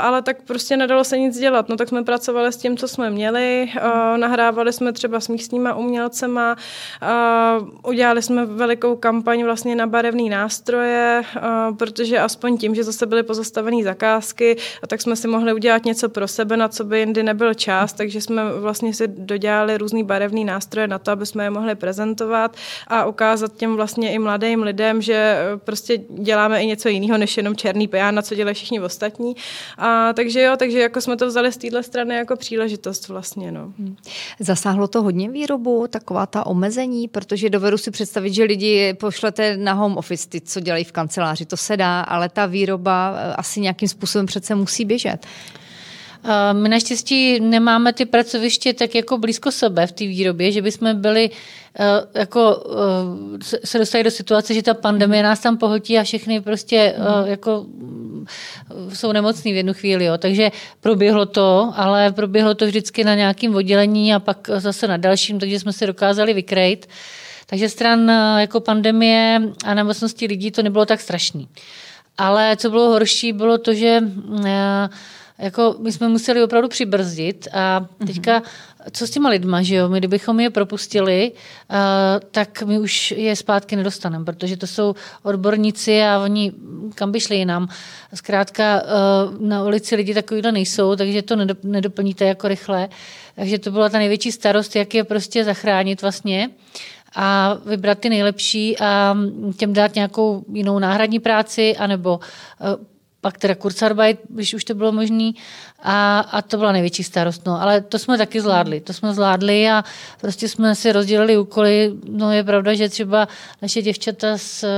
ale 0.00 0.22
tak 0.22 0.42
prostě 0.42 0.76
nedalo 0.76 1.04
se 1.04 1.18
nic 1.18 1.38
dělat. 1.38 1.68
No 1.68 1.76
tak 1.76 1.88
jsme 1.88 2.04
pracovali 2.04 2.52
s 2.52 2.56
tím, 2.56 2.76
co 2.76 2.88
jsme 2.88 3.10
měli, 3.10 3.68
nahrávali 4.16 4.72
jsme 4.72 4.92
třeba 4.92 5.20
s 5.20 5.28
místníma 5.28 5.74
umělcema, 5.74 6.56
udělali 7.86 8.22
jsme 8.22 8.46
velikou 8.46 8.96
kampaň 8.96 9.44
vlastně 9.44 9.76
na 9.76 9.86
barevné 9.86 10.22
nástroje, 10.22 11.22
protože 11.78 12.18
aspoň 12.18 12.58
tím, 12.58 12.74
že 12.74 12.84
zase 12.84 13.06
byly 13.06 13.22
pozastavené 13.22 13.82
zakázky, 13.84 14.56
a 14.82 14.86
tak 14.86 15.02
jsme 15.02 15.16
si 15.16 15.28
mohli 15.28 15.52
udělat 15.52 15.84
něco 15.84 16.08
pro 16.08 16.28
sebe, 16.28 16.56
na 16.56 16.68
co 16.68 16.84
by 16.84 16.98
jindy 16.98 17.22
nebyl 17.22 17.54
čas, 17.54 17.92
takže 17.92 18.20
jsme 18.20 18.52
vlastně 18.52 18.94
si 18.94 19.08
dodělali 19.08 19.78
různý 19.78 20.04
barevné 20.04 20.44
nástroje 20.44 20.86
na 20.88 20.98
to, 20.98 21.10
aby 21.10 21.26
jsme 21.26 21.44
je 21.44 21.50
mohli 21.50 21.74
prezentovat 21.74 22.56
a 22.88 23.06
ukázat 23.06 23.56
těm 23.56 23.76
vlastně 23.76 24.12
i 24.12 24.18
mladým 24.18 24.62
lidem, 24.62 25.02
že 25.02 25.36
prostě 25.64 25.98
děláme 26.08 26.62
i 26.62 26.66
něco 26.66 26.88
jiného, 26.88 27.18
než 27.18 27.31
než 27.32 27.36
jenom 27.36 27.56
černý 27.56 27.88
peján, 27.88 28.14
na 28.14 28.22
co 28.22 28.34
dělají 28.34 28.54
všichni 28.54 28.80
ostatní. 28.80 29.36
A, 29.78 30.12
takže 30.12 30.42
jo, 30.42 30.56
takže 30.56 30.80
jako 30.80 31.00
jsme 31.00 31.16
to 31.16 31.26
vzali 31.26 31.52
z 31.52 31.56
téhle 31.56 31.82
strany 31.82 32.14
jako 32.14 32.36
příležitost 32.36 33.08
vlastně. 33.08 33.52
No. 33.52 33.72
Hmm. 33.78 33.96
Zasáhlo 34.40 34.88
to 34.88 35.02
hodně 35.02 35.30
výrobu, 35.30 35.86
taková 35.90 36.26
ta 36.26 36.46
omezení, 36.46 37.08
protože 37.08 37.50
dovedu 37.50 37.78
si 37.78 37.90
představit, 37.90 38.34
že 38.34 38.44
lidi 38.44 38.94
pošlete 38.94 39.56
na 39.56 39.72
home 39.72 39.96
office, 39.96 40.28
ty, 40.28 40.40
co 40.40 40.60
dělají 40.60 40.84
v 40.84 40.92
kanceláři, 40.92 41.46
to 41.46 41.56
se 41.56 41.76
dá, 41.76 42.00
ale 42.00 42.28
ta 42.28 42.46
výroba 42.46 43.14
eh, 43.16 43.34
asi 43.34 43.60
nějakým 43.60 43.88
způsobem 43.88 44.26
přece 44.26 44.54
musí 44.54 44.84
běžet. 44.84 45.26
My 46.52 46.68
naštěstí 46.68 47.40
nemáme 47.40 47.92
ty 47.92 48.04
pracoviště 48.04 48.72
tak 48.72 48.94
jako 48.94 49.18
blízko 49.18 49.50
sebe 49.50 49.86
v 49.86 49.92
té 49.92 50.04
výrobě, 50.04 50.52
že 50.52 50.62
bychom 50.62 51.00
byli 51.00 51.30
eh, 51.30 51.61
jako 52.14 52.64
eh, 53.40 53.66
se 53.66 53.78
dostali 53.78 54.04
do 54.04 54.10
situace, 54.10 54.54
že 54.54 54.62
ta 54.62 54.74
pandemie 54.74 55.22
nás 55.22 55.40
tam 55.40 55.56
pohotí 55.56 55.98
a 55.98 56.02
všechny 56.02 56.40
prostě 56.40 56.94
mm. 56.98 57.26
jako 57.26 57.66
mm, 57.68 58.26
jsou 58.92 59.12
nemocní 59.12 59.52
v 59.52 59.56
jednu 59.56 59.74
chvíli. 59.74 60.04
Jo. 60.04 60.18
Takže 60.18 60.50
proběhlo 60.80 61.26
to, 61.26 61.72
ale 61.76 62.12
proběhlo 62.12 62.54
to 62.54 62.66
vždycky 62.66 63.04
na 63.04 63.14
nějakém 63.14 63.54
oddělení 63.54 64.14
a 64.14 64.20
pak 64.20 64.50
zase 64.56 64.88
na 64.88 64.96
dalším, 64.96 65.40
takže 65.40 65.60
jsme 65.60 65.72
se 65.72 65.86
dokázali 65.86 66.34
vykrejt. 66.34 66.88
Takže 67.46 67.68
stran 67.68 68.08
jako 68.38 68.60
pandemie 68.60 69.42
a 69.64 69.74
nemocnosti 69.74 70.26
lidí 70.26 70.50
to 70.50 70.62
nebylo 70.62 70.86
tak 70.86 71.00
strašný. 71.00 71.48
Ale 72.18 72.56
co 72.56 72.70
bylo 72.70 72.88
horší, 72.88 73.32
bylo 73.32 73.58
to, 73.58 73.74
že 73.74 74.00
jako 75.38 75.76
my 75.78 75.92
jsme 75.92 76.08
museli 76.08 76.42
opravdu 76.42 76.68
přibrzdit 76.68 77.48
a 77.52 77.86
teďka 78.06 78.42
co 78.90 79.06
s 79.06 79.10
těma 79.10 79.28
lidma, 79.28 79.62
že 79.62 79.74
jo? 79.74 79.88
My 79.88 79.98
kdybychom 79.98 80.40
je 80.40 80.50
propustili, 80.50 81.32
uh, 81.32 81.76
tak 82.30 82.62
my 82.62 82.78
už 82.78 83.10
je 83.10 83.36
zpátky 83.36 83.76
nedostaneme, 83.76 84.24
protože 84.24 84.56
to 84.56 84.66
jsou 84.66 84.94
odborníci 85.22 86.02
a 86.02 86.18
oni 86.18 86.52
kam 86.94 87.12
by 87.12 87.20
šli 87.20 87.36
jinam. 87.36 87.68
Zkrátka 88.14 88.82
uh, 88.82 89.48
na 89.48 89.64
ulici 89.64 89.96
lidi 89.96 90.14
takovýhle 90.14 90.52
nejsou, 90.52 90.96
takže 90.96 91.22
to 91.22 91.36
nedoplníte 91.62 92.24
jako 92.24 92.48
rychle. 92.48 92.88
Takže 93.36 93.58
to 93.58 93.70
byla 93.70 93.88
ta 93.88 93.98
největší 93.98 94.32
starost, 94.32 94.76
jak 94.76 94.94
je 94.94 95.04
prostě 95.04 95.44
zachránit 95.44 96.02
vlastně 96.02 96.50
a 97.16 97.58
vybrat 97.66 97.98
ty 97.98 98.08
nejlepší 98.08 98.78
a 98.78 99.16
těm 99.56 99.72
dát 99.72 99.94
nějakou 99.94 100.44
jinou 100.52 100.78
náhradní 100.78 101.20
práci, 101.20 101.76
anebo 101.76 102.20
uh, 102.60 102.91
pak 103.22 103.38
teda 103.38 103.54
Kurzarbeit, 103.54 104.20
když 104.28 104.54
už 104.54 104.64
to 104.64 104.74
bylo 104.74 104.92
možné, 104.92 105.32
a, 105.82 106.20
a 106.20 106.42
to 106.42 106.56
byla 106.58 106.72
největší 106.72 107.04
starost. 107.04 107.46
No. 107.46 107.62
Ale 107.62 107.80
to 107.80 107.98
jsme 107.98 108.18
taky 108.18 108.40
zvládli. 108.40 108.80
To 108.80 108.92
jsme 108.92 109.14
zvládli 109.14 109.70
a 109.70 109.84
prostě 110.20 110.48
jsme 110.48 110.74
si 110.74 110.92
rozdělili 110.92 111.38
úkoly. 111.38 111.92
No 112.08 112.32
je 112.32 112.44
pravda, 112.44 112.74
že 112.74 112.88
třeba 112.88 113.28
naše 113.62 113.82
děvčata 113.82 114.38
z 114.38 114.64
uh, 114.64 114.68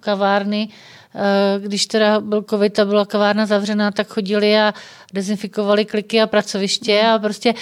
kavárny, 0.00 0.68
uh, 0.68 1.64
když 1.64 1.86
teda 1.86 2.20
byl 2.20 2.44
covid 2.50 2.78
a 2.78 2.84
byla 2.84 3.06
kavárna 3.06 3.46
zavřená, 3.46 3.90
tak 3.90 4.08
chodili 4.08 4.58
a 4.58 4.74
dezinfikovali 5.12 5.84
kliky 5.84 6.20
a 6.20 6.26
pracoviště 6.26 7.02
a 7.02 7.18
prostě 7.18 7.54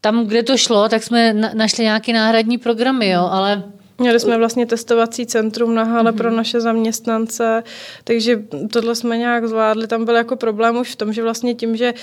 tam, 0.00 0.26
kde 0.26 0.42
to 0.42 0.56
šlo, 0.56 0.88
tak 0.88 1.02
jsme 1.02 1.32
našli 1.32 1.84
nějaké 1.84 2.12
náhradní 2.12 2.58
programy, 2.58 3.08
jo, 3.08 3.28
ale 3.30 3.62
Měli 4.02 4.20
jsme 4.20 4.38
vlastně 4.38 4.66
testovací 4.66 5.26
centrum 5.26 5.74
na 5.74 5.82
hale 5.82 6.10
mm-hmm. 6.10 6.16
pro 6.16 6.30
naše 6.30 6.60
zaměstnance, 6.60 7.62
takže 8.04 8.42
tohle 8.72 8.94
jsme 8.94 9.18
nějak 9.18 9.48
zvládli. 9.48 9.86
Tam 9.86 10.04
byl 10.04 10.14
jako 10.14 10.36
problém 10.36 10.76
už 10.76 10.92
v 10.92 10.96
tom, 10.96 11.12
že 11.12 11.22
vlastně 11.22 11.54
tím, 11.54 11.76
že 11.76 11.94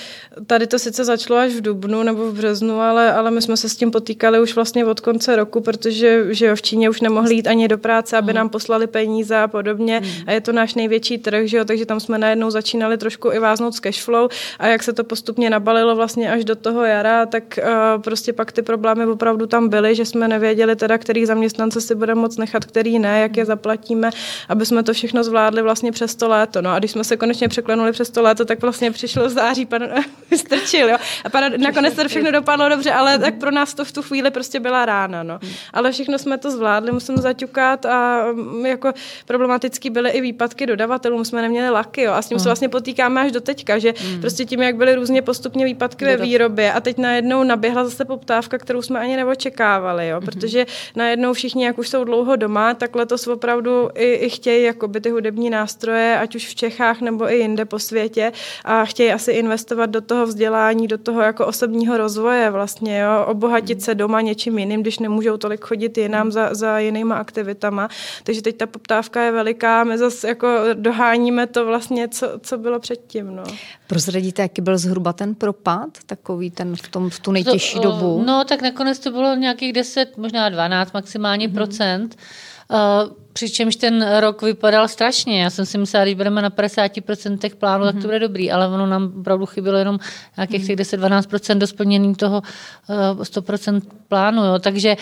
tady 0.46 0.66
to 0.66 0.78
sice 0.78 1.04
začalo 1.04 1.38
až 1.38 1.52
v 1.52 1.60
dubnu 1.60 2.02
nebo 2.02 2.30
v 2.30 2.34
březnu, 2.34 2.80
ale, 2.80 3.12
ale 3.12 3.30
my 3.30 3.42
jsme 3.42 3.56
se 3.56 3.68
s 3.68 3.76
tím 3.76 3.90
potýkali 3.90 4.40
už 4.40 4.54
vlastně 4.54 4.84
od 4.84 5.00
konce 5.00 5.36
roku, 5.36 5.60
protože 5.60 6.34
že 6.34 6.46
jo, 6.46 6.56
v 6.56 6.62
Číně 6.62 6.90
už 6.90 7.00
nemohli 7.00 7.34
jít 7.34 7.46
ani 7.46 7.68
do 7.68 7.78
práce, 7.78 8.16
aby 8.16 8.32
mm. 8.32 8.36
nám 8.36 8.48
poslali 8.48 8.86
peníze 8.86 9.36
a 9.36 9.48
podobně. 9.48 10.00
Mm. 10.00 10.10
A 10.26 10.32
je 10.32 10.40
to 10.40 10.52
náš 10.52 10.74
největší 10.74 11.18
trh, 11.18 11.46
že 11.46 11.56
jo, 11.56 11.64
takže 11.64 11.86
tam 11.86 12.00
jsme 12.00 12.18
najednou 12.18 12.50
začínali 12.50 12.98
trošku 12.98 13.32
i 13.32 13.38
váznout 13.38 13.74
s 13.74 13.80
cashflow 13.80 14.30
a 14.58 14.66
jak 14.66 14.82
se 14.82 14.92
to 14.92 15.04
postupně 15.04 15.50
nabalilo 15.50 15.96
vlastně 15.96 16.32
až 16.32 16.44
do 16.44 16.56
toho 16.56 16.84
jara, 16.84 17.26
tak 17.26 17.58
uh, 17.62 18.02
prostě 18.02 18.32
pak 18.32 18.52
ty 18.52 18.62
problémy 18.62 19.06
opravdu 19.06 19.46
tam 19.46 19.68
byly, 19.68 19.94
že 19.94 20.04
jsme 20.04 20.28
nevěděli 20.28 20.76
teda, 20.76 20.98
který 20.98 21.26
zaměstnance 21.26 21.80
si 21.90 21.94
budeme 21.94 22.20
moc 22.20 22.36
nechat, 22.36 22.64
který 22.64 22.98
ne, 22.98 23.20
jak 23.20 23.36
je 23.36 23.44
zaplatíme, 23.44 24.10
aby 24.48 24.66
jsme 24.66 24.82
to 24.82 24.92
všechno 24.92 25.24
zvládli 25.24 25.62
vlastně 25.62 25.92
přes 25.92 26.14
to 26.14 26.28
léto. 26.28 26.62
No 26.62 26.70
a 26.70 26.78
když 26.78 26.90
jsme 26.90 27.04
se 27.04 27.16
konečně 27.16 27.48
překlenuli 27.48 27.92
přes 27.92 28.10
to 28.10 28.22
léto, 28.22 28.44
tak 28.44 28.62
vlastně 28.62 28.90
přišlo 28.90 29.28
září, 29.28 29.66
pan 29.66 29.82
strčil, 30.36 30.88
jo. 30.88 30.96
A 31.24 31.28
pan, 31.28 31.52
nakonec 31.58 31.94
to 31.94 32.08
všechno 32.08 32.30
dopadlo 32.30 32.68
dobře, 32.68 32.92
ale 32.92 33.18
tak 33.18 33.34
pro 33.34 33.50
nás 33.50 33.74
to 33.74 33.84
v 33.84 33.92
tu 33.92 34.02
chvíli 34.02 34.30
prostě 34.30 34.60
byla 34.60 34.86
rána, 34.86 35.22
no. 35.22 35.38
Ale 35.72 35.92
všechno 35.92 36.18
jsme 36.18 36.38
to 36.38 36.50
zvládli, 36.50 36.92
musím 36.92 37.16
zaťukat 37.16 37.86
a 37.86 38.26
mm, 38.32 38.66
jako 38.66 38.92
problematický 39.26 39.90
byly 39.90 40.10
i 40.10 40.20
výpadky 40.20 40.66
dodavatelů, 40.66 41.24
jsme 41.24 41.42
neměli 41.42 41.70
laky, 41.70 42.02
jo. 42.02 42.12
A 42.12 42.22
s 42.22 42.28
tím 42.28 42.38
se 42.38 42.48
vlastně 42.48 42.68
potýkáme 42.68 43.20
až 43.20 43.32
do 43.32 43.40
teďka, 43.40 43.78
že 43.78 43.94
prostě 44.20 44.44
tím, 44.44 44.62
jak 44.62 44.76
byly 44.76 44.94
různě 44.94 45.22
postupně 45.22 45.64
výpadky 45.64 46.04
ve 46.04 46.16
výrobě 46.16 46.72
a 46.72 46.80
teď 46.80 46.98
najednou 46.98 47.42
naběhla 47.42 47.84
zase 47.84 48.04
poptávka, 48.04 48.58
kterou 48.58 48.82
jsme 48.82 49.00
ani 49.00 49.16
neočekávali, 49.16 50.08
jo. 50.08 50.20
Protože 50.20 50.66
najednou 50.94 51.32
všichni 51.32 51.66
jak 51.70 51.78
už 51.78 51.88
jsou 51.88 52.04
dlouho 52.04 52.36
doma, 52.36 52.74
tak 52.74 52.96
letos 52.96 53.26
opravdu 53.26 53.88
i, 53.94 54.12
i 54.12 54.30
chtějí 54.30 54.64
jakoby 54.64 55.00
ty 55.00 55.10
hudební 55.10 55.50
nástroje, 55.50 56.18
ať 56.18 56.34
už 56.34 56.46
v 56.46 56.54
Čechách 56.54 57.00
nebo 57.00 57.30
i 57.32 57.36
jinde 57.36 57.64
po 57.64 57.78
světě 57.78 58.32
a 58.64 58.84
chtějí 58.84 59.12
asi 59.12 59.32
investovat 59.32 59.86
do 59.86 60.00
toho 60.00 60.26
vzdělání, 60.26 60.86
do 60.88 60.98
toho 60.98 61.20
jako 61.20 61.46
osobního 61.46 61.96
rozvoje 61.96 62.50
vlastně, 62.50 62.98
jo, 62.98 63.24
obohatit 63.26 63.82
se 63.82 63.94
doma 63.94 64.20
něčím 64.20 64.58
jiným, 64.58 64.82
když 64.82 64.98
nemůžou 64.98 65.36
tolik 65.36 65.64
chodit 65.64 65.98
jinam 65.98 66.32
za, 66.32 66.54
za 66.54 66.78
jinýma 66.78 67.16
aktivitama. 67.16 67.88
Takže 68.24 68.42
teď 68.42 68.56
ta 68.56 68.66
poptávka 68.66 69.22
je 69.22 69.32
veliká, 69.32 69.84
my 69.84 69.98
zase 69.98 70.28
jako 70.28 70.48
doháníme 70.74 71.46
to 71.46 71.66
vlastně, 71.66 72.08
co, 72.08 72.28
co 72.42 72.58
bylo 72.58 72.80
předtím. 72.80 73.36
No. 73.36 73.42
Prozradíte, 73.86 74.42
jaký 74.42 74.62
byl 74.62 74.78
zhruba 74.78 75.12
ten 75.12 75.34
propad, 75.34 75.88
takový 76.06 76.50
ten 76.50 76.76
v, 76.76 76.88
tom, 76.88 77.10
v 77.10 77.18
tu 77.18 77.32
nejtěžší 77.32 77.76
to, 77.76 77.82
dobu? 77.82 78.22
No, 78.26 78.44
tak 78.44 78.62
nakonec 78.62 78.98
to 78.98 79.10
bylo 79.10 79.34
nějakých 79.34 79.72
10, 79.72 80.16
možná 80.16 80.48
12 80.48 80.92
maximálně 80.92 81.48
mm-hmm. 81.48 81.52
Uh, 82.70 83.12
přičemž 83.32 83.76
ten 83.76 84.18
rok 84.20 84.42
vypadal 84.42 84.88
strašně. 84.88 85.42
Já 85.42 85.50
jsem 85.50 85.66
si 85.66 85.78
myslela, 85.78 86.04
když 86.04 86.14
budeme 86.14 86.42
na 86.42 86.50
50% 86.50 87.54
plánu, 87.54 87.84
mm-hmm. 87.84 87.92
tak 87.92 88.02
to 88.02 88.08
bude 88.08 88.18
dobrý, 88.18 88.52
ale 88.52 88.68
ono 88.68 88.86
nám 88.86 89.12
opravdu 89.20 89.46
chybělo 89.46 89.78
jenom 89.78 89.98
nějakých 90.36 90.66
těch 90.66 90.76
10-12% 90.76 91.58
do 91.58 92.14
toho 92.16 92.42
uh, 92.88 93.22
100% 93.22 93.82
plánu. 94.08 94.44
Jo. 94.44 94.58
Takže 94.58 94.96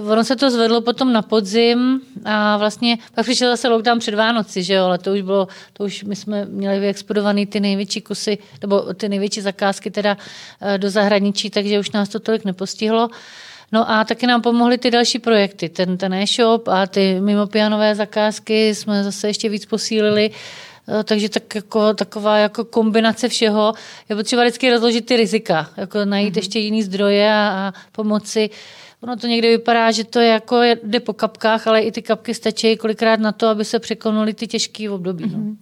uh, 0.00 0.12
ono 0.12 0.24
se 0.24 0.36
to 0.36 0.50
zvedlo 0.50 0.80
potom 0.80 1.12
na 1.12 1.22
podzim 1.22 2.00
a 2.24 2.56
vlastně 2.56 2.98
pak 3.14 3.24
přišel 3.24 3.50
zase 3.50 3.68
lockdown 3.68 3.98
před 3.98 4.14
Vánoci, 4.14 4.62
že 4.62 4.74
jo, 4.74 4.84
ale 4.84 4.98
to 4.98 5.12
už 5.12 5.20
bylo, 5.20 5.48
to 5.72 5.84
už 5.84 6.04
my 6.04 6.16
jsme 6.16 6.44
měli 6.44 6.80
vyexpodovaný 6.80 7.46
ty 7.46 7.60
největší 7.60 8.00
kusy, 8.00 8.38
nebo 8.62 8.94
ty 8.94 9.08
největší 9.08 9.40
zakázky 9.40 9.90
teda 9.90 10.16
uh, 10.16 10.78
do 10.78 10.90
zahraničí, 10.90 11.50
takže 11.50 11.78
už 11.78 11.90
nás 11.90 12.08
to 12.08 12.20
tolik 12.20 12.44
nepostihlo. 12.44 13.08
Uh, 13.08 13.14
No 13.72 13.90
a 13.90 14.04
taky 14.04 14.26
nám 14.26 14.42
pomohly 14.42 14.78
ty 14.78 14.90
další 14.90 15.18
projekty, 15.18 15.68
ten, 15.68 15.98
ten 15.98 16.14
e-shop 16.14 16.68
a 16.68 16.86
ty 16.86 17.20
mimo 17.20 17.46
pianové 17.46 17.94
zakázky 17.94 18.74
jsme 18.74 19.04
zase 19.04 19.28
ještě 19.28 19.48
víc 19.48 19.66
posílili. 19.66 20.30
takže 21.04 21.28
tak 21.28 21.54
jako, 21.54 21.94
taková 21.94 22.38
jako 22.38 22.64
kombinace 22.64 23.28
všeho. 23.28 23.72
Je 24.08 24.16
potřeba 24.16 24.42
vždycky 24.42 24.70
rozložit 24.70 25.06
ty 25.06 25.16
rizika, 25.16 25.70
jako 25.76 26.04
najít 26.04 26.34
mm-hmm. 26.34 26.38
ještě 26.38 26.58
jiný 26.58 26.82
zdroje 26.82 27.32
a, 27.32 27.48
a 27.48 27.72
pomoci. 27.92 28.50
Ono 29.02 29.16
to 29.16 29.26
někdy 29.26 29.48
vypadá, 29.48 29.90
že 29.90 30.04
to 30.04 30.20
je 30.20 30.28
jako 30.28 30.62
jde 30.62 31.00
po 31.00 31.12
kapkách, 31.12 31.66
ale 31.66 31.80
i 31.80 31.92
ty 31.92 32.02
kapky 32.02 32.34
stačí 32.34 32.76
kolikrát 32.76 33.20
na 33.20 33.32
to, 33.32 33.48
aby 33.48 33.64
se 33.64 33.78
překonaly 33.78 34.34
ty 34.34 34.46
těžké 34.46 34.90
období. 34.90 35.32
No. 35.32 35.56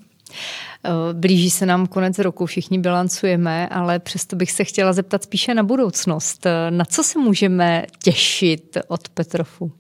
Mm-hmm. 0.85 1.13
Blíží 1.13 1.51
se 1.51 1.67
nám 1.67 1.87
konec 1.87 2.19
roku, 2.19 2.47
všichni 2.47 2.79
bilancujeme, 2.79 3.69
ale 3.69 3.99
přesto 3.99 4.37
bych 4.37 4.53
se 4.53 4.65
chtěla 4.65 4.93
zeptat 4.93 5.23
spíše 5.23 5.55
na 5.55 5.63
budoucnost. 5.63 6.47
Na 6.71 6.85
co 6.85 7.03
se 7.03 7.19
můžeme 7.19 7.87
těšit 8.05 8.79
od 8.89 9.09
Petrofu? 9.09 9.73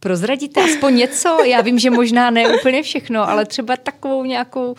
Prozradíte 0.00 0.64
aspoň 0.64 0.96
něco? 0.96 1.44
Já 1.44 1.60
vím, 1.60 1.78
že 1.78 1.90
možná 1.90 2.30
ne 2.30 2.58
úplně 2.58 2.82
všechno, 2.82 3.28
ale 3.28 3.44
třeba 3.44 3.76
takovou 3.76 4.24
nějakou 4.24 4.74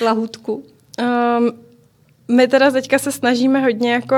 lahutku. 0.00 0.64
Um, 1.00 1.52
my 2.30 2.48
teda 2.48 2.70
teďka 2.70 2.98
se 2.98 3.12
snažíme 3.12 3.60
hodně 3.60 3.92
jako 3.92 4.16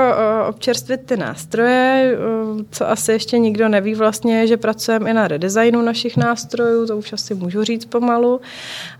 občerstvit 0.49 1.01
ty 1.05 1.17
nástroje, 1.17 2.17
co 2.71 2.89
asi 2.89 3.11
ještě 3.11 3.37
nikdo 3.39 3.69
neví 3.69 3.95
vlastně, 3.95 4.47
že 4.47 4.57
pracujeme 4.57 5.09
i 5.09 5.13
na 5.13 5.27
redesignu 5.27 5.81
našich 5.81 6.17
nástrojů, 6.17 6.87
to 6.87 6.97
už 6.97 7.13
asi 7.13 7.35
můžu 7.35 7.63
říct 7.63 7.85
pomalu. 7.85 8.41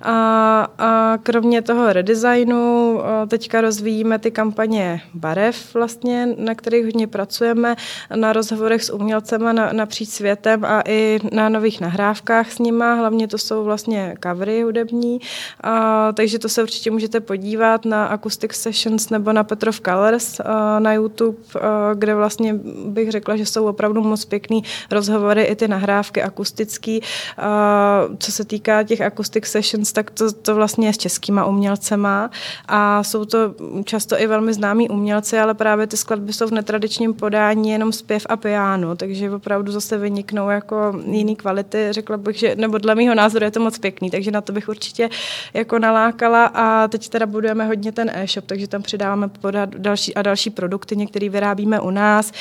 A, 0.02 0.68
a 0.78 1.18
kromě 1.24 1.62
toho 1.62 1.94
redesignu 1.94 3.00
teďka 3.28 3.62
rozvíjíme 3.62 4.20
ty 4.20 4.32
kampaně 4.32 5.02
barev 5.14 5.74
vlastně, 5.74 6.28
na 6.38 6.56
kterých 6.56 6.86
hodně 6.86 7.08
pracujeme, 7.08 7.76
na 8.16 8.34
rozhovorech 8.34 8.84
s 8.84 8.94
umělcema 8.94 9.54
na, 9.54 9.74
napříč 9.74 10.10
světem 10.10 10.66
a 10.66 10.82
i 10.88 11.20
na 11.32 11.50
nových 11.50 11.82
nahrávkách 11.82 12.52
s 12.52 12.60
nima, 12.60 12.94
hlavně 12.94 13.28
to 13.28 13.38
jsou 13.38 13.64
vlastně 13.64 14.16
covery 14.24 14.62
hudební, 14.62 15.20
a, 15.64 16.12
takže 16.12 16.40
to 16.40 16.50
se 16.50 16.64
určitě 16.64 16.92
můžete 16.92 17.20
podívat 17.20 17.86
na 17.86 18.06
Acoustic 18.06 18.52
Sessions 18.52 19.03
Dance 19.04 19.14
nebo 19.14 19.34
na 19.34 19.44
Petrov 19.44 19.82
Colors 19.82 20.40
uh, 20.40 20.46
na 20.80 20.94
YouTube, 20.94 21.38
uh, 21.56 21.62
kde 21.96 22.16
vlastně 22.16 22.54
bych 22.86 23.12
řekla, 23.12 23.38
že 23.38 23.46
jsou 23.46 23.68
opravdu 23.68 24.02
moc 24.02 24.26
pěkný 24.26 24.64
rozhovory, 24.92 25.44
i 25.44 25.56
ty 25.56 25.68
nahrávky 25.68 26.22
akustický. 26.22 27.02
Uh, 27.02 28.16
co 28.18 28.32
se 28.32 28.46
týká 28.46 28.84
těch 28.84 29.02
acoustic 29.02 29.46
sessions, 29.46 29.92
tak 29.92 30.12
to, 30.12 30.34
to 30.34 30.56
vlastně 30.56 30.88
je 30.88 30.94
s 30.94 30.98
českýma 30.98 31.46
umělcema 31.46 32.30
a 32.68 33.04
jsou 33.04 33.26
to 33.26 33.38
často 33.84 34.22
i 34.22 34.28
velmi 34.28 34.54
známí 34.54 34.90
umělci, 34.90 35.40
ale 35.40 35.54
právě 35.54 35.88
ty 35.88 35.98
skladby 35.98 36.34
jsou 36.34 36.48
v 36.48 36.52
netradičním 36.52 37.14
podání 37.14 37.70
jenom 37.70 37.92
zpěv 37.92 38.26
a 38.30 38.38
piano, 38.38 38.96
takže 38.96 39.32
opravdu 39.32 39.72
zase 39.72 39.98
vyniknou 39.98 40.50
jako 40.50 41.00
jiný 41.06 41.36
kvality, 41.36 41.88
řekla 41.92 42.18
bych, 42.18 42.38
že, 42.38 42.56
nebo 42.56 42.78
dle 42.78 42.96
mého 42.96 43.16
názoru 43.16 43.46
je 43.46 43.52
to 43.52 43.60
moc 43.60 43.78
pěkný, 43.78 44.10
takže 44.12 44.32
na 44.32 44.42
to 44.42 44.54
bych 44.54 44.70
určitě 44.70 45.10
jako 45.54 45.80
nalákala 45.80 46.46
a 46.46 46.88
teď 46.88 47.10
teda 47.10 47.26
budujeme 47.26 47.66
hodně 47.66 47.92
ten 47.92 48.12
e-shop, 48.14 48.46
takže 48.46 48.68
tam 48.68 48.84
přidáváme 48.94 49.28
podat 49.28 49.76
další 49.76 50.16
a 50.16 50.22
další 50.22 50.50
produkty, 50.50 50.96
některý 50.96 51.30
vyrábíme 51.30 51.80
u 51.80 51.90
nás, 51.90 52.32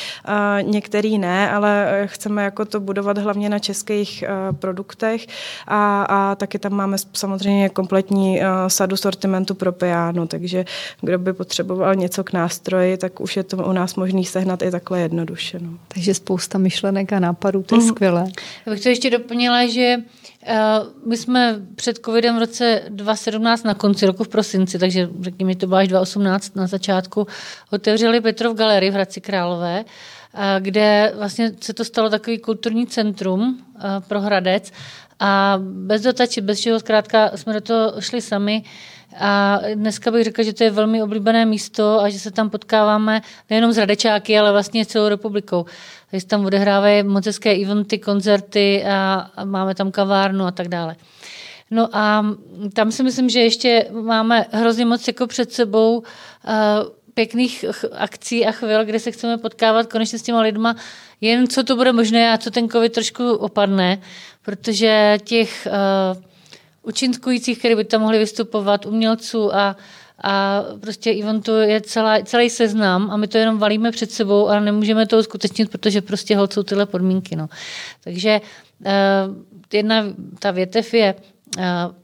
některý 0.63 1.19
ne, 1.19 1.51
ale 1.51 2.03
chceme 2.07 2.45
jako 2.45 2.65
to 2.65 2.81
budovat 2.81 3.19
hlavně 3.19 3.49
na 3.49 3.59
českých 3.59 4.25
produktech 4.59 5.27
a, 5.67 6.03
a 6.03 6.35
taky 6.35 6.59
tam 6.59 6.73
máme 6.73 6.97
samozřejmě 7.13 7.69
kompletní 7.69 8.41
sadu 8.69 8.97
sortimentu 8.97 9.55
pro 9.55 9.73
piano, 9.73 10.27
takže 10.27 10.65
kdo 11.01 11.19
by 11.19 11.33
potřeboval 11.33 11.95
něco 11.95 12.25
k 12.25 12.33
nástroji, 12.33 12.97
tak 12.97 13.21
už 13.21 13.37
je 13.37 13.43
to 13.43 13.57
u 13.57 13.73
nás 13.73 13.95
možný 13.95 14.25
sehnat 14.25 14.63
i 14.63 14.71
takhle 14.71 15.01
jednoduše. 15.01 15.59
No. 15.59 15.71
Takže 15.89 16.15
spousta 16.15 16.59
myšlenek 16.59 17.13
a 17.13 17.21
nápadů, 17.21 17.63
to 17.63 17.75
je 17.75 17.81
mm. 17.81 17.89
skvělé. 17.89 18.25
Já 18.67 18.73
bych 18.73 18.83
to 18.83 18.89
ještě 18.89 19.11
doplnila, 19.11 19.67
že 19.67 19.97
Eh, 20.47 20.81
my 21.07 21.17
jsme 21.17 21.61
před 21.75 21.99
covidem 22.05 22.37
v 22.37 22.39
roce 22.39 22.83
2017 22.89 23.63
na 23.63 23.75
konci 23.75 24.07
roku 24.07 24.25
v 24.25 24.29
prosinci, 24.29 24.79
takže 24.79 25.09
řekněme, 25.21 25.57
to 25.57 25.67
bylo 25.67 25.79
až 25.79 25.89
2018 25.89 26.42
na 26.55 26.67
začátku, 26.67 27.27
otevřeli 27.71 28.21
Petrov 28.21 28.57
galerii 28.57 28.91
v 28.91 28.95
Hradci 28.95 29.21
Králové, 29.21 29.85
kde 30.59 31.13
vlastně 31.17 31.53
se 31.61 31.75
to 31.75 31.85
stalo 31.85 32.11
takový 32.11 32.39
kulturní 32.39 32.87
centrum 32.87 33.65
pro 34.09 34.21
Hradec 34.21 34.73
a 35.21 35.59
bez 35.63 36.03
dotači, 36.03 36.41
bez 36.41 36.61
čeho 36.61 36.81
zkrátka 36.81 37.31
jsme 37.35 37.53
do 37.53 37.61
toho 37.61 38.01
šli 38.01 38.21
sami. 38.21 38.65
A 39.21 39.61
dneska 39.75 40.11
bych 40.11 40.25
řekla, 40.25 40.45
že 40.45 40.53
to 40.53 40.65
je 40.65 40.71
velmi 40.71 41.03
oblíbené 41.03 41.47
místo 41.47 42.01
a 42.01 42.09
že 42.09 42.19
se 42.19 42.31
tam 42.31 42.51
potkáváme 42.51 43.21
nejenom 43.51 43.73
s 43.73 43.77
Hradečáky, 43.77 44.39
ale 44.39 44.53
vlastně 44.53 44.87
celou 44.87 45.09
republikou. 45.09 45.67
Takže 46.11 46.27
tam 46.27 46.47
odehrávají 46.47 47.03
moc 47.03 47.27
eventy, 47.45 47.99
koncerty 47.99 48.85
a 48.85 49.31
máme 49.45 49.75
tam 49.75 49.91
kavárnu 49.91 50.45
a 50.45 50.51
tak 50.51 50.69
dále. 50.69 50.97
No 51.73 51.89
a 51.93 52.27
tam 52.73 52.93
si 52.93 53.03
myslím, 53.03 53.31
že 53.31 53.41
ještě 53.41 53.87
máme 53.91 54.47
hrozně 54.51 54.87
moc 54.87 55.07
jako 55.07 55.27
před 55.27 55.53
sebou 55.53 55.99
uh, 55.99 56.05
pěkných 57.15 57.65
akcí 57.93 58.47
a 58.47 58.53
chvil, 58.53 58.85
kde 58.85 58.99
se 59.01 59.11
chceme 59.11 59.39
potkávat 59.39 59.93
konečně 59.93 60.19
s 60.19 60.23
těma 60.23 60.41
lidma, 60.41 60.77
jen 61.21 61.49
co 61.49 61.65
to 61.65 61.77
bude 61.77 61.93
možné 61.93 62.33
a 62.33 62.39
co 62.39 62.51
ten 62.51 62.69
covid 62.69 62.93
trošku 62.93 63.31
opadne, 63.31 63.99
protože 64.43 65.19
těch 65.25 65.69
uh, 65.71 66.23
účinkujících, 66.83 67.59
kteří 67.59 67.75
by 67.75 67.85
tam 67.85 68.01
mohli 68.01 68.19
vystupovat, 68.19 68.87
umělců 68.87 69.55
a 69.55 69.77
a 70.25 70.65
prostě 70.81 71.11
eventu 71.11 71.53
je 71.57 71.81
celá, 71.81 72.23
celý 72.23 72.51
seznam 72.51 73.11
a 73.11 73.17
my 73.17 73.29
to 73.29 73.39
jenom 73.39 73.59
valíme 73.59 73.91
před 73.91 74.11
sebou 74.11 74.49
a 74.49 74.61
nemůžeme 74.61 75.07
to 75.07 75.19
uskutečnit, 75.19 75.71
protože 75.71 76.01
prostě 76.01 76.37
hod 76.37 76.53
jsou 76.53 76.63
tyhle 76.63 76.87
podmínky. 76.87 77.37
No. 77.37 77.49
Takže 78.05 78.41
uh, 78.81 78.87
jedna 79.73 80.05
ta 80.39 80.51
větev 80.51 80.95
je 80.95 81.15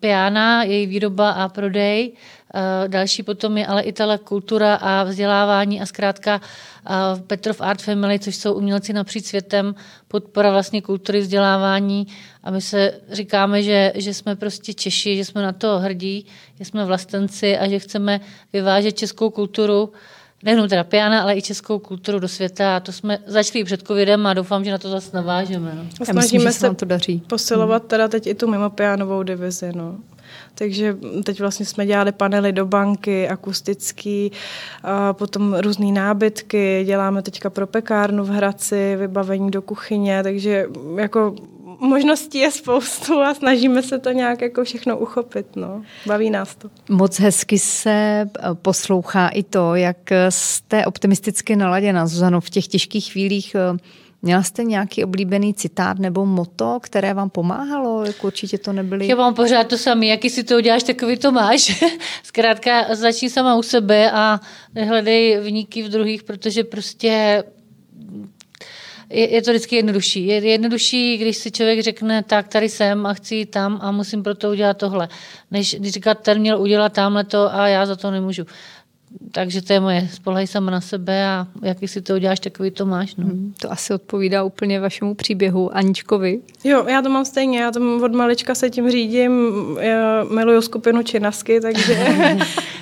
piana, 0.00 0.62
její 0.62 0.86
výroba 0.86 1.30
a 1.30 1.48
prodej, 1.48 2.12
uh, 2.12 2.88
další 2.88 3.22
potom 3.22 3.58
je 3.58 3.66
ale 3.66 3.82
i 3.82 3.94
kultura 4.24 4.74
a 4.74 5.04
vzdělávání 5.04 5.80
a 5.80 5.86
zkrátka 5.86 6.40
uh, 6.40 7.20
Petrov 7.20 7.60
Art 7.60 7.82
Family, 7.82 8.18
což 8.18 8.36
jsou 8.36 8.54
umělci 8.54 8.92
napříč 8.92 9.24
světem, 9.24 9.74
podpora 10.08 10.50
vlastně 10.50 10.82
kultury, 10.82 11.20
vzdělávání. 11.20 12.06
A 12.44 12.50
my 12.50 12.60
se 12.60 13.00
říkáme, 13.10 13.62
že, 13.62 13.92
že 13.94 14.14
jsme 14.14 14.36
prostě 14.36 14.74
Češi, 14.74 15.16
že 15.16 15.24
jsme 15.24 15.42
na 15.42 15.52
to 15.52 15.78
hrdí, 15.78 16.26
že 16.58 16.64
jsme 16.64 16.84
vlastenci 16.84 17.58
a 17.58 17.68
že 17.68 17.78
chceme 17.78 18.20
vyvážet 18.52 18.98
českou 18.98 19.30
kulturu, 19.30 19.92
nejenom 20.42 20.68
teda 20.68 20.84
piana, 20.84 21.22
ale 21.22 21.36
i 21.36 21.42
českou 21.42 21.78
kulturu 21.78 22.18
do 22.18 22.28
světa. 22.28 22.76
A 22.76 22.80
to 22.80 22.92
jsme 22.92 23.18
začali 23.26 23.64
před 23.64 23.86
covidem 23.86 24.26
a 24.26 24.34
doufám, 24.34 24.64
že 24.64 24.70
na 24.70 24.78
to 24.78 24.90
zase 24.90 25.16
navážeme. 25.16 25.72
No. 25.74 25.82
A 26.00 26.04
snažíme 26.04 26.44
myslím, 26.44 26.52
se, 26.52 26.68
se 26.68 26.74
to 26.74 26.84
daří. 26.84 27.22
posilovat 27.26 27.84
teda 27.84 28.08
teď 28.08 28.26
i 28.26 28.34
tu 28.34 28.50
mimo 28.50 28.70
pianovou 28.70 29.22
divizi. 29.22 29.72
No. 29.74 29.96
Takže 30.54 30.96
teď 31.24 31.40
vlastně 31.40 31.66
jsme 31.66 31.86
dělali 31.86 32.12
panely 32.12 32.52
do 32.52 32.66
banky, 32.66 33.28
akustický, 33.28 34.32
a 34.82 35.12
potom 35.12 35.54
různé 35.54 35.92
nábytky, 35.92 36.82
děláme 36.86 37.22
teďka 37.22 37.50
pro 37.50 37.66
pekárnu 37.66 38.24
v 38.24 38.28
Hradci, 38.28 38.96
vybavení 38.96 39.50
do 39.50 39.62
kuchyně, 39.62 40.22
takže 40.22 40.66
jako 40.96 41.34
možností 41.80 42.38
je 42.38 42.50
spoustu 42.50 43.20
a 43.20 43.34
snažíme 43.34 43.82
se 43.82 43.98
to 43.98 44.10
nějak 44.10 44.40
jako 44.40 44.64
všechno 44.64 44.98
uchopit. 44.98 45.56
No. 45.56 45.82
Baví 46.06 46.30
nás 46.30 46.54
to. 46.54 46.70
Moc 46.88 47.20
hezky 47.20 47.58
se 47.58 47.90
eh, 47.90 48.28
poslouchá 48.62 49.28
i 49.28 49.42
to, 49.42 49.74
jak 49.74 49.96
jste 50.28 50.86
optimisticky 50.86 51.56
naladěna, 51.56 52.06
Zuzano, 52.06 52.40
v 52.40 52.50
těch 52.50 52.66
těžkých 52.66 53.12
chvílích 53.12 53.54
eh, 53.54 53.78
Měla 54.22 54.42
jste 54.42 54.64
nějaký 54.64 55.04
oblíbený 55.04 55.54
citát 55.54 55.98
nebo 55.98 56.26
moto, 56.26 56.78
které 56.82 57.14
vám 57.14 57.30
pomáhalo? 57.30 58.04
Jako 58.04 58.26
určitě 58.26 58.58
to 58.58 58.72
nebyly... 58.72 59.06
Já 59.06 59.16
mám 59.16 59.34
pořád 59.34 59.66
to 59.66 59.78
samé, 59.78 60.06
jaký 60.06 60.30
si 60.30 60.44
to 60.44 60.56
uděláš, 60.56 60.82
takový 60.82 61.16
to 61.16 61.32
máš. 61.32 61.84
Zkrátka 62.22 62.94
začni 62.94 63.30
sama 63.30 63.56
u 63.56 63.62
sebe 63.62 64.10
a 64.10 64.40
nehledej 64.74 65.40
vníky 65.40 65.82
v 65.82 65.88
druhých, 65.88 66.22
protože 66.22 66.64
prostě 66.64 67.44
je, 69.10 69.34
je 69.34 69.42
to 69.42 69.50
vždycky 69.50 69.76
jednodušší. 69.76 70.26
Je 70.26 70.48
jednodušší, 70.50 71.16
když 71.16 71.36
si 71.36 71.50
člověk 71.50 71.80
řekne, 71.80 72.22
tak 72.22 72.48
tady 72.48 72.68
jsem 72.68 73.06
a 73.06 73.14
chci 73.14 73.34
jít 73.34 73.50
tam 73.50 73.78
a 73.82 73.90
musím 73.90 74.22
pro 74.22 74.34
to 74.34 74.50
udělat 74.50 74.76
tohle, 74.76 75.08
než 75.50 75.74
když 75.74 75.92
říkat, 75.92 76.14
ten 76.14 76.38
měl 76.38 76.60
udělat 76.60 76.92
tamhle 76.92 77.24
to 77.24 77.54
a 77.54 77.68
já 77.68 77.86
za 77.86 77.96
to 77.96 78.10
nemůžu. 78.10 78.44
Takže 79.32 79.62
to 79.62 79.72
je 79.72 79.80
moje, 79.80 80.08
spolehej 80.12 80.46
sama 80.46 80.70
na 80.70 80.80
sebe 80.80 81.26
a 81.26 81.46
jaký 81.62 81.88
si 81.88 82.02
to 82.02 82.14
uděláš, 82.14 82.40
takový 82.40 82.70
to 82.70 82.86
máš. 82.86 83.16
No. 83.16 83.24
Hmm, 83.24 83.54
to 83.60 83.72
asi 83.72 83.94
odpovídá 83.94 84.42
úplně 84.42 84.80
vašemu 84.80 85.14
příběhu. 85.14 85.76
Aničkovi? 85.76 86.40
Jo, 86.64 86.84
já 86.88 87.02
to 87.02 87.08
mám 87.08 87.24
stejně, 87.24 87.60
já 87.60 87.70
tam 87.70 88.02
od 88.02 88.12
malička 88.12 88.54
se 88.54 88.70
tím 88.70 88.90
řídím, 88.90 89.32
já 89.80 90.24
miluju 90.24 90.60
skupinu 90.60 91.02
Činasky, 91.02 91.60
takže... 91.60 91.94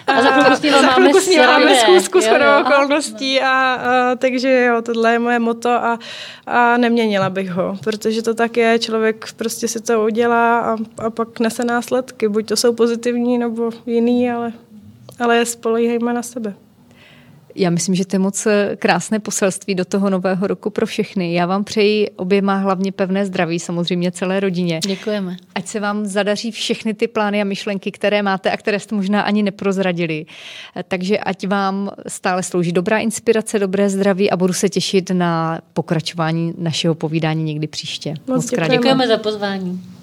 a 0.06 0.22
za 0.22 0.30
chvilku 0.30 1.20
s 1.20 1.36
máme, 1.36 1.46
máme 1.46 1.76
schůzku 1.76 2.20
s 2.20 2.28
okolností 2.60 3.40
a, 3.40 3.74
a, 3.74 4.14
takže 4.14 4.64
jo, 4.64 4.82
tohle 4.82 5.12
je 5.12 5.18
moje 5.18 5.38
moto 5.38 5.68
a, 5.68 5.98
a 6.46 6.76
neměnila 6.76 7.30
bych 7.30 7.50
ho, 7.50 7.78
protože 7.84 8.22
to 8.22 8.34
tak 8.34 8.56
je, 8.56 8.78
člověk 8.78 9.26
prostě 9.36 9.68
si 9.68 9.80
to 9.80 10.04
udělá 10.04 10.60
a, 10.60 10.76
a 10.98 11.10
pak 11.10 11.40
nese 11.40 11.64
následky, 11.64 12.28
buď 12.28 12.46
to 12.46 12.56
jsou 12.56 12.72
pozitivní 12.72 13.38
nebo 13.38 13.70
jiný, 13.86 14.30
ale 14.30 14.52
ale 15.18 15.46
spolehejme 15.46 16.12
na 16.12 16.22
sebe. 16.22 16.54
Já 17.58 17.70
myslím, 17.70 17.94
že 17.94 18.06
to 18.06 18.16
je 18.16 18.20
moc 18.20 18.46
eh, 18.46 18.76
krásné 18.76 19.18
poselství 19.18 19.74
do 19.74 19.84
toho 19.84 20.10
nového 20.10 20.46
roku 20.46 20.70
pro 20.70 20.86
všechny. 20.86 21.34
Já 21.34 21.46
vám 21.46 21.64
přeji 21.64 22.10
oběma 22.10 22.56
hlavně 22.56 22.92
pevné 22.92 23.26
zdraví, 23.26 23.58
samozřejmě 23.58 24.12
celé 24.12 24.40
rodině. 24.40 24.80
Děkujeme. 24.86 25.36
Ať 25.54 25.66
se 25.66 25.80
vám 25.80 26.06
zadaří 26.06 26.50
všechny 26.50 26.94
ty 26.94 27.08
plány 27.08 27.40
a 27.40 27.44
myšlenky, 27.44 27.92
které 27.92 28.22
máte 28.22 28.50
a 28.50 28.56
které 28.56 28.80
jste 28.80 28.94
možná 28.94 29.22
ani 29.22 29.42
neprozradili. 29.42 30.26
Eh, 30.76 30.82
takže 30.88 31.18
ať 31.18 31.46
vám 31.46 31.90
stále 32.08 32.42
slouží 32.42 32.72
dobrá 32.72 32.98
inspirace, 32.98 33.58
dobré 33.58 33.90
zdraví 33.90 34.30
a 34.30 34.36
budu 34.36 34.52
se 34.52 34.68
těšit 34.68 35.10
na 35.10 35.60
pokračování 35.72 36.54
našeho 36.58 36.94
povídání 36.94 37.44
někdy 37.44 37.66
příště. 37.66 38.10
Moc, 38.10 38.36
moc 38.36 38.50
děkujeme. 38.50 38.74
děkujeme 38.74 39.08
za 39.08 39.16
pozvání. 39.16 39.95